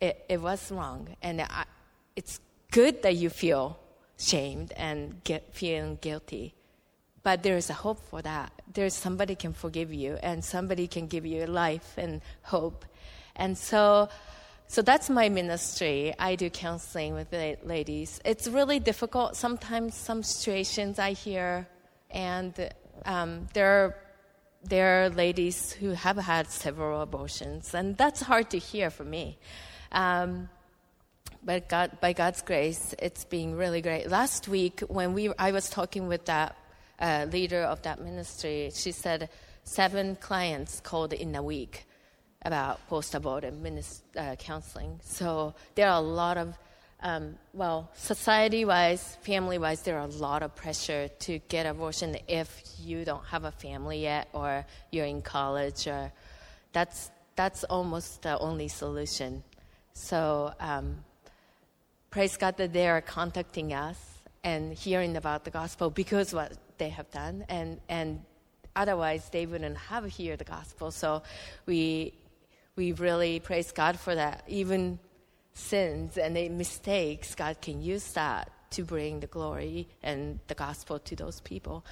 it, 0.01 0.25
it 0.29 0.41
was 0.41 0.71
wrong. 0.71 1.17
And 1.23 1.43
I, 1.43 1.65
it's 2.17 2.41
good 2.71 3.03
that 3.03 3.17
you 3.17 3.31
feel 3.31 3.79
shamed 4.19 4.73
and 4.77 5.23
get, 5.25 5.55
feeling 5.55 5.99
guilty. 6.01 6.55
But 7.23 7.43
there 7.43 7.57
is 7.57 7.71
a 7.71 7.75
hope 7.75 8.01
for 8.11 8.21
that. 8.23 8.53
There's 8.73 8.95
somebody 8.95 9.35
can 9.35 9.55
forgive 9.55 9.93
you 9.93 10.19
and 10.23 10.45
somebody 10.45 10.87
can 10.87 11.07
give 11.07 11.25
you 11.25 11.47
life 11.47 11.95
and 11.97 12.21
hope. 12.43 12.85
And 13.35 13.57
so 13.57 14.09
so 14.75 14.83
that's 14.83 15.09
my 15.09 15.29
ministry. 15.29 16.13
I 16.19 16.35
do 16.35 16.51
counseling 16.51 17.15
with 17.15 17.31
the 17.31 17.57
ladies. 17.63 18.21
It's 18.25 18.49
really 18.49 18.81
difficult. 18.81 19.37
Sometimes 19.37 19.95
some 19.95 20.25
situations 20.25 20.99
I 20.99 21.13
hear, 21.13 21.69
and 22.11 22.53
um, 23.05 23.47
there 23.55 23.71
are 23.71 23.97
there 24.65 25.05
are 25.05 25.11
ladies 25.11 25.71
who 25.71 25.91
have 25.91 26.17
had 26.17 26.51
several 26.51 27.03
abortions, 27.03 27.73
and 27.73 27.97
that's 27.97 28.21
hard 28.21 28.51
to 28.51 28.59
hear 28.59 28.91
for 28.91 29.05
me. 29.05 29.39
Um, 29.93 30.49
but 31.45 31.69
God, 31.69 32.01
by 32.01 32.13
God's 32.13 32.43
grace, 32.43 32.97
it's 32.99 33.25
been 33.25 33.55
really 33.55 33.81
great. 33.81 34.11
Last 34.11 34.49
week, 34.49 34.81
when 34.89 35.15
we, 35.15 35.33
I 35.39 35.53
was 35.53 35.71
talking 35.71 36.09
with 36.09 36.25
that 36.25 36.57
uh, 36.99 37.27
leader 37.31 37.63
of 37.63 37.83
that 37.83 38.01
ministry, 38.01 38.73
she 38.75 38.91
said 38.91 39.29
seven 39.63 40.17
clients 40.17 40.81
called 40.81 41.13
in 41.13 41.37
a 41.37 41.45
week 41.45 41.87
about 42.45 42.87
post-abortive 42.89 43.55
uh, 44.17 44.37
counseling. 44.37 45.01
So 45.03 45.55
there 45.75 45.89
are 45.89 45.99
a 45.99 46.07
lot 46.07 46.37
of, 46.37 46.55
um, 47.03 47.37
well, 47.53 47.91
society-wise, 47.95 49.17
family-wise, 49.23 49.83
there 49.83 49.99
are 49.99 50.07
a 50.07 50.17
lot 50.29 50.43
of 50.43 50.55
pressure 50.55 51.09
to 51.21 51.39
get 51.49 51.67
abortion 51.67 52.17
if 52.29 52.63
you 52.79 53.05
don't 53.05 53.25
have 53.27 53.45
a 53.45 53.53
family 53.53 54.03
yet 54.03 54.29
or 54.33 54.65
you're 54.91 55.07
in 55.07 55.23
college 55.23 55.87
or 55.87 56.13
that's 56.73 57.11
that's 57.37 57.65
almost 57.65 58.23
the 58.23 58.39
only 58.39 58.69
solution. 58.69 59.43
So 59.95 60.53
um, 60.61 61.05
praise 62.11 62.37
God 62.37 62.57
that 62.59 62.73
they 62.73 62.89
are 62.89 63.01
contacting 63.01 63.73
us 63.73 63.99
and 64.43 64.75
hearing 64.75 65.17
about 65.17 65.45
the 65.45 65.51
gospel 65.51 65.91
because 65.91 66.35
what 66.35 66.53
they 66.79 66.91
have 66.91 67.11
done, 67.11 67.45
and 67.49 67.81
and 67.89 68.21
otherwise 68.77 69.29
they 69.31 69.47
wouldn't 69.47 69.77
have 69.77 70.05
heard 70.17 70.39
the 70.39 70.45
gospel. 70.45 70.91
So 70.91 71.23
we 71.67 72.13
we 72.77 72.93
really 72.93 73.41
praise 73.41 73.73
God 73.73 73.99
for 73.99 74.15
that. 74.15 74.45
Even 74.49 74.99
sins 75.53 76.19
and 76.19 76.35
mistakes, 76.59 77.35
God 77.35 77.61
can 77.61 77.83
use 77.83 78.13
that 78.13 78.51
to 78.71 78.83
bring 78.83 79.21
the 79.21 79.27
glory 79.27 79.89
and 80.03 80.41
the 80.49 80.55
gospel 80.55 80.99
to 80.99 81.17
those 81.17 81.41
people. 81.41 81.85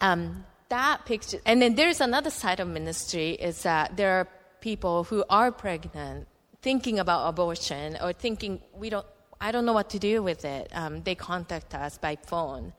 Um, 0.00 0.44
that 0.68 1.04
picture, 1.04 1.38
and 1.46 1.62
then 1.62 1.74
there's 1.74 2.00
another 2.00 2.30
side 2.30 2.60
of 2.60 2.68
ministry 2.68 3.30
is 3.30 3.62
that 3.62 3.96
there 3.96 4.18
are 4.18 4.28
people 4.60 5.04
who 5.04 5.24
are 5.30 5.52
pregnant, 5.52 6.26
thinking 6.62 6.98
about 6.98 7.28
abortion 7.28 7.96
or 8.02 8.12
thinking 8.12 8.60
we 8.74 8.90
don't, 8.90 9.06
I 9.40 9.52
don't 9.52 9.64
know 9.64 9.72
what 9.72 9.90
to 9.90 9.98
do 9.98 10.22
with 10.22 10.44
it. 10.44 10.70
Um, 10.74 11.02
they 11.02 11.14
contact 11.14 11.74
us 11.74 11.98
by 11.98 12.16
phone 12.16 12.72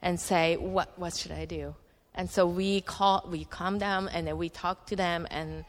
and 0.00 0.20
say, 0.20 0.56
what, 0.56 0.98
what 0.98 1.16
should 1.16 1.32
I 1.32 1.44
do? 1.44 1.74
And 2.14 2.30
so 2.30 2.46
we 2.46 2.80
call, 2.80 3.26
we 3.30 3.44
calm 3.44 3.78
down 3.78 4.08
and 4.08 4.26
then 4.26 4.36
we 4.36 4.48
talk 4.48 4.86
to 4.86 4.96
them 4.96 5.26
and 5.30 5.64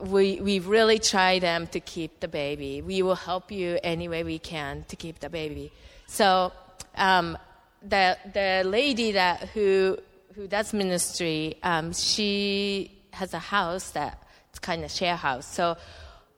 we, 0.00 0.40
we 0.40 0.58
really 0.60 0.98
try 0.98 1.38
them 1.38 1.66
to 1.68 1.80
keep 1.80 2.20
the 2.20 2.28
baby. 2.28 2.82
We 2.82 3.02
will 3.02 3.14
help 3.14 3.50
you 3.50 3.78
any 3.82 4.08
way 4.08 4.24
we 4.24 4.38
can 4.38 4.84
to 4.88 4.96
keep 4.96 5.20
the 5.20 5.28
baby. 5.28 5.72
So 6.06 6.52
um, 6.96 7.38
the 7.82 8.18
the 8.32 8.62
lady 8.64 9.12
that 9.12 9.48
who 9.50 9.98
who 10.34 10.46
does 10.46 10.72
ministry, 10.72 11.58
um, 11.62 11.92
she 11.92 12.92
has 13.12 13.34
a 13.34 13.38
house 13.38 13.90
that's 13.90 14.58
kind 14.60 14.84
of 14.84 14.90
share 14.90 15.16
house. 15.16 15.46
So 15.46 15.76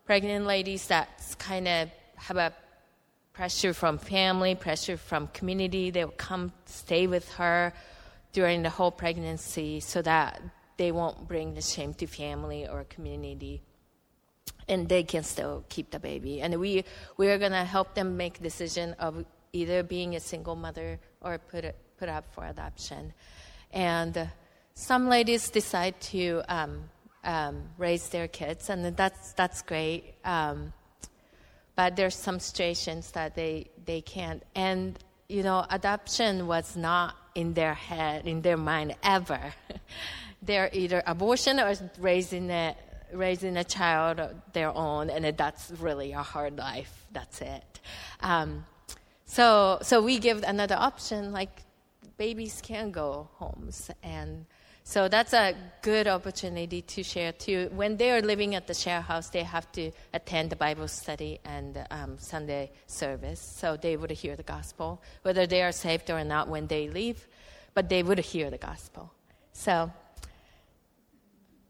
pregnant 0.06 0.46
ladies 0.46 0.86
that 0.88 1.08
kind 1.38 1.68
of 1.68 1.90
have 2.16 2.36
a 2.36 2.52
pressure 3.32 3.72
from 3.72 3.98
family, 3.98 4.54
pressure 4.54 4.96
from 4.96 5.28
community, 5.28 5.90
they 5.90 6.04
will 6.04 6.12
come 6.12 6.52
stay 6.66 7.06
with 7.06 7.30
her 7.34 7.72
during 8.32 8.62
the 8.62 8.70
whole 8.70 8.90
pregnancy 8.90 9.80
so 9.80 10.02
that 10.02 10.40
they 10.80 10.92
won't 10.92 11.28
bring 11.28 11.52
the 11.52 11.60
shame 11.60 11.92
to 11.92 12.06
family 12.06 12.66
or 12.66 12.84
community. 12.84 13.60
And 14.66 14.88
they 14.88 15.02
can 15.02 15.22
still 15.24 15.62
keep 15.68 15.90
the 15.90 15.98
baby. 15.98 16.40
And 16.40 16.58
we 16.58 16.84
we 17.18 17.28
are 17.28 17.38
going 17.38 17.52
to 17.52 17.66
help 17.76 17.94
them 17.94 18.16
make 18.16 18.40
decision 18.42 18.96
of 18.98 19.26
either 19.52 19.82
being 19.82 20.16
a 20.16 20.20
single 20.20 20.56
mother 20.56 20.98
or 21.20 21.36
put 21.36 21.66
it, 21.66 21.76
put 21.98 22.08
up 22.08 22.24
for 22.32 22.46
adoption. 22.46 23.12
And 23.72 24.30
some 24.72 25.10
ladies 25.10 25.50
decide 25.50 26.00
to 26.12 26.42
um, 26.48 26.88
um, 27.24 27.56
raise 27.76 28.08
their 28.08 28.28
kids 28.28 28.70
and 28.70 28.96
that's 28.96 29.34
that's 29.34 29.60
great 29.60 30.14
um, 30.24 30.72
but 31.76 31.94
there's 31.96 32.16
some 32.16 32.40
situations 32.40 33.10
that 33.12 33.34
they 33.34 33.68
they 33.84 34.00
can't. 34.00 34.42
And 34.54 34.98
you 35.28 35.42
know 35.42 35.66
adoption 35.68 36.46
was 36.46 36.74
not 36.74 37.16
in 37.34 37.52
their 37.52 37.74
head 37.74 38.26
in 38.26 38.40
their 38.40 38.56
mind 38.56 38.96
ever 39.02 39.52
they're 40.42 40.70
either 40.72 41.02
abortion 41.06 41.60
or 41.60 41.74
raising 41.98 42.50
a 42.50 42.76
raising 43.12 43.56
a 43.56 43.64
child 43.64 44.20
their 44.52 44.74
own, 44.74 45.10
and 45.10 45.36
that's 45.36 45.72
really 45.80 46.12
a 46.12 46.22
hard 46.22 46.56
life. 46.58 47.06
That's 47.12 47.40
it. 47.40 47.80
Um, 48.20 48.64
so 49.24 49.78
so 49.82 50.02
we 50.02 50.18
give 50.18 50.42
another 50.42 50.76
option, 50.76 51.32
like 51.32 51.62
babies 52.16 52.60
can 52.62 52.90
go 52.90 53.28
homes, 53.34 53.90
and 54.02 54.46
so 54.82 55.08
that's 55.08 55.32
a 55.34 55.54
good 55.82 56.08
opportunity 56.08 56.82
to 56.82 57.02
share 57.02 57.32
too. 57.32 57.70
When 57.72 57.96
they 57.96 58.10
are 58.10 58.22
living 58.22 58.54
at 58.54 58.66
the 58.66 58.74
share 58.74 59.00
house, 59.00 59.28
they 59.28 59.42
have 59.44 59.70
to 59.72 59.92
attend 60.12 60.50
the 60.50 60.56
Bible 60.56 60.88
study 60.88 61.38
and 61.44 61.86
um, 61.90 62.18
Sunday 62.18 62.72
service, 62.86 63.40
so 63.40 63.76
they 63.76 63.96
would 63.96 64.10
hear 64.10 64.36
the 64.36 64.42
gospel, 64.42 65.02
whether 65.22 65.46
they 65.46 65.62
are 65.62 65.72
saved 65.72 66.10
or 66.10 66.24
not 66.24 66.48
when 66.48 66.66
they 66.66 66.88
leave, 66.88 67.28
but 67.74 67.88
they 67.88 68.02
would 68.02 68.18
hear 68.18 68.50
the 68.50 68.58
gospel. 68.58 69.12
So 69.52 69.92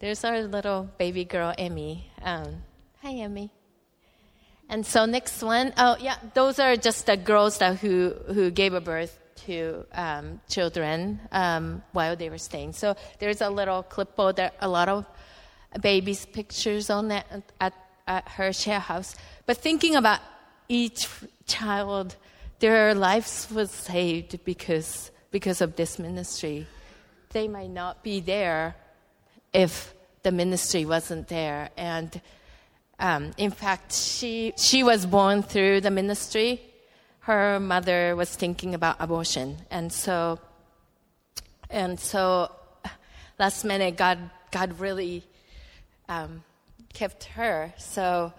there's 0.01 0.25
our 0.25 0.43
little 0.43 0.89
baby 0.99 1.25
girl, 1.25 1.55
Emmy. 1.57 2.11
Um, 2.23 2.63
hi, 3.03 3.13
Emmy. 3.13 3.51
And 4.69 4.87
so 4.87 5.05
next 5.05 5.43
one, 5.43 5.73
oh 5.77 5.97
yeah, 6.01 6.17
those 6.35 6.59
are 6.59 6.77
just 6.77 7.07
the 7.07 7.17
girls 7.17 7.59
that 7.59 7.79
who 7.79 8.15
who 8.29 8.51
gave 8.51 8.73
a 8.73 8.81
birth 8.81 9.19
to 9.47 9.85
um, 9.93 10.41
children 10.49 11.21
um, 11.33 11.83
while 11.93 12.17
they 12.17 12.31
were 12.31 12.39
staying. 12.39 12.73
So 12.73 12.97
there's 13.19 13.41
a 13.41 13.51
little 13.51 13.83
clipboard, 13.83 14.37
there 14.37 14.53
a 14.61 14.69
lot 14.69 14.89
of 14.89 15.07
babies' 15.81 16.25
pictures 16.25 16.89
on 16.89 17.09
that 17.09 17.27
at, 17.61 17.75
at 18.07 18.29
her 18.29 18.53
share 18.53 18.81
house. 18.81 19.17
But 19.45 19.59
thinking 19.59 19.97
about 19.97 20.21
each 20.69 21.09
child, 21.47 22.17
their 22.61 22.95
lives 22.95 23.49
was 23.53 23.71
saved 23.71 24.45
because 24.45 25.11
because 25.31 25.61
of 25.61 25.77
this 25.77 25.99
ministry. 25.99 26.67
They 27.31 27.49
might 27.49 27.71
not 27.71 28.03
be 28.03 28.21
there 28.21 28.77
if 29.53 29.95
the 30.23 30.33
ministry 30.33 30.85
wasn't 30.85 31.29
there. 31.29 31.71
And 31.77 32.21
um, 32.99 33.33
in 33.37 33.51
fact, 33.51 33.93
she, 33.93 34.53
she 34.57 34.83
was 34.83 35.07
born 35.07 35.43
through 35.43 35.81
the 35.81 35.91
ministry. 35.91 36.61
Her 37.21 37.59
mother 37.59 38.15
was 38.17 38.35
thinking 38.35 38.75
about 38.75 38.97
abortion. 39.01 39.57
And 39.71 39.93
so, 39.93 40.39
and 41.71 41.99
so 41.99 42.53
last 43.39 43.65
minute, 43.65 43.97
God, 43.97 44.19
God 44.51 44.79
really 44.79 45.25
um, 46.09 46.45
kept 46.93 47.25
her. 47.25 47.73
So 47.79 48.33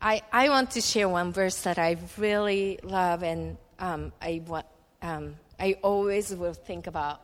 I, 0.00 0.22
I 0.32 0.48
want 0.48 0.72
to 0.72 0.80
share 0.80 1.08
one 1.08 1.32
verse 1.32 1.62
that 1.62 1.78
I 1.78 1.96
really 2.16 2.78
love 2.82 3.22
and 3.22 3.56
um, 3.78 4.12
I, 4.22 4.42
um, 5.02 5.36
I 5.58 5.76
always 5.82 6.34
will 6.34 6.54
think 6.54 6.86
about 6.86 7.20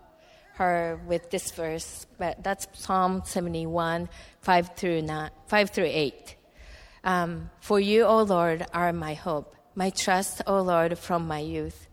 her 0.56 0.98
with 1.06 1.30
this 1.30 1.50
verse, 1.50 2.06
but 2.18 2.42
that's 2.42 2.66
Psalm 2.72 3.22
71, 3.24 4.08
5 4.40 4.70
through, 4.76 5.02
9, 5.02 5.30
5 5.46 5.70
through 5.70 5.90
8. 5.90 6.36
Um, 7.04 7.50
For 7.60 7.78
you, 7.78 8.04
O 8.04 8.22
Lord, 8.22 8.66
are 8.72 8.92
my 8.92 9.14
hope, 9.14 9.54
my 9.74 9.90
trust, 9.90 10.42
O 10.46 10.62
Lord, 10.62 10.98
from 10.98 11.28
my 11.28 11.40
youth. 11.40 11.88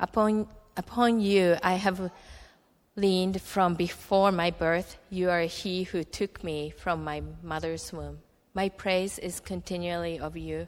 Upon, 0.00 0.48
upon 0.76 1.20
you 1.20 1.56
I 1.62 1.74
have 1.74 2.10
leaned 2.96 3.40
from 3.40 3.74
before 3.74 4.32
my 4.32 4.50
birth. 4.50 4.98
You 5.10 5.30
are 5.30 5.42
he 5.42 5.84
who 5.84 6.02
took 6.02 6.42
me 6.42 6.70
from 6.70 7.04
my 7.04 7.22
mother's 7.42 7.92
womb. 7.92 8.18
My 8.52 8.68
praise 8.68 9.18
is 9.20 9.38
continually 9.38 10.18
of 10.18 10.36
you. 10.36 10.66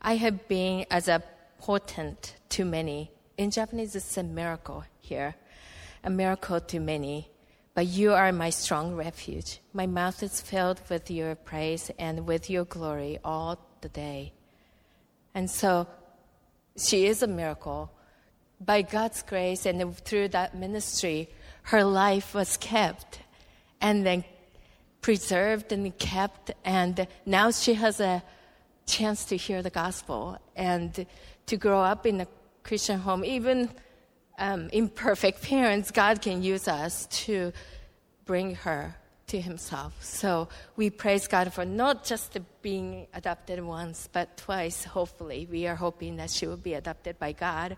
I 0.00 0.16
have 0.16 0.46
been 0.46 0.86
as 0.90 1.08
a 1.08 1.22
portent 1.58 2.36
to 2.50 2.64
many. 2.64 3.10
In 3.36 3.50
Japanese, 3.50 3.96
it's 3.96 4.16
a 4.16 4.22
miracle 4.22 4.84
here 5.00 5.34
a 6.06 6.10
miracle 6.10 6.60
to 6.60 6.78
many, 6.78 7.28
but 7.74 7.86
you 7.86 8.12
are 8.12 8.30
my 8.30 8.48
strong 8.48 8.94
refuge. 8.94 9.60
My 9.72 9.86
mouth 9.86 10.22
is 10.22 10.40
filled 10.40 10.80
with 10.88 11.10
your 11.10 11.34
praise 11.34 11.90
and 11.98 12.26
with 12.26 12.48
your 12.48 12.64
glory 12.64 13.18
all 13.24 13.58
the 13.80 13.88
day. 13.88 14.32
And 15.34 15.50
so 15.50 15.88
she 16.76 17.06
is 17.06 17.22
a 17.22 17.26
miracle. 17.26 17.90
By 18.60 18.82
God's 18.82 19.22
grace 19.22 19.66
and 19.66 19.96
through 19.98 20.28
that 20.28 20.56
ministry, 20.56 21.28
her 21.64 21.82
life 21.82 22.34
was 22.34 22.56
kept 22.56 23.18
and 23.80 24.06
then 24.06 24.24
preserved 25.00 25.72
and 25.72 25.98
kept. 25.98 26.52
And 26.64 27.08
now 27.26 27.50
she 27.50 27.74
has 27.74 27.98
a 27.98 28.22
chance 28.86 29.24
to 29.26 29.36
hear 29.36 29.60
the 29.60 29.70
gospel 29.70 30.38
and 30.54 31.04
to 31.46 31.56
grow 31.56 31.82
up 31.82 32.06
in 32.06 32.20
a 32.20 32.28
Christian 32.62 33.00
home, 33.00 33.24
even 33.24 33.70
um, 34.38 34.68
imperfect 34.72 35.42
parents, 35.42 35.90
God 35.90 36.22
can 36.22 36.42
use 36.42 36.68
us 36.68 37.06
to 37.24 37.52
bring 38.24 38.54
her 38.56 38.96
to 39.28 39.40
Himself. 39.40 39.92
So 40.02 40.48
we 40.76 40.90
praise 40.90 41.26
God 41.26 41.52
for 41.52 41.64
not 41.64 42.04
just 42.04 42.36
being 42.62 43.06
adopted 43.12 43.62
once, 43.62 44.08
but 44.12 44.36
twice, 44.36 44.84
hopefully. 44.84 45.48
We 45.50 45.66
are 45.66 45.74
hoping 45.74 46.16
that 46.16 46.30
she 46.30 46.46
will 46.46 46.56
be 46.56 46.74
adopted 46.74 47.18
by 47.18 47.32
God 47.32 47.76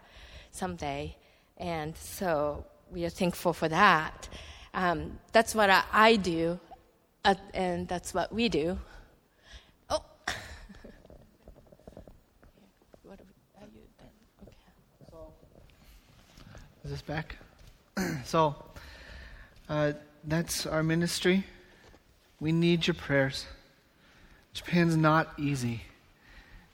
someday. 0.50 1.16
And 1.56 1.96
so 1.96 2.64
we 2.90 3.04
are 3.04 3.11
thankful 3.11 3.52
for 3.52 3.68
that. 3.68 4.28
Um, 4.74 5.18
that's 5.32 5.54
what 5.54 5.70
I, 5.70 5.82
I 5.92 6.16
do, 6.16 6.61
uh, 7.24 7.34
and 7.54 7.88
that's 7.88 8.12
what 8.14 8.32
we 8.32 8.48
do. 8.48 8.78
Is 16.85 16.91
this 16.91 17.03
back? 17.03 17.37
so, 18.24 18.55
uh, 19.68 19.93
that's 20.24 20.66
our 20.66 20.83
ministry. 20.83 21.45
We 22.41 22.53
need 22.53 22.87
your 22.87 22.95
prayers. 22.95 23.47
Japan's 24.53 24.97
not 24.97 25.33
easy. 25.39 25.83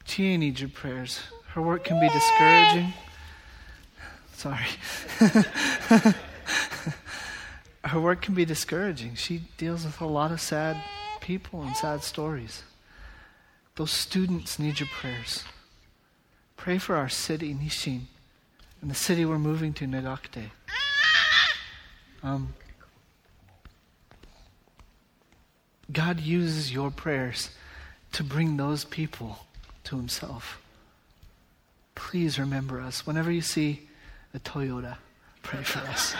Chie 0.05 0.37
needs 0.37 0.61
your 0.61 0.71
prayers. 0.71 1.21
Her 1.49 1.63
work 1.63 1.85
can 1.85 2.01
be 2.01 2.09
discouraging. 2.09 2.93
Sorry. 4.35 4.67
Her 7.85 8.01
work 8.01 8.23
can 8.23 8.35
be 8.35 8.45
discouraging. 8.45 9.15
She 9.15 9.43
deals 9.57 9.85
with 9.85 10.01
a 10.01 10.07
lot 10.07 10.33
of 10.33 10.41
sad 10.41 10.77
people 11.21 11.63
and 11.63 11.77
sad 11.77 12.03
stories. 12.03 12.63
Those 13.77 13.91
students 13.91 14.59
need 14.59 14.81
your 14.81 14.89
prayers. 14.89 15.45
Pray 16.57 16.79
for 16.79 16.97
our 16.97 17.09
city, 17.09 17.55
Nisshin, 17.55 18.03
and 18.85 18.91
the 18.91 18.95
city 18.95 19.24
we're 19.24 19.39
moving 19.39 19.72
to, 19.72 19.87
Nagakute. 19.87 20.51
Um, 22.22 22.53
God 25.91 26.20
uses 26.20 26.70
your 26.70 26.91
prayers 26.91 27.49
to 28.12 28.22
bring 28.22 28.59
those 28.59 28.85
people 28.85 29.47
to 29.85 29.97
Himself. 29.97 30.61
Please 31.95 32.39
remember 32.39 32.78
us. 32.78 33.07
Whenever 33.07 33.30
you 33.30 33.41
see 33.41 33.89
a 34.35 34.39
Toyota, 34.39 34.99
pray 35.43 35.62
for 35.62 35.78
us. 35.89 36.14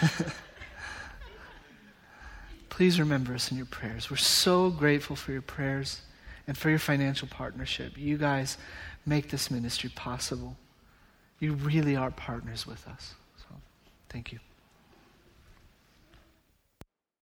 Please 2.68 3.00
remember 3.00 3.34
us 3.34 3.50
in 3.50 3.56
your 3.56 3.66
prayers. 3.66 4.12
We're 4.12 4.16
so 4.16 4.70
grateful 4.70 5.16
for 5.16 5.32
your 5.32 5.42
prayers 5.42 6.02
and 6.46 6.56
for 6.56 6.70
your 6.70 6.78
financial 6.78 7.28
partnership. 7.28 7.96
You 7.96 8.18
guys 8.18 8.58
make 9.06 9.30
this 9.30 9.50
ministry 9.50 9.90
possible. 9.94 10.56
You 11.38 11.54
really 11.54 11.96
are 11.96 12.10
partners 12.10 12.66
with 12.66 12.86
us. 12.86 13.14
So, 13.38 13.56
thank 14.08 14.32
you. 14.32 14.38